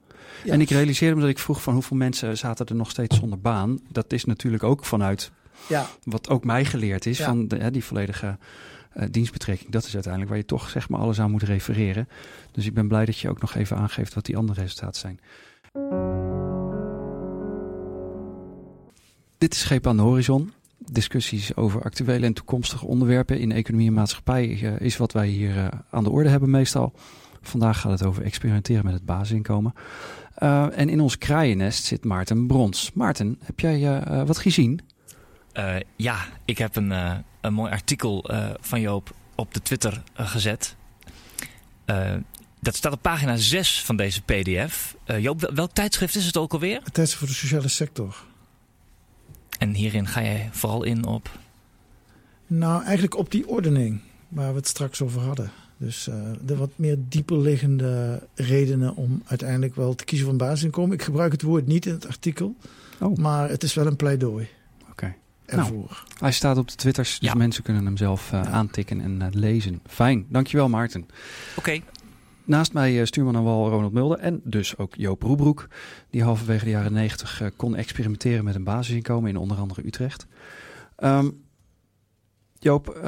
Ja. 0.44 0.54
En 0.54 0.62
ik 0.62 0.70
realiseerde 0.70 1.16
me 1.16 1.22
dat 1.22 1.30
ik 1.30 1.40
vroeg 1.40 1.62
van 1.62 1.74
hoeveel 1.74 1.98
mensen 1.98 2.38
zaten 2.38 2.66
er 2.66 2.76
nog 2.76 2.90
steeds 2.90 3.18
zonder 3.18 3.40
baan. 3.40 3.80
Dat 3.90 4.14
is 4.14 4.26
natuurlijk 4.26 4.64
ook 4.64 4.86
vanuit 4.86 5.32
Ja, 5.68 5.88
wat 6.04 6.30
ook 6.30 6.44
mij 6.44 6.66
geleerd 6.66 7.06
is 7.06 7.18
Ja. 7.18 7.26
van 7.26 7.48
de, 7.48 7.56
hè, 7.58 7.72
die 7.72 7.84
volledige 7.84 8.38
eh, 8.94 9.08
dienstbetrekking. 9.12 9.72
Dat 9.72 9.86
is 9.86 9.94
uiteindelijk 9.94 10.32
waar 10.32 10.42
je 10.42 10.48
toch 10.48 10.70
zeg 10.70 10.90
maar 10.90 11.00
alles 11.00 11.20
aan 11.20 11.32
moet 11.32 11.44
refereren. 11.44 12.08
Dus 12.52 12.66
ik 12.66 12.74
ben 12.74 12.88
blij 12.88 13.06
dat 13.06 13.18
je 13.18 13.30
ook 13.30 13.42
nog 13.42 13.56
even 13.56 13.78
aangeeft 13.78 14.14
wat 14.14 14.26
die 14.26 14.38
andere 14.38 14.62
resultaten 14.62 15.00
zijn. 15.00 15.20
Dit 19.38 19.54
is 19.54 19.60
Scheep 19.60 19.88
aan 19.88 19.98
de 19.98 20.02
Horizon. 20.04 20.52
Discussies 20.78 21.56
over 21.56 21.84
actuele 21.84 22.26
en 22.26 22.34
toekomstige 22.34 22.86
onderwerpen 22.86 23.40
in 23.40 23.52
economie 23.52 23.88
en 23.88 23.94
maatschappij 23.94 24.60
eh, 24.62 24.80
is 24.80 24.98
wat 24.98 25.12
wij 25.12 25.28
hier 25.28 25.58
eh, 25.58 25.68
aan 25.90 26.04
de 26.04 26.10
orde 26.10 26.30
hebben 26.30 26.50
meestal. 26.50 26.94
Vandaag 27.42 27.80
gaat 27.80 27.92
het 27.92 28.04
over 28.04 28.24
experimenteren 28.24 28.86
met 28.86 28.94
het 28.94 29.06
basisinkomen. 29.06 29.74
En 30.72 30.90
in 30.90 31.00
ons 31.00 31.18
kraaiennest 31.18 31.84
zit 31.84 32.06
Maarten 32.06 32.48
Brons. 32.48 32.92
Maarten, 32.94 33.40
heb 33.44 33.60
jij 33.60 34.04
wat 34.26 34.38
gezien? 34.38 34.80
Eh, 35.54 35.76
ja, 35.96 36.26
ik 36.46 36.58
heb 36.58 36.76
een, 36.76 36.92
eh, 36.92 37.16
een 37.42 37.54
mooi 37.54 37.72
artikel 37.72 38.24
eh, 38.30 38.50
van 38.60 38.82
Joop 38.82 39.14
op 39.36 39.54
de 39.54 39.62
Twitter 39.62 40.04
gezet. 40.14 40.76
Eh, 41.86 42.14
dat 42.60 42.76
staat 42.76 42.94
op 42.94 43.02
pagina 43.02 43.36
6 43.36 43.82
van 43.84 43.96
deze 43.96 44.22
PDF. 44.22 44.96
Eh, 45.04 45.20
Joop, 45.20 45.42
wel- 45.42 45.54
welk 45.54 45.72
tijdschrift 45.72 46.16
is 46.16 46.26
het 46.26 46.38
ook 46.38 46.54
alweer? 46.54 46.80
het 46.84 46.98
is 46.98 47.16
voor 47.16 47.28
de 47.28 47.34
sociale 47.34 47.68
sector. 47.68 48.24
En 49.58 49.74
hierin 49.74 50.08
ga 50.08 50.24
jij 50.24 50.50
vooral 50.52 50.84
in 50.84 51.06
op. 51.06 51.30
Nou, 52.48 52.84
eigenlijk 52.84 53.18
op 53.18 53.32
die 53.32 53.48
ordening 53.48 54.02
waar 54.28 54.50
we 54.52 54.58
het 54.58 54.68
straks 54.68 55.02
over 55.02 55.22
hadden. 55.22 55.52
Dus 55.78 56.08
eh, 56.08 56.16
de 56.42 56.56
wat 56.56 56.70
meer 56.76 56.96
dieper 57.00 57.38
liggende 57.40 58.24
redenen 58.36 58.96
om 58.96 59.22
uiteindelijk 59.26 59.76
wel 59.76 59.96
te 59.96 60.04
kiezen 60.06 60.26
voor 60.26 60.34
een 60.40 60.46
basisinkomen. 60.48 60.94
Ik 60.96 61.02
gebruik 61.04 61.32
het 61.32 61.42
woord 61.42 61.68
niet 61.68 61.86
in 61.86 61.92
het 61.94 62.08
artikel, 62.08 62.56
Oh. 63.00 63.18
maar 63.18 63.50
het 63.50 63.64
is 63.64 63.74
wel 63.74 63.86
een 63.88 63.96
pleidooi 63.96 64.48
Oké. 64.92 65.16
Ervoor. 65.52 66.04
Hij 66.20 66.32
staat 66.32 66.58
op 66.58 66.68
de 66.68 66.76
Twitters, 66.76 67.20
dus 67.20 67.30
Ja. 67.30 67.36
mensen 67.36 67.64
kunnen 67.64 67.86
hem 67.86 67.98
zelf 67.98 68.32
eh, 68.32 68.44
Ja. 68.44 68.50
aantikken 68.50 69.02
en 69.02 69.22
eh, 69.22 69.28
lezen. 69.32 69.80
Fijn, 69.88 70.26
dankjewel 70.30 70.70
Maarten. 70.70 71.06
Oké, 71.56 71.80
Naast 72.44 72.74
mij 72.74 73.00
eh, 73.00 73.06
stuurman 73.06 73.36
aan 73.36 73.44
wal 73.44 73.70
Ronald 73.70 73.94
Mulder 73.94 74.18
en 74.20 74.42
dus 74.44 74.78
ook 74.78 74.96
Joop 74.96 75.22
Roebroek. 75.24 75.68
Die 76.10 76.24
halverwege 76.24 76.64
de 76.64 76.70
jaren 76.72 76.94
negentig 76.94 77.42
kon 77.56 77.76
experimenteren 77.76 78.44
met 78.44 78.56
een 78.56 78.64
basisinkomen 78.64 79.30
in 79.30 79.38
onder 79.38 79.58
andere 79.58 79.86
Utrecht. 79.86 80.28
Ehm, 80.96 81.30
Joop, 82.60 83.00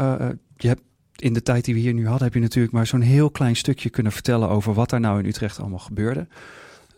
je 0.58 0.68
hebt 0.68 0.82
in 1.16 1.34
de 1.34 1.42
tijd 1.44 1.66
die 1.66 1.74
we 1.74 1.80
hier 1.80 1.94
nu 1.94 2.04
hadden, 2.08 2.24
heb 2.24 2.34
je 2.34 2.40
natuurlijk 2.40 2.74
maar 2.74 2.88
zo'n 2.88 3.02
heel 3.02 3.32
klein 3.32 3.56
stukje 3.56 3.90
kunnen 3.90 4.12
vertellen 4.12 4.50
over 4.50 4.74
wat 4.74 4.90
daar 4.90 5.00
nou 5.00 5.20
in 5.20 5.26
Utrecht 5.26 5.60
allemaal 5.60 5.80
gebeurde. 5.80 6.28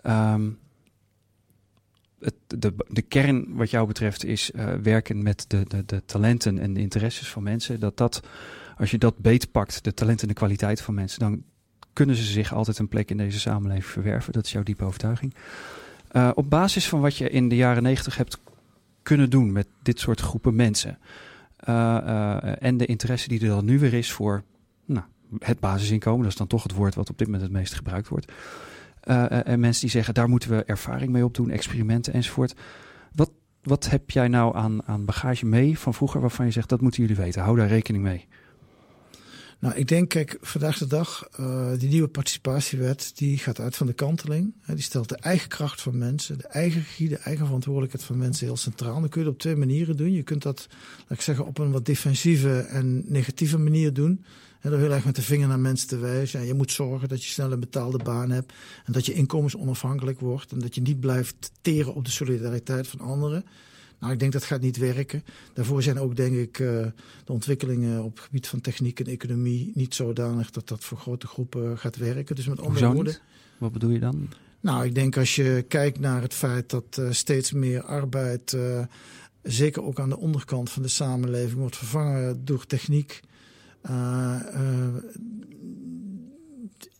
Ehm, 0.01 0.49
de, 2.47 2.73
de 2.87 3.01
kern 3.01 3.55
wat 3.55 3.69
jou 3.69 3.87
betreft 3.87 4.25
is 4.25 4.51
eh, 4.51 4.73
werken 4.73 5.23
met 5.23 5.45
de, 5.47 5.63
de, 5.67 5.83
de 5.85 6.05
talenten 6.05 6.59
en 6.59 6.73
de 6.73 6.79
interesses 6.79 7.29
van 7.29 7.43
mensen. 7.43 7.79
Dat 7.79 7.97
dat, 7.97 8.21
als 8.77 8.91
je 8.91 8.97
dat 8.97 9.17
beetpakt, 9.17 9.83
de 9.83 9.93
talenten 9.93 10.27
en 10.27 10.33
de 10.33 10.39
kwaliteit 10.39 10.81
van 10.81 10.93
mensen, 10.93 11.19
dan 11.19 11.43
kunnen 11.93 12.15
ze 12.15 12.23
zich 12.23 12.53
altijd 12.53 12.77
een 12.77 12.87
plek 12.87 13.09
in 13.09 13.17
deze 13.17 13.39
samenleving 13.39 13.85
verwerven. 13.85 14.33
Dat 14.33 14.45
is 14.45 14.51
jouw 14.51 14.63
diepe 14.63 14.83
overtuiging. 14.85 15.33
Eh, 16.07 16.31
op 16.33 16.49
basis 16.49 16.89
van 16.89 17.01
wat 17.01 17.17
je 17.17 17.29
in 17.29 17.49
de 17.49 17.55
jaren 17.55 17.83
negentig 17.83 18.17
hebt 18.17 18.39
kunnen 19.03 19.29
doen 19.29 19.51
met 19.51 19.67
dit 19.81 19.99
soort 19.99 20.21
groepen 20.21 20.55
mensen. 20.55 20.97
eh, 21.57 22.63
en 22.63 22.77
de 22.77 22.85
interesse 22.85 23.27
die 23.27 23.39
er 23.41 23.47
dan 23.47 23.65
nu 23.65 23.79
weer 23.79 23.93
is 23.93 24.11
voor 24.11 24.43
nou, 24.85 25.05
het 25.39 25.59
basisinkomen. 25.59 26.21
Dat 26.21 26.31
is 26.31 26.37
dan 26.37 26.47
toch 26.47 26.63
het 26.63 26.73
woord 26.73 26.95
wat 26.95 27.09
op 27.09 27.17
dit 27.17 27.27
moment 27.27 27.43
het 27.43 27.53
meest 27.53 27.73
gebruikt 27.73 28.07
wordt. 28.07 28.31
Eh, 29.05 29.31
eh, 29.31 29.47
en 29.47 29.59
mensen 29.59 29.81
die 29.81 29.89
zeggen, 29.89 30.13
daar 30.13 30.29
moeten 30.29 30.49
we 30.49 30.63
ervaring 30.63 31.11
mee 31.11 31.25
opdoen, 31.25 31.49
experimenten 31.49 32.13
enzovoort. 32.13 32.53
Wat, 33.13 33.31
wat 33.63 33.89
heb 33.89 34.09
jij 34.09 34.27
nou 34.27 34.55
aan, 34.55 34.83
aan 34.85 35.05
bagage 35.05 35.45
mee 35.45 35.79
van 35.79 35.93
vroeger 35.93 36.21
waarvan 36.21 36.45
je 36.45 36.51
zegt, 36.51 36.69
dat 36.69 36.81
moeten 36.81 37.01
jullie 37.01 37.17
weten. 37.17 37.41
Hou 37.41 37.57
daar 37.57 37.67
rekening 37.67 38.03
mee. 38.03 38.27
Nou, 39.59 39.75
ik 39.75 39.87
denk, 39.87 40.09
kijk, 40.09 40.37
vandaag 40.41 40.77
de 40.77 40.87
dag, 40.87 41.27
eh, 41.31 41.71
die 41.77 41.89
nieuwe 41.89 42.07
participatiewet, 42.07 43.11
die 43.15 43.37
gaat 43.37 43.59
uit 43.59 43.75
van 43.75 43.87
de 43.87 43.93
kanteling. 43.93 44.53
Die 44.65 44.81
stelt 44.81 45.09
de 45.09 45.17
eigen 45.17 45.49
kracht 45.49 45.81
van 45.81 45.97
mensen, 45.97 46.37
de 46.37 46.47
eigen 46.47 46.81
regie, 46.81 47.09
de 47.09 47.17
eigen 47.17 47.45
verantwoordelijkheid 47.45 48.03
van 48.03 48.17
mensen 48.17 48.45
heel 48.45 48.57
centraal. 48.57 48.99
Dan 48.99 49.09
kun 49.09 49.21
je 49.21 49.27
het 49.27 49.35
op 49.35 49.41
twee 49.41 49.55
manieren 49.55 49.97
doen. 49.97 50.11
Je 50.11 50.23
kunt 50.23 50.41
dat, 50.41 50.67
laat 50.97 51.17
ik 51.17 51.21
zeggen, 51.21 51.45
op 51.45 51.57
een 51.57 51.71
wat 51.71 51.85
defensieve 51.85 52.59
en 52.59 53.03
negatieve 53.07 53.57
manier 53.57 53.93
doen. 53.93 54.25
En 54.65 54.71
door 54.71 54.79
heel 54.79 54.91
erg 54.91 55.05
met 55.05 55.15
de 55.15 55.21
vinger 55.21 55.47
naar 55.47 55.59
mensen 55.59 55.87
te 55.87 55.97
wijzen. 55.97 56.39
En 56.39 56.45
je 56.45 56.53
moet 56.53 56.71
zorgen 56.71 57.09
dat 57.09 57.23
je 57.23 57.29
snel 57.29 57.51
een 57.51 57.59
betaalde 57.59 58.03
baan 58.03 58.29
hebt. 58.29 58.53
En 58.85 58.93
dat 58.93 59.05
je 59.05 59.13
inkomensonafhankelijk 59.13 60.19
wordt. 60.19 60.51
En 60.51 60.59
dat 60.59 60.75
je 60.75 60.81
niet 60.81 60.99
blijft 60.99 61.51
teren 61.61 61.93
op 61.93 62.05
de 62.05 62.11
solidariteit 62.11 62.87
van 62.87 62.99
anderen. 62.99 63.45
Nou, 63.99 64.13
ik 64.13 64.19
denk 64.19 64.31
dat 64.31 64.43
gaat 64.43 64.61
niet 64.61 64.77
werken. 64.77 65.23
Daarvoor 65.53 65.83
zijn 65.83 65.99
ook, 65.99 66.15
denk 66.15 66.35
ik, 66.35 66.59
eh, 66.59 66.67
de 67.25 67.31
ontwikkelingen 67.31 68.03
op 68.03 68.15
het 68.15 68.25
gebied 68.25 68.47
van 68.47 68.61
techniek 68.61 68.99
en 68.99 69.05
economie 69.05 69.71
niet 69.73 69.95
zodanig 69.95 70.51
dat 70.51 70.67
dat 70.67 70.83
voor 70.83 70.97
grote 70.97 71.27
groepen 71.27 71.77
gaat 71.77 71.95
werken. 71.95 72.35
Dus 72.35 72.47
met 72.47 72.59
andere 72.59 72.85
woorden. 72.85 73.13
niet? 73.13 73.21
Wat 73.57 73.71
bedoel 73.71 73.89
je 73.89 73.99
dan? 73.99 74.29
Nou, 74.59 74.85
ik 74.85 74.95
denk 74.95 75.17
als 75.17 75.35
je 75.35 75.65
kijkt 75.67 75.99
naar 75.99 76.21
het 76.21 76.33
feit 76.33 76.69
dat 76.69 76.97
eh, 76.97 77.11
steeds 77.11 77.51
meer 77.51 77.83
arbeid, 77.83 78.53
eh, 78.53 78.83
zeker 79.43 79.83
ook 79.83 79.99
aan 79.99 80.09
de 80.09 80.17
onderkant 80.17 80.69
van 80.69 80.81
de 80.81 80.87
samenleving, 80.87 81.59
wordt 81.59 81.77
vervangen 81.77 82.45
door 82.45 82.65
techniek. 82.65 83.21
Uh, 83.89 84.35
uh, 84.53 84.95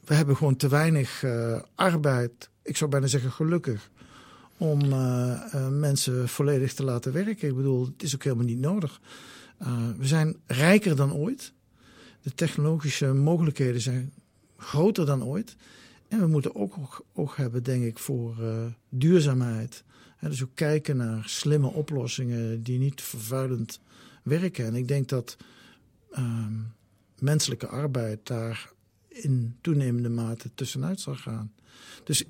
we 0.05 0.13
hebben 0.13 0.35
gewoon 0.35 0.55
te 0.55 0.67
weinig 0.67 1.23
uh, 1.23 1.61
arbeid, 1.75 2.49
ik 2.61 2.77
zou 2.77 2.89
bijna 2.89 3.07
zeggen 3.07 3.31
gelukkig, 3.31 3.89
om 4.57 4.89
mensen 5.79 6.29
volledig 6.29 6.73
te 6.73 6.83
laten 6.83 7.13
werken. 7.13 7.47
Ik 7.47 7.55
bedoel, 7.55 7.85
het 7.85 8.03
is 8.03 8.15
ook 8.15 8.23
helemaal 8.23 8.45
niet 8.45 8.59
nodig. 8.59 9.01
We 9.97 10.07
zijn 10.07 10.35
rijker 10.45 10.95
dan 10.95 11.13
ooit. 11.13 11.53
De 12.21 12.33
technologische 12.33 13.13
mogelijkheden 13.13 13.81
zijn 13.81 14.11
groter 14.57 15.05
dan 15.05 15.23
ooit. 15.23 15.55
En 16.07 16.19
we 16.19 16.27
moeten 16.27 16.55
ook 16.55 17.05
oog 17.13 17.35
hebben, 17.35 17.63
denk 17.63 17.83
ik, 17.83 17.99
voor 17.99 18.35
duurzaamheid. 18.89 19.83
Dus 20.19 20.43
ook 20.43 20.55
kijken 20.55 20.97
naar 20.97 21.23
slimme 21.25 21.67
oplossingen 21.67 22.63
die 22.63 22.79
niet 22.79 23.01
vervuilend 23.01 23.79
werken. 24.23 24.65
En 24.65 24.75
ik 24.75 24.87
denk 24.87 25.09
dat 25.09 25.37
uh, 26.17 26.47
menselijke 27.19 27.67
arbeid 27.67 28.27
daar 28.27 28.69
in 29.07 29.57
toenemende 29.61 30.09
mate 30.09 30.49
tussenuit 30.55 30.99
zal 30.99 31.15
gaan. 31.15 31.53
Dus 32.03 32.23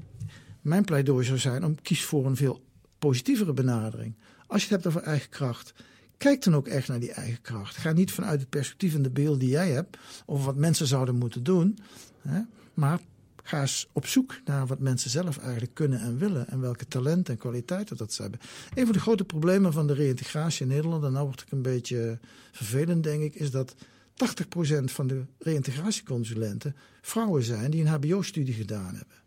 mijn 0.61 0.86
pleidooi 0.86 1.25
zou 1.25 1.38
zijn 1.38 1.63
om 1.63 1.81
kies 1.81 2.03
voor 2.03 2.25
een 2.25 2.36
veel 2.36 2.63
positievere 2.99 3.53
benadering. 3.53 4.15
Als 4.47 4.63
je 4.63 4.73
het 4.73 4.83
hebt 4.83 4.95
over 4.95 5.07
eigen 5.07 5.29
kracht, 5.29 5.73
kijk 6.17 6.43
dan 6.43 6.55
ook 6.55 6.67
echt 6.67 6.88
naar 6.88 6.99
die 6.99 7.11
eigen 7.11 7.41
kracht. 7.41 7.77
Ga 7.77 7.91
niet 7.91 8.11
vanuit 8.11 8.39
het 8.39 8.49
perspectief 8.49 8.95
en 8.95 9.01
de 9.01 9.09
beeld 9.09 9.39
die 9.39 9.49
jij 9.49 9.71
hebt 9.71 9.97
over 10.25 10.45
wat 10.45 10.55
mensen 10.55 10.88
zouden 10.88 11.15
moeten 11.15 11.43
doen, 11.43 11.77
hè, 12.21 12.41
maar 12.73 12.99
ga 13.47 13.61
eens 13.61 13.87
op 13.91 14.07
zoek 14.07 14.39
naar 14.45 14.67
wat 14.67 14.79
mensen 14.79 15.09
zelf 15.09 15.37
eigenlijk 15.37 15.73
kunnen 15.73 15.99
en 15.99 16.17
willen 16.17 16.47
en 16.47 16.59
welke 16.59 16.87
talenten 16.87 17.33
en 17.33 17.39
kwaliteiten 17.39 17.97
dat 17.97 18.13
ze 18.13 18.21
hebben. 18.21 18.39
Een 18.73 18.85
van 18.85 18.93
de 18.93 18.99
grote 18.99 19.23
problemen 19.23 19.73
van 19.73 19.87
de 19.87 19.93
reïntegratie 19.93 20.61
in 20.61 20.71
Nederland, 20.71 21.03
en 21.03 21.11
nou 21.11 21.25
word 21.25 21.41
ik 21.41 21.51
een 21.51 21.61
beetje 21.61 22.19
vervelend 22.51 23.03
denk 23.03 23.23
ik, 23.23 23.35
is 23.35 23.51
dat 23.51 23.75
80% 23.75 24.83
van 24.83 25.07
de 25.07 25.25
reïntegratieconsulenten 25.39 26.75
vrouwen 27.01 27.43
zijn 27.43 27.71
die 27.71 27.81
een 27.81 27.87
HBO-studie 27.87 28.53
gedaan 28.53 28.95
hebben. 28.95 29.17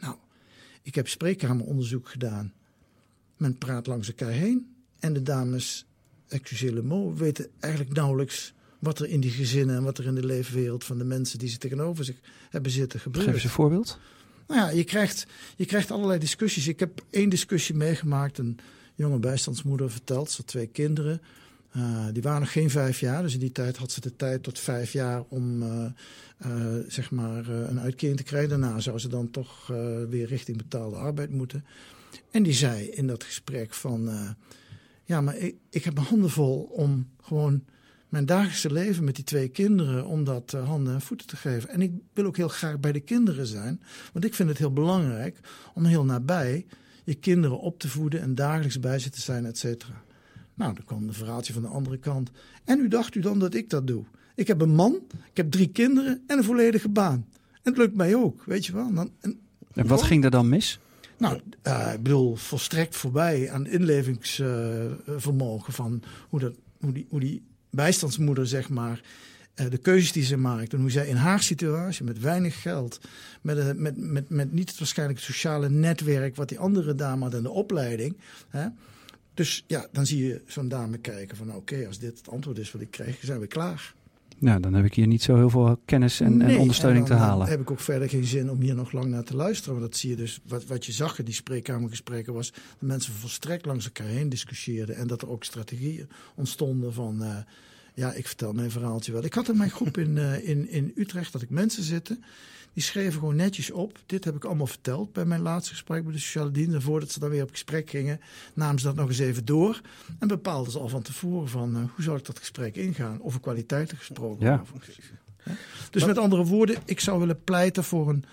Nou, 0.00 0.16
ik 0.82 0.94
heb 0.94 1.08
spreekkameronderzoek 1.08 2.08
gedaan. 2.08 2.52
Men 3.36 3.58
praat 3.58 3.86
langs 3.86 4.08
elkaar 4.08 4.30
heen 4.30 4.74
en 4.98 5.12
de 5.12 5.22
dames, 5.22 5.86
excusez 6.28 6.70
le 6.70 7.14
weten 7.14 7.50
eigenlijk 7.58 7.94
nauwelijks 7.94 8.54
wat 8.78 8.98
er 8.98 9.08
in 9.08 9.20
die 9.20 9.30
gezinnen 9.30 9.76
en 9.76 9.82
wat 9.82 9.98
er 9.98 10.06
in 10.06 10.14
de 10.14 10.26
leefwereld 10.26 10.84
van 10.84 10.98
de 10.98 11.04
mensen 11.04 11.38
die 11.38 11.48
ze 11.48 11.58
tegenover 11.58 12.04
zich 12.04 12.16
hebben 12.50 12.72
zitten 12.72 13.00
gebeurt. 13.00 13.24
Geef 13.24 13.34
eens 13.34 13.44
een 13.44 13.50
voorbeeld. 13.50 13.98
Nou 14.46 14.60
ja, 14.60 14.68
je 14.68 14.84
krijgt, 14.84 15.26
je 15.56 15.64
krijgt 15.64 15.90
allerlei 15.90 16.18
discussies. 16.18 16.68
Ik 16.68 16.80
heb 16.80 17.04
één 17.10 17.28
discussie 17.28 17.74
meegemaakt. 17.74 18.38
Een 18.38 18.58
jonge 18.94 19.18
bijstandsmoeder 19.18 19.90
vertelt, 19.90 20.30
ze 20.30 20.36
had 20.36 20.46
twee 20.46 20.66
kinderen. 20.66 21.20
Uh, 21.76 22.06
die 22.12 22.22
waren 22.22 22.40
nog 22.40 22.52
geen 22.52 22.70
vijf 22.70 23.00
jaar, 23.00 23.22
dus 23.22 23.34
in 23.34 23.40
die 23.40 23.52
tijd 23.52 23.76
had 23.76 23.92
ze 23.92 24.00
de 24.00 24.16
tijd 24.16 24.42
tot 24.42 24.58
vijf 24.58 24.92
jaar 24.92 25.24
om 25.28 25.62
uh, 25.62 25.84
uh, 26.46 26.84
zeg 26.88 27.10
maar 27.10 27.48
een 27.48 27.80
uitkering 27.80 28.16
te 28.16 28.22
krijgen. 28.22 28.48
Daarna 28.48 28.80
zou 28.80 28.98
ze 28.98 29.08
dan 29.08 29.30
toch 29.30 29.66
weer 30.08 30.26
richting 30.26 30.56
betaalde 30.56 30.96
arbeid 30.96 31.30
moeten. 31.30 31.64
En 32.30 32.42
die 32.42 32.52
zei 32.52 32.86
in 32.86 33.06
dat 33.06 33.24
gesprek 33.24 33.74
van, 33.74 34.10
ja, 35.04 35.20
maar 35.20 35.36
ik, 35.36 35.54
ik 35.70 35.84
heb 35.84 35.94
mijn 35.94 36.06
handen 36.06 36.30
vol 36.30 36.62
om 36.62 37.08
gewoon 37.22 37.64
mijn 38.08 38.26
dagelijkse 38.26 38.72
leven 38.72 39.04
met 39.04 39.14
die 39.14 39.24
twee 39.24 39.48
kinderen 39.48 40.06
om 40.06 40.24
dat 40.24 40.50
handen 40.50 40.94
en 40.94 41.00
voeten 41.00 41.26
te 41.26 41.36
geven. 41.36 41.68
En 41.68 41.82
ik 41.82 41.92
wil 42.12 42.24
ook 42.24 42.36
heel 42.36 42.48
graag 42.48 42.80
bij 42.80 42.92
de 42.92 43.00
kinderen 43.00 43.46
zijn, 43.46 43.80
want 44.12 44.24
ik 44.24 44.34
vind 44.34 44.48
het 44.48 44.58
heel 44.58 44.72
belangrijk 44.72 45.40
om 45.74 45.84
heel 45.84 46.04
nabij 46.04 46.66
je 47.04 47.14
kinderen 47.14 47.60
op 47.60 47.78
te 47.78 47.88
voeden 47.88 48.20
en 48.20 48.34
dagelijks 48.34 48.80
bij 48.80 48.98
ze 48.98 49.10
te 49.10 49.20
zijn, 49.20 49.46
et 49.46 49.58
cetera. 49.58 50.02
Nou, 50.54 50.74
dan 50.74 50.84
kwam 50.84 51.06
de 51.06 51.12
verhaaltje 51.12 51.52
van 51.52 51.62
de 51.62 51.68
andere 51.68 51.98
kant. 51.98 52.30
En 52.64 52.78
u 52.78 52.88
dacht 52.88 53.14
u 53.14 53.20
dan 53.20 53.38
dat 53.38 53.54
ik 53.54 53.70
dat 53.70 53.86
doe? 53.86 54.04
Ik 54.34 54.46
heb 54.46 54.60
een 54.60 54.74
man, 54.74 54.98
ik 55.30 55.36
heb 55.36 55.50
drie 55.50 55.68
kinderen 55.68 56.22
en 56.26 56.38
een 56.38 56.44
volledige 56.44 56.88
baan. 56.88 57.26
En 57.52 57.60
het 57.62 57.76
lukt 57.76 57.94
mij 57.94 58.14
ook, 58.14 58.44
weet 58.44 58.66
je 58.66 58.72
wel. 58.72 58.94
Dan, 58.94 59.10
en, 59.20 59.40
en 59.72 59.86
wat 59.86 60.02
ging 60.02 60.24
er 60.24 60.30
dan 60.30 60.48
mis? 60.48 60.78
Nou, 61.18 61.40
uh, 61.62 61.92
ik 61.94 62.02
bedoel, 62.02 62.36
volstrekt 62.36 62.96
voorbij 62.96 63.50
aan 63.50 63.66
inlevingsvermogen 63.66 65.68
uh, 65.68 65.74
van 65.74 66.02
hoe, 66.28 66.40
dat, 66.40 66.54
hoe, 66.80 66.92
die, 66.92 67.06
hoe 67.08 67.20
die 67.20 67.42
bijstandsmoeder, 67.70 68.46
zeg 68.46 68.68
maar, 68.68 69.00
uh, 69.54 69.70
de 69.70 69.78
keuzes 69.78 70.12
die 70.12 70.24
ze 70.24 70.36
maakt 70.36 70.72
en 70.72 70.80
hoe 70.80 70.90
zij 70.90 71.06
in 71.06 71.16
haar 71.16 71.42
situatie 71.42 72.04
met 72.04 72.20
weinig 72.20 72.62
geld, 72.62 73.00
met, 73.40 73.78
met, 73.78 73.96
met, 73.96 74.28
met 74.28 74.52
niet 74.52 74.68
het 74.68 74.78
waarschijnlijk 74.78 75.20
sociale 75.20 75.70
netwerk 75.70 76.36
wat 76.36 76.48
die 76.48 76.58
andere 76.58 76.94
dame 76.94 77.24
had 77.24 77.34
en 77.34 77.42
de 77.42 77.50
opleiding, 77.50 78.16
hè, 78.48 78.66
dus 79.34 79.64
ja, 79.66 79.86
dan 79.92 80.06
zie 80.06 80.26
je 80.26 80.42
zo'n 80.46 80.68
dame 80.68 80.98
kijken 80.98 81.36
van 81.36 81.54
oké, 81.54 81.86
als 81.86 81.98
dit 81.98 82.18
het 82.18 82.28
antwoord 82.28 82.58
is 82.58 82.72
wat 82.72 82.80
ik 82.80 82.90
krijg, 82.90 83.18
zijn 83.22 83.40
we 83.40 83.46
klaar. 83.46 83.94
Nou, 84.40 84.60
dan 84.60 84.74
heb 84.74 84.84
ik 84.84 84.94
hier 84.94 85.06
niet 85.06 85.22
zo 85.22 85.36
heel 85.36 85.50
veel 85.50 85.80
kennis 85.84 86.20
en, 86.20 86.36
nee, 86.36 86.54
en 86.54 86.60
ondersteuning 86.60 87.04
en 87.04 87.10
dan, 87.10 87.18
te 87.18 87.24
halen. 87.24 87.38
Dan 87.38 87.48
heb 87.48 87.60
ik 87.60 87.70
ook 87.70 87.80
verder 87.80 88.08
geen 88.08 88.24
zin 88.24 88.50
om 88.50 88.60
hier 88.60 88.74
nog 88.74 88.92
lang 88.92 89.06
naar 89.06 89.24
te 89.24 89.36
luisteren. 89.36 89.78
Want 89.78 89.90
dat 89.90 90.00
zie 90.00 90.10
je 90.10 90.16
dus, 90.16 90.40
wat, 90.46 90.66
wat 90.66 90.86
je 90.86 90.92
zag 90.92 91.18
in 91.18 91.24
die 91.24 91.34
spreekkamergesprekken 91.34 92.32
was... 92.32 92.50
dat 92.50 92.88
mensen 92.88 93.12
volstrekt 93.12 93.66
langs 93.66 93.84
elkaar 93.84 94.06
heen 94.06 94.28
discussieerden. 94.28 94.96
En 94.96 95.06
dat 95.06 95.22
er 95.22 95.30
ook 95.30 95.44
strategieën 95.44 96.08
ontstonden 96.34 96.92
van... 96.92 97.22
Uh, 97.22 97.36
ja, 97.94 98.12
ik 98.12 98.26
vertel 98.26 98.52
mijn 98.52 98.70
verhaaltje 98.70 99.12
wel. 99.12 99.24
Ik 99.24 99.34
had 99.34 99.48
in 99.48 99.56
mijn 99.56 99.70
groep 99.70 99.98
in, 99.98 100.16
uh, 100.16 100.48
in, 100.48 100.70
in 100.70 100.92
Utrecht 100.94 101.32
dat 101.32 101.42
ik 101.42 101.50
mensen 101.50 101.82
zitten... 101.82 102.24
Die 102.72 102.82
schreven 102.82 103.18
gewoon 103.18 103.36
netjes 103.36 103.70
op. 103.70 103.98
Dit 104.06 104.24
heb 104.24 104.36
ik 104.36 104.44
allemaal 104.44 104.66
verteld 104.66 105.12
bij 105.12 105.24
mijn 105.24 105.40
laatste 105.40 105.70
gesprek 105.72 106.04
met 106.04 106.12
de 106.12 106.20
sociale 106.20 106.50
dienst. 106.50 106.74
En 106.74 106.82
voordat 106.82 107.10
ze 107.10 107.18
dan 107.18 107.30
weer 107.30 107.42
op 107.42 107.50
gesprek 107.50 107.90
gingen, 107.90 108.20
namen 108.54 108.78
ze 108.78 108.86
dat 108.86 108.94
nog 108.94 109.08
eens 109.08 109.18
even 109.18 109.44
door. 109.44 109.80
En 110.18 110.28
bepaalden 110.28 110.72
ze 110.72 110.78
al 110.78 110.88
van 110.88 111.02
tevoren 111.02 111.48
van 111.48 111.76
uh, 111.76 111.82
hoe 111.94 112.04
zou 112.04 112.18
ik 112.18 112.24
dat 112.24 112.38
gesprek 112.38 112.76
ingaan. 112.76 113.22
Over 113.22 113.40
kwaliteiten 113.40 113.96
gesproken. 113.96 114.46
Ja. 114.46 114.64
Ja? 115.44 115.52
Dus 115.90 116.04
met 116.04 116.18
andere 116.18 116.44
woorden, 116.44 116.76
ik 116.84 117.00
zou 117.00 117.18
willen 117.18 117.44
pleiten 117.44 117.84
voor 117.84 118.08
een, 118.08 118.24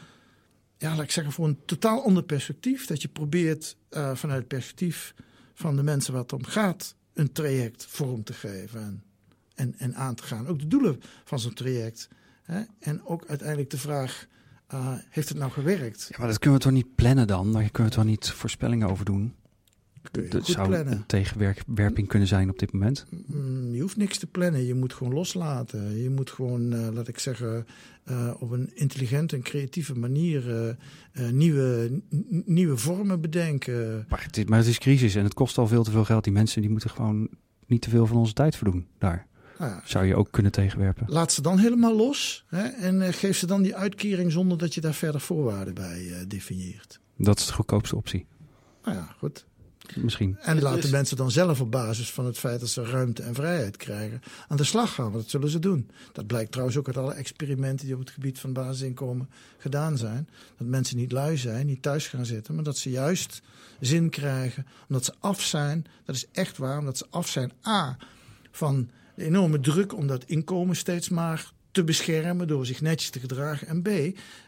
ja, 0.77 0.95
laat 0.95 1.03
ik 1.03 1.11
zeggen, 1.11 1.33
voor 1.33 1.47
een 1.47 1.59
totaal 1.65 2.03
ander 2.03 2.23
perspectief. 2.23 2.85
Dat 2.85 3.01
je 3.01 3.07
probeert 3.07 3.75
uh, 3.91 4.15
vanuit 4.15 4.39
het 4.39 4.47
perspectief 4.47 5.13
van 5.53 5.75
de 5.75 5.83
mensen 5.83 6.13
waar 6.13 6.21
het 6.21 6.33
om 6.33 6.43
gaat, 6.43 6.95
een 7.13 7.31
traject 7.31 7.85
vorm 7.89 8.23
te 8.23 8.33
geven. 8.33 8.81
En, 8.81 9.03
en, 9.55 9.75
en 9.77 9.95
aan 9.95 10.15
te 10.15 10.23
gaan. 10.23 10.47
Ook 10.47 10.59
de 10.59 10.67
doelen 10.67 11.01
van 11.23 11.39
zo'n 11.39 11.53
traject. 11.53 12.07
Hè? 12.45 12.61
En 12.79 13.05
ook 13.05 13.25
uiteindelijk 13.27 13.69
de 13.69 13.77
vraag, 13.77 14.27
uh, 14.73 14.93
heeft 15.09 15.29
het 15.29 15.37
nou 15.37 15.51
gewerkt? 15.51 16.07
Ja, 16.09 16.15
maar 16.19 16.27
dat 16.27 16.39
kunnen 16.39 16.59
we 16.59 16.65
toch 16.65 16.73
niet 16.73 16.95
plannen 16.95 17.27
dan? 17.27 17.53
Daar 17.53 17.69
kunnen 17.71 17.91
we 17.91 17.97
toch 17.97 18.07
niet 18.07 18.29
voorspellingen 18.29 18.89
over 18.89 19.05
doen? 19.05 19.35
Dat 20.11 20.45
zou 20.45 20.67
plannen. 20.67 20.93
een 20.93 21.05
tegenwerping 21.05 22.07
kunnen 22.07 22.27
zijn 22.27 22.49
op 22.49 22.59
dit 22.59 22.71
moment. 22.71 23.05
Mm, 23.27 23.73
je 23.73 23.81
hoeft 23.81 23.97
niks 23.97 24.17
te 24.17 24.27
plannen, 24.27 24.65
je 24.65 24.73
moet 24.73 24.93
gewoon 24.93 25.13
loslaten. 25.13 26.01
Je 26.01 26.09
moet 26.09 26.31
gewoon, 26.31 26.73
uh, 26.73 26.87
laat 26.93 27.07
ik 27.07 27.19
zeggen, 27.19 27.65
uh, 28.09 28.33
op 28.39 28.51
een 28.51 28.71
intelligente 28.73 29.35
en 29.35 29.41
creatieve 29.41 29.95
manier 29.95 30.49
uh, 31.13 31.29
nieuwe, 31.29 32.01
nieuwe 32.45 32.77
vormen 32.77 33.21
bedenken. 33.21 34.05
Maar 34.09 34.23
het, 34.23 34.37
is, 34.37 34.45
maar 34.45 34.59
het 34.59 34.67
is 34.67 34.77
crisis 34.77 35.15
en 35.15 35.23
het 35.23 35.33
kost 35.33 35.57
al 35.57 35.67
veel 35.67 35.83
te 35.83 35.91
veel 35.91 36.05
geld. 36.05 36.23
Die 36.23 36.33
mensen 36.33 36.61
die 36.61 36.69
moeten 36.69 36.89
gewoon 36.89 37.29
niet 37.67 37.81
te 37.81 37.89
veel 37.89 38.05
van 38.05 38.17
onze 38.17 38.33
tijd 38.33 38.55
verdoen 38.55 38.87
daar. 38.97 39.27
Ja, 39.59 39.81
Zou 39.85 40.05
je 40.05 40.15
ook 40.15 40.27
kunnen 40.31 40.51
tegenwerpen. 40.51 41.05
laat 41.09 41.31
ze 41.33 41.41
dan 41.41 41.57
helemaal 41.59 41.95
los 41.95 42.43
hè, 42.47 42.63
en 42.63 43.01
uh, 43.01 43.07
geef 43.11 43.37
ze 43.37 43.45
dan 43.45 43.61
die 43.61 43.75
uitkering 43.75 44.31
zonder 44.31 44.57
dat 44.57 44.73
je 44.73 44.81
daar 44.81 44.93
verder 44.93 45.21
voorwaarden 45.21 45.73
bij 45.73 46.01
uh, 46.01 46.15
definieert. 46.27 46.99
Dat 47.17 47.39
is 47.39 47.45
de 47.45 47.53
goedkoopste 47.53 47.95
optie. 47.95 48.25
Nou 48.83 48.97
ja, 48.97 49.15
goed. 49.17 49.45
Misschien. 49.95 50.37
En 50.41 50.61
laat 50.61 50.73
de 50.73 50.79
is- 50.87 50.89
mensen 50.91 51.17
dan 51.17 51.31
zelf 51.31 51.61
op 51.61 51.71
basis 51.71 52.11
van 52.11 52.25
het 52.25 52.37
feit 52.37 52.59
dat 52.59 52.69
ze 52.69 52.83
ruimte 52.85 53.23
en 53.23 53.33
vrijheid 53.33 53.77
krijgen 53.77 54.21
aan 54.47 54.57
de 54.57 54.63
slag 54.63 54.93
gaan. 54.93 55.03
Want 55.11 55.15
dat 55.15 55.29
zullen 55.29 55.49
ze 55.49 55.59
doen. 55.59 55.89
Dat 56.11 56.27
blijkt 56.27 56.51
trouwens 56.51 56.77
ook 56.77 56.87
uit 56.87 56.97
alle 56.97 57.13
experimenten 57.13 57.85
die 57.85 57.95
op 57.95 58.01
het 58.01 58.09
gebied 58.09 58.39
van 58.39 58.53
basisinkomen 58.53 59.29
gedaan 59.57 59.97
zijn. 59.97 60.29
Dat 60.57 60.67
mensen 60.67 60.97
niet 60.97 61.11
lui 61.11 61.37
zijn, 61.37 61.65
niet 61.65 61.81
thuis 61.81 62.07
gaan 62.07 62.25
zitten, 62.25 62.55
maar 62.55 62.63
dat 62.63 62.77
ze 62.77 62.89
juist 62.89 63.41
zin 63.79 64.09
krijgen. 64.09 64.65
Omdat 64.87 65.05
ze 65.05 65.13
af 65.19 65.41
zijn, 65.41 65.85
dat 66.05 66.15
is 66.15 66.25
echt 66.31 66.57
waar, 66.57 66.77
omdat 66.79 66.97
ze 66.97 67.05
af 67.09 67.27
zijn 67.27 67.51
A 67.67 67.97
van 68.51 68.89
de 69.15 69.23
enorme 69.23 69.59
druk 69.59 69.95
om 69.95 70.07
dat 70.07 70.23
inkomen 70.25 70.75
steeds 70.75 71.09
maar 71.09 71.53
te 71.71 71.83
beschermen 71.83 72.47
door 72.47 72.65
zich 72.65 72.81
netjes 72.81 73.09
te 73.09 73.19
gedragen. 73.19 73.67
En 73.67 73.81
B, 73.81 73.87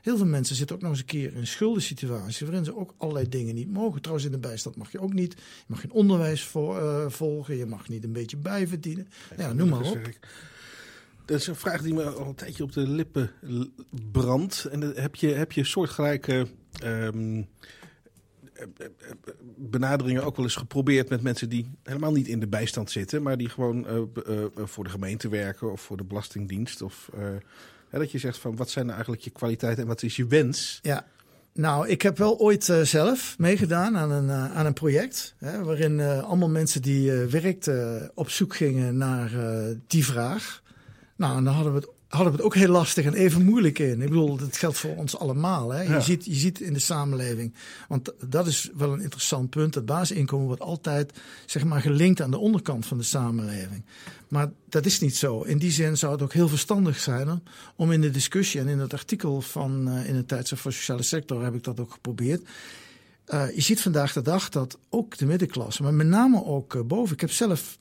heel 0.02 0.18
veel 0.18 0.26
mensen 0.26 0.56
zitten 0.56 0.76
ook 0.76 0.82
nog 0.82 0.92
eens 0.92 1.00
een 1.00 1.06
keer 1.06 1.32
in 1.32 1.38
een 1.38 1.48
schuldensituatie 1.48 2.46
waarin 2.46 2.66
ze 2.66 2.78
ook 2.78 2.94
allerlei 2.98 3.30
dingen 3.30 3.56
niet 3.56 3.72
mogen. 3.72 4.02
Trouwens, 4.02 4.26
in 4.28 4.34
de 4.34 4.40
bijstand 4.40 4.76
mag 4.76 4.92
je 4.92 5.00
ook 5.02 5.14
niet. 5.14 5.34
Je 5.34 5.64
mag 5.68 5.82
geen 5.82 5.92
onderwijs 5.92 6.44
vo- 6.44 6.78
eh, 6.78 7.10
volgen, 7.10 7.56
je 7.56 7.66
mag 7.66 7.90
niet 7.90 8.04
een 8.04 8.12
beetje 8.14 8.38
bijverdienen. 8.38 9.08
Ja, 9.38 9.54
noem 9.54 9.70
maar 9.70 9.80
op. 9.82 10.10
Dat 11.26 11.40
is 11.40 11.48
een 11.48 11.56
vraag 11.56 11.82
die 11.82 11.94
me 11.94 12.04
al 12.04 12.28
een 12.28 12.36
tijdje 12.36 12.64
op 12.64 12.72
de 12.74 12.88
lippen 12.88 13.32
brandt. 14.12 14.66
En 14.66 14.80
dan 14.80 14.92
heb 14.96 15.16
je, 15.16 15.28
heb 15.28 15.52
je 15.52 15.64
soortgelijke 15.64 16.48
ehm, 16.80 16.88
eh, 16.88 16.94
eh, 16.98 17.08
eh, 17.08 17.44
benaderingen 19.56 20.24
ook 20.24 20.36
wel 20.36 20.46
eens 20.46 20.56
geprobeerd 20.56 21.10
met 21.10 21.22
mensen 21.22 21.50
die 21.50 21.72
helemaal 21.84 22.12
niet 22.12 22.28
in 22.28 22.40
de 22.40 22.48
bijstand 22.48 22.92
zitten, 22.92 23.22
maar 23.22 23.38
die 23.38 23.50
gewoon 23.50 23.88
eh, 23.88 23.96
eh, 23.96 24.44
eh, 24.44 24.48
voor 24.56 24.84
de 24.84 24.90
gemeente 24.90 25.30
werken 25.30 25.72
of 25.72 25.82
voor 25.82 25.98
de 25.98 26.04
Belastingdienst. 26.04 26.82
Of 26.82 27.10
dat 27.92 28.12
je 28.12 28.18
zegt 28.18 28.38
van 28.38 28.56
wat 28.56 28.70
zijn 28.70 28.86
nou 28.86 28.96
eigenlijk 28.96 29.26
je 29.26 29.32
kwaliteiten 29.32 29.82
en 29.82 29.90
wat 29.90 30.04
is 30.04 30.16
je 30.16 30.28
wens? 30.28 30.80
Ja. 30.82 31.06
Nou, 31.54 31.88
ik 31.88 32.02
heb 32.02 32.18
wel 32.18 32.40
ooit 32.40 32.64
zelf 32.84 33.36
meegedaan 33.38 33.98
aan 33.98 34.12
een, 34.12 34.32
aan 34.32 34.66
een 34.66 34.74
project. 34.74 35.36
Hè, 35.38 35.64
waarin 35.64 36.02
allemaal 36.02 36.50
mensen 36.50 36.82
die 36.82 37.12
werkten 37.12 38.12
op 38.16 38.30
zoek 38.30 38.56
gingen 38.56 38.98
naar 38.98 39.32
die 39.88 40.06
vraag. 40.06 40.62
Nou, 41.16 41.38
en 41.38 41.44
dan 41.44 41.54
hadden 41.54 41.74
we, 41.74 41.80
het, 41.80 41.90
hadden 42.08 42.32
we 42.32 42.38
het 42.38 42.46
ook 42.46 42.56
heel 42.56 42.70
lastig 42.72 43.06
en 43.06 43.14
even 43.14 43.46
moeilijk 43.46 43.80
in. 43.80 44.02
Ik 44.02 44.10
bedoel, 44.10 44.38
dat 44.38 44.58
geldt 44.58 44.78
voor 44.78 44.96
ons 44.96 45.18
allemaal. 45.18 45.70
Hè. 45.72 45.82
Je, 45.82 45.90
Ja. 45.90 46.00
ziet, 46.00 46.26
je 46.26 46.34
ziet 46.36 46.60
in 46.60 46.74
de 46.74 46.80
samenleving, 46.80 47.54
want 47.88 48.14
dat 48.26 48.48
is 48.48 48.70
wel 48.76 48.94
een 48.94 49.02
interessant 49.02 49.50
punt. 49.50 49.76
Het 49.76 49.86
basisinkomen 49.86 50.46
wordt 50.48 50.62
altijd 50.62 51.12
zeg 51.46 51.64
maar, 51.64 51.82
gelinkt 51.82 52.22
aan 52.22 52.32
de 52.32 52.38
onderkant 52.38 52.86
van 52.86 52.98
de 52.98 53.04
samenleving. 53.04 53.86
Maar 54.28 54.52
dat 54.70 54.86
is 54.86 55.00
niet 55.00 55.16
zo. 55.16 55.42
In 55.42 55.58
die 55.58 55.72
zin 55.72 55.98
zou 55.98 56.12
het 56.12 56.22
ook 56.22 56.34
heel 56.34 56.48
verstandig 56.50 57.00
zijn 57.00 57.28
hè, 57.28 57.36
om 57.76 57.92
in 57.92 58.02
de 58.02 58.12
discussie 58.12 58.60
en 58.60 58.68
in 58.68 58.80
het 58.80 58.94
artikel 58.94 59.42
van 59.42 59.90
uh, 59.90 60.10
in 60.10 60.16
het 60.16 60.28
tijdschrift 60.28 60.62
voor 60.62 60.74
sociale 60.74 61.04
sector 61.04 61.44
heb 61.44 61.54
ik 61.56 61.64
dat 61.64 61.80
ook 61.80 61.92
geprobeerd. 61.92 62.42
Uh, 63.34 63.56
je 63.56 63.62
ziet 63.62 63.82
vandaag 63.82 64.14
de 64.14 64.22
dag 64.22 64.50
dat 64.50 64.78
ook 64.90 65.18
de 65.18 65.26
middenklasse, 65.26 65.84
maar 65.84 65.94
met 65.94 66.08
name 66.08 66.46
ook 66.46 66.74
uh, 66.74 66.82
boven. 66.82 67.14
Ik 67.14 67.22
heb 67.22 67.32
zelf 67.32 67.78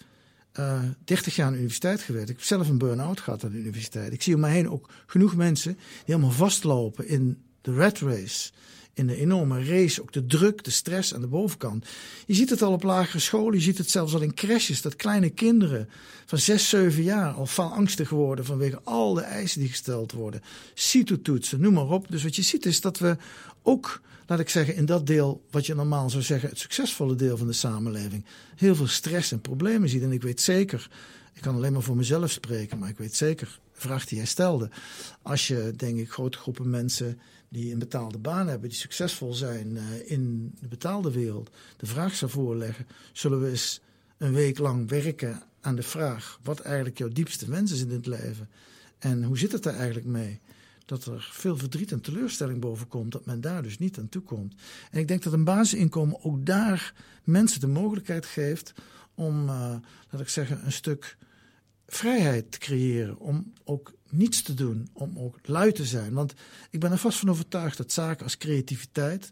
uh, 0.59 0.83
30 1.05 1.37
jaar 1.37 1.47
aan 1.47 1.53
de 1.53 1.59
universiteit 1.59 2.03
gewerkt. 2.03 2.29
Ik 2.29 2.37
heb 2.37 2.45
zelf 2.45 2.69
een 2.69 2.79
burn-out 2.79 3.21
gehad 3.21 3.45
aan 3.45 3.51
de 3.51 3.59
universiteit. 3.59 4.13
Ik 4.13 4.23
zie 4.23 4.35
om 4.35 4.41
me 4.41 4.49
heen 4.49 4.71
ook 4.71 4.89
genoeg 5.07 5.37
mensen 5.37 5.73
die 5.73 5.83
helemaal 6.05 6.31
vastlopen 6.31 7.09
in 7.09 7.39
de 7.61 7.75
rat 7.75 7.99
race 7.99 8.51
in 8.97 9.07
de 9.07 9.17
enorme 9.17 9.65
race, 9.65 10.03
ook 10.03 10.13
de 10.13 10.27
druk, 10.27 10.65
de 10.65 10.71
stress 10.71 11.15
aan 11.15 11.21
de 11.21 11.27
bovenkant. 11.27 11.87
Je 12.27 12.35
ziet 12.35 12.51
het 12.51 12.63
al 12.63 12.73
op 12.73 12.83
lagere 12.83 13.19
scholen, 13.19 13.55
je 13.55 13.65
ziet 13.65 13.79
het 13.79 13.91
zelfs 13.91 14.15
al 14.15 14.21
in 14.21 14.35
crashes, 14.35 14.83
dat 14.83 14.97
kleine 14.97 15.31
kinderen 15.31 15.89
van 16.27 16.39
6, 16.39 16.69
7 16.69 17.03
jaar 17.03 17.33
al 17.33 17.47
van 17.47 17.73
angstig 17.73 18.09
worden 18.09 18.45
vanwege 18.45 18.81
al 18.85 19.15
de 19.15 19.21
eisen 19.21 19.61
die 19.61 19.69
gesteld 19.69 20.13
worden. 20.13 20.43
CITO-toetsen, 20.75 21.61
noem 21.61 21.75
maar 21.75 21.89
op. 21.89 22.07
Dus 22.09 22.23
wat 22.23 22.37
je 22.37 22.43
ziet 22.43 22.67
is 22.67 22.81
dat 22.81 22.99
we 22.99 23.17
ook, 23.63 24.01
laat 24.27 24.39
ik 24.39 24.49
zeggen, 24.49 24.75
in 24.75 24.85
dat 24.85 25.07
deel, 25.07 25.45
wat 25.51 25.67
je 25.67 25.75
normaal 25.75 26.11
zou 26.11 26.23
zeggen, 26.23 26.49
het 26.49 26.59
succesvolle 26.59 27.15
deel 27.15 27.37
van 27.37 27.47
de 27.47 27.53
samenleving, 27.53 28.25
heel 28.57 28.75
veel 28.75 28.87
stress 28.87 29.33
en 29.33 29.41
problemen 29.41 29.89
ziet. 29.89 30.03
En 30.03 30.13
ik 30.13 30.23
weet 30.23 30.41
zeker, 30.41 30.91
ik 31.33 31.43
kan 31.43 31.55
alleen 31.55 31.73
maar 31.73 31.83
voor 31.83 31.97
mezelf 31.97 32.31
spreken, 32.31 32.79
maar 32.79 32.89
ik 32.89 32.99
weet 32.99 33.15
zeker, 33.15 33.61
de 33.75 33.81
vraag 33.81 34.07
die 34.07 34.17
jij 34.17 34.27
stelde, 34.27 34.71
als 35.23 35.47
je, 35.47 35.73
denk 35.77 35.99
ik, 35.99 36.11
grote 36.11 36.39
groepen 36.39 36.71
mensen 36.71 37.21
die 37.49 37.73
een 37.73 37.79
betaalde 37.79 38.19
baan 38.19 38.49
hebben, 38.49 38.69
die 38.69 38.79
succesvol 38.79 39.35
zijn 39.35 39.71
uh, 39.75 40.11
in 40.11 40.53
de 40.61 40.69
betaalde 40.69 41.11
wereld, 41.11 41.51
de 41.77 41.87
vraag 41.87 42.15
zou 42.15 42.31
voorleggen: 42.31 42.87
zullen 43.13 43.41
we 43.41 43.49
eens 43.49 43.81
een 44.19 44.33
week 44.33 44.59
lang 44.59 44.89
werken 44.89 45.43
aan 45.61 45.77
de 45.77 45.83
vraag 45.83 46.41
wat 46.43 46.61
eigenlijk 46.61 46.99
jouw 46.99 47.09
diepste 47.09 47.51
wens 47.51 47.73
is 47.73 47.81
in 47.81 47.91
het 47.91 48.07
leven? 48.07 48.49
En 48.99 49.23
hoe 49.23 49.39
zit 49.39 49.53
het 49.53 49.67
er 49.67 49.75
eigenlijk 49.75 50.07
mee? 50.07 50.41
Dat 50.87 51.05
er 51.05 51.29
veel 51.33 51.57
verdriet 51.57 51.93
en 51.93 52.01
teleurstelling 52.01 52.61
boven 52.61 52.89
komt, 52.89 53.13
dat 53.13 53.27
men 53.27 53.41
daar 53.41 53.63
dus 53.63 53.79
niet 53.79 53.99
aan 53.99 54.09
toe 54.09 54.23
komt. 54.23 54.55
En 54.91 55.01
ik 55.01 55.09
denk 55.09 55.23
dat 55.23 55.33
een 55.33 55.45
basisinkomen 55.45 56.25
ook 56.25 56.47
daar 56.47 56.95
mensen 57.25 57.61
de 57.61 57.67
mogelijkheid 57.67 58.27
geeft 58.27 58.73
om, 59.15 59.49
uh, 59.49 59.77
laat 60.11 60.21
ik 60.21 60.29
zeggen, 60.29 60.65
een 60.65 60.73
stuk 60.73 61.17
vrijheid 61.87 62.53
te 62.53 62.59
creëren. 62.59 63.19
Om 63.19 63.53
ook 63.65 63.93
niets 64.11 64.43
te 64.43 64.55
doen, 64.55 64.89
om 64.93 65.19
ook 65.19 65.39
lui 65.43 65.73
te 65.73 65.85
zijn. 65.85 66.13
Want 66.13 66.35
ik 66.71 66.81
ben 66.81 66.93
er 66.93 66.99
vast 66.99 67.19
van 67.19 67.31
overtuigd 67.31 67.77
dat 67.77 67.93
zaken 67.93 68.25
als 68.25 68.37
creativiteit, 68.37 69.31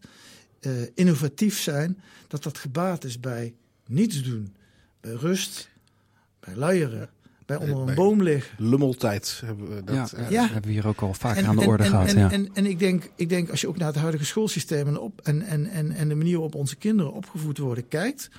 uh, 0.60 0.82
innovatief 0.94 1.58
zijn, 1.58 2.00
dat 2.28 2.42
dat 2.42 2.58
gebaat 2.58 3.04
is 3.04 3.20
bij 3.20 3.54
niets 3.86 4.22
doen. 4.22 4.56
Bij 5.00 5.12
rust, 5.12 5.70
bij 6.40 6.56
luieren, 6.56 7.10
bij 7.46 7.56
onder 7.56 7.78
een 7.78 7.84
bij 7.84 7.94
boom 7.94 8.22
liggen. 8.22 8.64
Lummeltijd 8.64 9.42
hebben 9.44 9.74
we 9.74 9.84
dat. 9.84 10.14
Ja, 10.16 10.28
ja. 10.28 10.44
hebben 10.44 10.62
we 10.62 10.70
hier 10.70 10.86
ook 10.86 11.00
al 11.00 11.14
vaak 11.14 11.42
aan 11.42 11.56
de 11.56 11.66
orde 11.66 11.84
gehad. 11.84 12.08
En, 12.08 12.18
ja. 12.18 12.30
en, 12.30 12.48
en, 12.52 12.66
ik, 12.66 12.78
denk, 12.78 13.10
ik 13.14 13.28
denk, 13.28 13.50
als 13.50 13.60
je 13.60 13.68
ook 13.68 13.76
naar 13.76 13.86
het 13.86 13.96
huidige 13.96 14.24
schoolsysteem 14.24 14.86
en, 14.86 14.98
op, 14.98 15.20
en, 15.20 15.42
en, 15.42 15.66
en, 15.66 15.92
en 15.92 16.08
de 16.08 16.14
manier 16.14 16.32
waarop 16.32 16.54
onze 16.54 16.76
kinderen 16.76 17.12
opgevoed 17.12 17.58
worden 17.58 17.88
kijkt, 17.88 18.30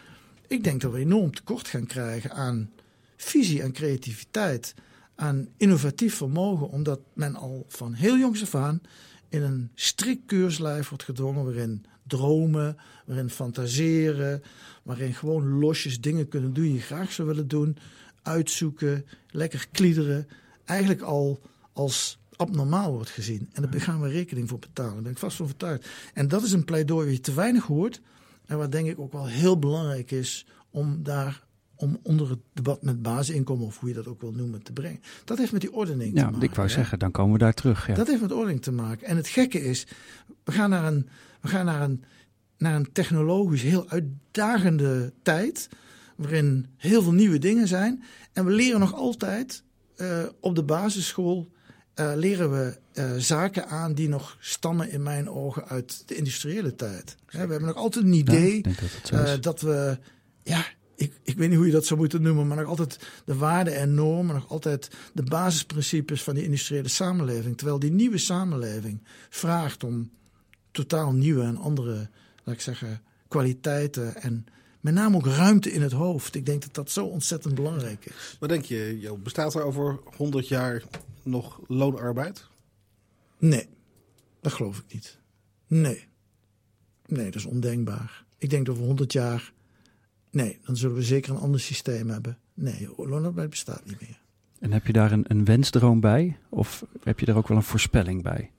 ik 0.48 0.64
denk 0.64 0.82
dat 0.82 0.92
we 0.92 1.00
enorm 1.00 1.36
tekort 1.36 1.68
gaan 1.68 1.86
krijgen 1.86 2.32
aan 2.32 2.70
visie 3.18 3.62
en 3.62 3.72
creativiteit 3.72 4.74
aan 5.16 5.48
innovatief 5.58 6.16
vermogen, 6.16 6.70
omdat 6.70 7.00
men 7.14 7.36
al 7.36 7.66
van 7.68 7.94
heel 7.94 8.18
jongs 8.18 8.42
af 8.42 8.56
aan 8.56 8.82
in 9.30 9.42
een 9.42 9.70
strikt 9.76 10.22
keurslijf 10.26 10.90
wordt 10.90 11.04
gedwongen 11.04 11.44
waarin 11.44 11.86
dromen, 12.08 12.78
waarin 13.06 13.30
fantaseren, 13.30 14.44
waarin 14.84 15.14
gewoon 15.14 15.60
losjes 15.60 16.02
dingen 16.02 16.28
kunnen 16.28 16.54
doen 16.54 16.64
die 16.64 16.74
je 16.74 16.80
graag 16.80 17.12
zou 17.12 17.28
willen 17.28 17.48
doen, 17.48 17.78
uitzoeken, 18.26 19.06
lekker 19.30 19.68
kliederen, 19.72 20.28
eigenlijk 20.66 21.02
al 21.02 21.40
als 21.74 22.20
abnormaal 22.36 22.92
wordt 22.92 23.10
gezien. 23.10 23.50
En 23.54 23.62
daar 23.62 23.82
gaan 23.82 24.02
we 24.02 24.10
rekening 24.10 24.50
voor 24.50 24.60
betalen, 24.60 24.94
daar 24.94 25.02
ben 25.02 25.12
ik 25.12 25.18
vast 25.18 25.36
van 25.36 25.46
overtuigd. 25.46 25.88
En 26.14 26.28
dat 26.28 26.44
is 26.44 26.52
een 26.52 26.66
pleidooi 26.66 27.06
wat 27.06 27.16
je 27.16 27.22
te 27.22 27.34
weinig 27.34 27.66
hoort 27.66 28.02
en 28.46 28.58
wat 28.58 28.72
denk 28.72 28.88
ik 28.88 29.00
ook 29.00 29.12
wel 29.12 29.28
heel 29.28 29.60
belangrijk 29.60 30.12
is 30.12 30.46
om 30.70 31.04
daar 31.04 31.44
om 31.76 32.00
onder 32.04 32.30
het 32.30 32.40
debat 32.54 32.82
met 32.84 33.02
basisinkomen, 33.02 33.66
of 33.66 33.80
hoe 33.80 33.90
je 33.90 33.96
dat 33.96 34.08
ook 34.08 34.22
wil 34.22 34.32
noemen, 34.32 34.64
te 34.64 34.74
brengen. 34.74 35.02
Dat 35.24 35.38
heeft 35.38 35.52
met 35.52 35.62
die 35.62 35.74
ordening 35.74 36.14
ja, 36.14 36.26
te 36.26 36.32
maken. 36.32 36.48
ik 36.48 36.56
wou 36.56 36.70
zeggen, 36.70 37.00
dan 37.00 37.12
komen 37.12 37.34
we 37.34 37.40
daar 37.40 37.54
terug. 37.54 37.88
Ja. 37.88 37.94
Dat 37.94 38.08
heeft 38.08 38.22
met 38.22 38.32
ordening 38.32 38.62
te 38.62 38.72
maken. 38.72 39.08
En 39.08 39.16
het 39.16 39.28
gekke 39.28 39.64
is, 39.64 39.88
we 40.44 40.52
gaan 40.52 40.70
naar 40.70 40.86
een, 40.86 41.10
we 41.42 41.48
gaan 41.48 41.66
naar 41.66 41.82
een, 41.82 42.04
naar 42.58 42.76
een 42.76 42.92
technologisch 42.92 43.62
heel 43.62 43.90
uitdagende 43.90 45.14
tijd, 45.22 45.70
waarin 46.16 46.66
heel 46.78 47.02
veel 47.02 47.14
nieuwe 47.14 47.38
dingen 47.38 47.68
zijn. 47.68 48.04
En 48.34 48.46
we 48.46 48.52
leren 48.52 48.80
nog 48.80 48.94
altijd 48.94 49.64
uh, 49.98 50.24
op 50.40 50.56
de 50.56 50.64
basisschool. 50.64 51.54
Uh, 52.00 52.12
leren 52.16 52.52
we 52.52 52.78
uh, 52.94 53.12
zaken 53.18 53.68
aan 53.68 53.94
die 53.94 54.10
nog 54.10 54.38
stammen 54.40 54.92
in 54.92 55.04
mijn 55.04 55.30
ogen 55.30 55.68
uit 55.68 56.04
de 56.06 56.16
industriële 56.16 56.76
tijd. 56.76 57.16
we 57.26 57.38
hebben 57.38 57.62
nog 57.62 57.76
altijd 57.76 58.06
een 58.06 58.14
idee 58.14 58.66
ja, 59.04 59.24
dat, 59.24 59.44
dat 59.44 59.62
we 59.62 59.98
ja, 60.44 60.66
ik, 60.96 61.14
ik 61.24 61.38
weet 61.38 61.50
niet 61.50 61.58
hoe 61.58 61.66
je 61.66 61.72
dat 61.72 61.86
zou 61.86 62.00
moeten 62.00 62.22
noemen, 62.22 62.48
maar 62.48 62.58
nog 62.58 62.68
altijd 62.68 63.00
de 63.26 63.36
waarden 63.36 63.76
en 63.76 63.94
normen, 63.94 64.36
nog 64.36 64.50
altijd 64.50 64.90
de 65.14 65.24
basisprincipes 65.24 66.24
van 66.24 66.36
die 66.36 66.44
industriële 66.44 66.88
samenleving. 66.88 67.58
Terwijl 67.58 67.80
die 67.80 67.92
nieuwe 67.92 68.18
samenleving 68.18 69.04
vraagt 69.30 69.84
om 69.84 70.12
totaal 70.72 71.12
nieuwe 71.12 71.44
en 71.44 71.58
andere, 71.58 72.10
laat 72.44 72.56
ik 72.56 72.62
zeggen, 72.62 73.02
kwaliteiten 73.28 74.16
en 74.16 74.46
met 74.86 74.94
name 74.94 75.16
ook 75.16 75.26
ruimte 75.26 75.72
in 75.72 75.82
het 75.82 75.92
hoofd. 75.92 76.36
Ik 76.36 76.46
denk 76.46 76.62
dat 76.62 76.74
dat 76.74 76.90
zo 76.90 77.06
ontzettend 77.06 77.56
belangrijk 77.56 78.06
is. 78.06 78.38
Wat 78.40 78.50
denk 78.50 78.66
je, 78.66 79.16
bestaat 79.24 79.56
er 79.56 79.64
over 79.64 80.00
100 80.18 80.48
jaar 80.48 80.84
nog 81.24 81.60
loonarbeid? 81.68 82.48
Nee, 83.38 83.68
dat 84.42 84.54
geloof 84.54 84.78
ik 84.78 84.94
niet. 84.94 85.20
Nee. 85.68 86.08
Nee, 87.06 87.26
dat 87.26 87.36
is 87.36 87.46
ondenkbaar. 87.46 88.26
Ik 88.38 88.50
denk 88.50 88.66
dat 88.66 88.76
over 88.76 88.88
100 88.88 89.14
jaar 89.14 89.54
Nee, 90.32 90.60
dan 90.66 90.78
zullen 90.78 90.96
we 90.96 91.04
zeker 91.04 91.32
een 91.32 91.40
ander 91.40 91.60
systeem 91.60 92.10
hebben. 92.10 92.38
Nee, 92.54 92.90
loonarbeid 92.98 93.50
bestaat 93.50 93.86
niet 93.86 94.02
meer. 94.02 94.22
En 94.60 94.72
heb 94.72 94.88
je 94.88 94.94
daar 94.94 95.12
een, 95.12 95.26
een 95.28 95.46
wensdroom 95.46 96.00
bij? 96.00 96.38
Of 96.50 96.86
heb 97.04 97.20
je 97.20 97.26
daar 97.26 97.36
ook 97.36 97.48
wel 97.48 97.58
een 97.58 97.64
voorspelling 97.64 98.24
bij? 98.24 98.52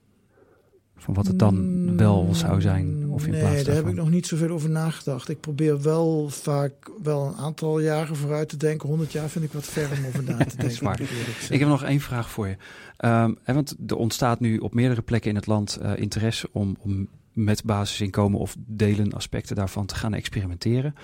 Van 0.97 1.15
wat 1.15 1.27
het 1.27 1.39
dan 1.39 1.97
wel 1.97 2.29
zou 2.33 2.61
zijn? 2.61 3.09
Of 3.11 3.25
in 3.25 3.31
nee, 3.31 3.41
plaats 3.41 3.65
daar 3.65 3.75
heb 3.75 3.87
ik 3.87 3.95
nog 3.95 4.11
niet 4.11 4.27
zoveel 4.27 4.51
over 4.51 4.71
nagedacht. 4.71 5.29
Ik 5.29 5.41
probeer 5.41 5.83
wel 5.83 6.29
vaak 6.29 6.73
wel 7.03 7.27
een 7.27 7.37
aantal 7.37 7.81
jaren 7.81 8.17
vooruit 8.17 8.49
te 8.49 8.57
denken. 8.57 8.89
100 8.89 9.13
jaar 9.13 9.29
vind 9.29 9.45
ik 9.45 9.53
wat 9.53 9.65
ver 9.65 9.89
om 9.99 10.07
over 10.07 10.23
na 10.23 10.45
te 10.45 10.57
denken. 10.67 11.07
ik 11.49 11.59
heb 11.59 11.69
nog 11.69 11.83
één 11.83 12.01
vraag 12.01 12.31
voor 12.31 12.49
je. 12.49 12.57
Um, 13.05 13.39
want 13.45 13.77
er 13.87 13.97
ontstaat 13.97 14.41
nu 14.41 14.59
op 14.59 14.75
meerdere 14.75 15.03
plekken 15.03 15.31
in 15.31 15.37
het 15.37 15.47
land 15.47 15.79
uh, 15.83 15.93
interesse 15.97 16.49
om, 16.53 16.77
om 16.81 17.09
met 17.33 17.65
basisinkomen 17.65 18.41
of 18.41 18.57
delen 18.59 19.13
aspecten 19.13 19.57
daarvan 19.57 19.87
te 19.87 19.95
gaan 19.95 20.15
experimenteren 20.15 20.95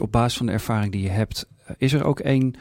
op 0.00 0.12
basis 0.12 0.36
van 0.36 0.46
de 0.46 0.52
ervaring 0.52 0.92
die 0.92 1.02
je 1.02 1.08
hebt, 1.08 1.46
eh, 1.64 1.74
is 1.78 1.92
er 1.92 2.04
ook 2.04 2.20
één 2.20 2.54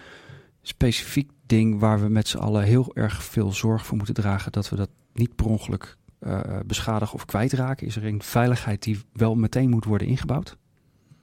specifiek 0.61 1.31
ding 1.45 1.79
waar 1.79 2.01
we 2.01 2.09
met 2.09 2.27
z'n 2.27 2.37
allen 2.37 2.63
heel 2.63 2.91
erg 2.95 3.23
veel 3.23 3.51
zorg 3.51 3.85
voor 3.85 3.97
moeten 3.97 4.15
dragen 4.15 4.51
dat 4.51 4.69
we 4.69 4.75
dat 4.75 4.89
niet 5.13 5.35
per 5.35 5.45
ongeluk 5.45 5.97
uh, 6.25 6.59
beschadigen 6.65 7.15
of 7.15 7.25
kwijtraken? 7.25 7.87
Is 7.87 7.95
er 7.95 8.05
een 8.05 8.21
veiligheid 8.21 8.83
die 8.83 8.99
wel 9.13 9.35
meteen 9.35 9.69
moet 9.69 9.85
worden 9.85 10.07
ingebouwd? 10.07 10.57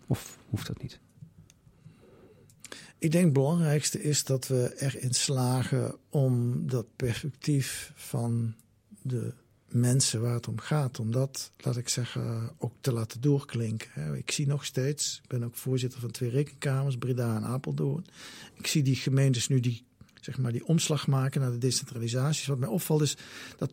Of 0.07 0.39
hoeft 0.49 0.67
dat 0.67 0.83
niet? 0.83 1.01
Ik 2.99 3.11
denk 3.11 3.25
het 3.25 3.33
belangrijkste 3.33 4.03
is 4.03 4.25
dat 4.25 4.47
we 4.47 4.75
erin 4.79 5.15
slagen 5.15 5.97
om 6.09 6.67
dat 6.67 6.87
perspectief 6.97 7.93
van 7.95 8.55
de 9.03 9.35
mensen 9.69 10.21
waar 10.21 10.35
het 10.35 10.49
om 10.49 10.59
gaat, 10.59 11.01
om 11.01 11.11
dat, 11.11 11.53
laat 11.57 11.77
ik 11.77 11.89
zeggen, 11.89 12.51
ook 12.59 12.73
te 12.81 12.93
laten 12.93 13.21
doorklinken. 13.21 14.15
Ik 14.15 14.31
zie 14.31 14.47
nog 14.47 14.65
steeds, 14.65 15.21
ik 15.23 15.29
ben 15.29 15.45
ook 15.45 15.55
voorzitter 15.55 16.01
van 16.01 16.11
twee 16.11 16.31
rekenkamers, 16.31 16.97
Breda 16.97 17.37
en 17.37 17.45
Apeldoorn. 17.45 18.05
Ik 18.55 18.67
zie 18.67 18.83
die 18.83 18.97
gemeentes 18.97 19.49
nu 19.49 19.61
die, 19.61 19.87
zeg 20.21 20.39
maar, 20.39 20.53
die 20.53 20.67
omslag 20.67 21.07
maken 21.07 21.41
naar 21.41 21.51
de 21.51 21.59
decentralisatie. 21.59 22.47
Wat 22.47 22.59
mij 22.59 22.69
opvalt 22.69 23.03
is 23.03 23.17
dat 23.57 23.73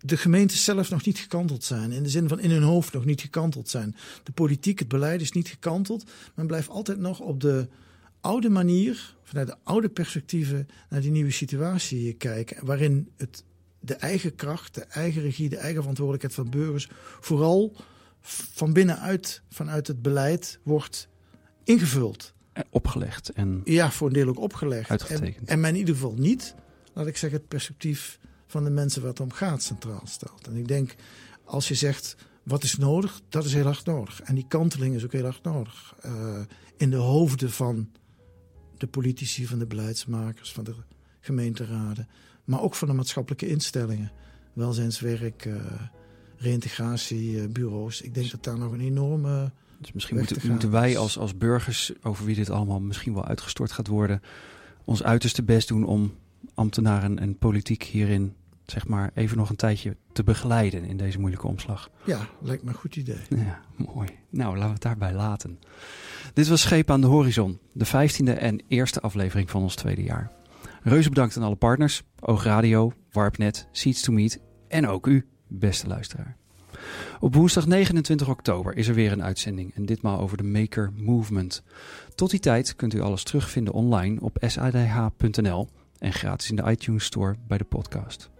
de 0.00 0.16
gemeentes 0.16 0.64
zelf 0.64 0.90
nog 0.90 1.04
niet 1.04 1.18
gekanteld 1.18 1.64
zijn. 1.64 1.92
In 1.92 2.02
de 2.02 2.08
zin 2.08 2.28
van 2.28 2.40
in 2.40 2.50
hun 2.50 2.62
hoofd 2.62 2.92
nog 2.92 3.04
niet 3.04 3.20
gekanteld 3.20 3.68
zijn. 3.68 3.96
De 4.22 4.32
politiek, 4.32 4.78
het 4.78 4.88
beleid 4.88 5.20
is 5.20 5.32
niet 5.32 5.48
gekanteld. 5.48 6.10
Men 6.34 6.46
blijft 6.46 6.68
altijd 6.68 6.98
nog 6.98 7.20
op 7.20 7.40
de 7.40 7.68
oude 8.20 8.48
manier, 8.48 9.14
vanuit 9.22 9.46
de 9.46 9.56
oude 9.62 9.88
perspectieven, 9.88 10.68
naar 10.88 11.00
die 11.00 11.10
nieuwe 11.10 11.30
situatie 11.30 12.12
kijken. 12.12 12.66
Waarin 12.66 13.10
het 13.16 13.44
de 13.80 13.94
eigen 13.94 14.34
kracht, 14.34 14.74
de 14.74 14.84
eigen 14.84 15.22
regie, 15.22 15.48
de 15.48 15.56
eigen 15.56 15.80
verantwoordelijkheid 15.80 16.34
van 16.34 16.50
burgers 16.50 16.88
vooral 17.20 17.76
van 18.20 18.72
binnenuit, 18.72 19.42
vanuit 19.50 19.86
het 19.86 20.02
beleid, 20.02 20.58
wordt 20.62 21.08
ingevuld. 21.64 22.34
En 22.52 22.64
opgelegd. 22.70 23.28
En 23.28 23.60
ja, 23.64 23.90
voor 23.90 24.06
een 24.06 24.12
deel 24.12 24.28
ook 24.28 24.38
opgelegd. 24.38 24.90
Uitgetekend. 24.90 25.48
En, 25.48 25.54
en 25.54 25.60
men 25.60 25.70
in 25.70 25.76
ieder 25.76 25.94
geval 25.94 26.14
niet, 26.14 26.54
laat 26.92 27.06
ik 27.06 27.16
zeggen, 27.16 27.38
het 27.38 27.48
perspectief 27.48 28.18
van 28.50 28.64
de 28.64 28.70
mensen 28.70 29.06
het 29.06 29.20
om 29.20 29.32
gaat 29.32 29.62
centraal 29.62 30.02
stelt. 30.04 30.46
En 30.46 30.56
ik 30.56 30.68
denk, 30.68 30.94
als 31.44 31.68
je 31.68 31.74
zegt, 31.74 32.16
wat 32.42 32.62
is 32.62 32.76
nodig? 32.76 33.20
Dat 33.28 33.44
is 33.44 33.52
heel 33.54 33.66
erg 33.66 33.84
nodig. 33.84 34.20
En 34.20 34.34
die 34.34 34.46
kanteling 34.48 34.94
is 34.94 35.04
ook 35.04 35.12
heel 35.12 35.24
erg 35.24 35.42
nodig. 35.42 35.94
Uh, 36.06 36.40
in 36.76 36.90
de 36.90 36.96
hoofden 36.96 37.50
van 37.50 37.90
de 38.76 38.86
politici, 38.86 39.46
van 39.46 39.58
de 39.58 39.66
beleidsmakers, 39.66 40.52
van 40.52 40.64
de 40.64 40.74
gemeenteraden 41.20 42.08
maar 42.50 42.62
ook 42.62 42.74
van 42.74 42.88
de 42.88 42.94
maatschappelijke 42.94 43.48
instellingen. 43.48 44.12
Welzijnswerk, 44.52 45.44
uh, 45.44 45.54
reïntegratiebureaus. 46.36 48.00
Ik 48.00 48.14
denk 48.14 48.30
dat 48.30 48.44
daar 48.44 48.58
nog 48.58 48.72
een 48.72 48.80
enorme 48.80 49.50
Dus 49.78 49.92
misschien 49.92 50.16
moeten, 50.16 50.50
moeten 50.50 50.70
wij 50.70 50.98
als, 50.98 51.18
als 51.18 51.36
burgers, 51.36 51.92
over 52.02 52.24
wie 52.24 52.34
dit 52.34 52.50
allemaal 52.50 52.80
misschien 52.80 53.14
wel 53.14 53.24
uitgestort 53.24 53.72
gaat 53.72 53.86
worden, 53.86 54.22
ons 54.84 55.02
uiterste 55.02 55.42
best 55.42 55.68
doen 55.68 55.84
om 55.84 56.14
ambtenaren 56.54 57.18
en 57.18 57.38
politiek 57.38 57.82
hierin, 57.82 58.34
zeg 58.70 58.86
maar, 58.86 59.10
even 59.14 59.36
nog 59.36 59.50
een 59.50 59.56
tijdje 59.56 59.96
te 60.12 60.22
begeleiden 60.22 60.84
in 60.84 60.96
deze 60.96 61.18
moeilijke 61.18 61.46
omslag. 61.46 61.90
Ja, 62.04 62.28
lijkt 62.40 62.62
me 62.62 62.68
een 62.68 62.76
goed 62.76 62.96
idee. 62.96 63.20
Ja, 63.28 63.60
mooi. 63.94 64.08
Nou, 64.30 64.52
laten 64.52 64.66
we 64.66 64.72
het 64.72 64.82
daarbij 64.82 65.14
laten. 65.14 65.58
Dit 66.34 66.48
was 66.48 66.60
Scheep 66.60 66.90
aan 66.90 67.00
de 67.00 67.06
Horizon, 67.06 67.58
de 67.72 67.84
vijftiende 67.84 68.32
en 68.32 68.62
eerste 68.68 69.00
aflevering 69.00 69.50
van 69.50 69.62
ons 69.62 69.74
tweede 69.74 70.02
jaar. 70.02 70.30
Reuze 70.82 71.08
bedankt 71.08 71.36
aan 71.36 71.42
alle 71.42 71.56
partners, 71.56 72.02
Oogradio, 72.20 72.92
Warpnet, 73.12 73.68
Seeds 73.72 74.02
to 74.02 74.12
Meet 74.12 74.40
en 74.68 74.86
ook 74.86 75.06
u, 75.06 75.26
beste 75.48 75.86
luisteraar. 75.86 76.36
Op 77.20 77.34
woensdag 77.34 77.66
29 77.66 78.28
oktober 78.28 78.76
is 78.76 78.88
er 78.88 78.94
weer 78.94 79.12
een 79.12 79.22
uitzending 79.22 79.74
en 79.74 79.86
ditmaal 79.86 80.20
over 80.20 80.36
de 80.36 80.42
Maker 80.42 80.92
Movement. 80.96 81.62
Tot 82.14 82.30
die 82.30 82.40
tijd 82.40 82.76
kunt 82.76 82.94
u 82.94 83.00
alles 83.00 83.22
terugvinden 83.22 83.74
online 83.74 84.20
op 84.20 84.36
sadh.nl 84.40 85.68
en 85.98 86.12
gratis 86.12 86.50
in 86.50 86.56
de 86.56 86.70
iTunes 86.70 87.04
Store 87.04 87.36
bij 87.46 87.58
de 87.58 87.64
podcast. 87.64 88.30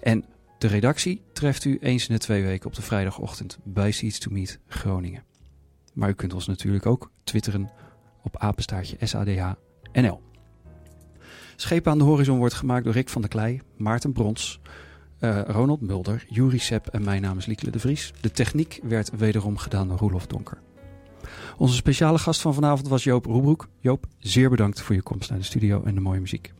En 0.00 0.24
de 0.58 0.66
redactie 0.66 1.22
treft 1.32 1.64
u 1.64 1.78
eens 1.80 2.08
in 2.08 2.14
de 2.14 2.20
twee 2.20 2.42
weken 2.42 2.66
op 2.66 2.74
de 2.74 2.82
vrijdagochtend 2.82 3.58
bij 3.62 3.90
Seeds 3.90 4.18
to 4.18 4.30
Meet 4.30 4.58
Groningen. 4.66 5.22
Maar 5.92 6.08
u 6.08 6.12
kunt 6.12 6.34
ons 6.34 6.46
natuurlijk 6.46 6.86
ook 6.86 7.10
twitteren 7.24 7.70
op 8.22 8.36
apenstaartje 8.36 8.96
SADH.nl. 9.00 10.20
Schepen 11.56 11.92
aan 11.92 11.98
de 11.98 12.04
Horizon 12.04 12.38
wordt 12.38 12.54
gemaakt 12.54 12.84
door 12.84 12.92
Rick 12.92 13.08
van 13.08 13.20
der 13.20 13.30
Klei, 13.30 13.60
Maarten 13.76 14.12
Brons, 14.12 14.60
eh, 15.18 15.40
Ronald 15.46 15.80
Mulder, 15.80 16.24
Juri 16.28 16.58
Sepp 16.58 16.86
en 16.86 17.04
mijn 17.04 17.22
naam 17.22 17.38
is 17.38 17.46
Liekele 17.46 17.70
de 17.70 17.78
Vries. 17.78 18.12
De 18.20 18.30
techniek 18.30 18.80
werd 18.82 19.10
wederom 19.16 19.56
gedaan 19.56 19.88
door 19.88 19.98
Roelof 19.98 20.26
Donker. 20.26 20.58
Onze 21.56 21.74
speciale 21.74 22.18
gast 22.18 22.40
van 22.40 22.54
vanavond 22.54 22.88
was 22.88 23.04
Joop 23.04 23.26
Roebroek. 23.26 23.68
Joop, 23.78 24.06
zeer 24.18 24.50
bedankt 24.50 24.80
voor 24.80 24.94
je 24.94 25.02
komst 25.02 25.30
naar 25.30 25.38
de 25.38 25.44
studio 25.44 25.82
en 25.82 25.94
de 25.94 26.00
mooie 26.00 26.20
muziek. 26.20 26.52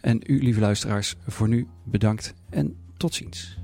En 0.00 0.20
u, 0.26 0.42
lieve 0.42 0.60
luisteraars, 0.60 1.16
voor 1.26 1.48
nu 1.48 1.66
bedankt 1.84 2.34
en 2.50 2.76
tot 2.96 3.14
ziens. 3.14 3.58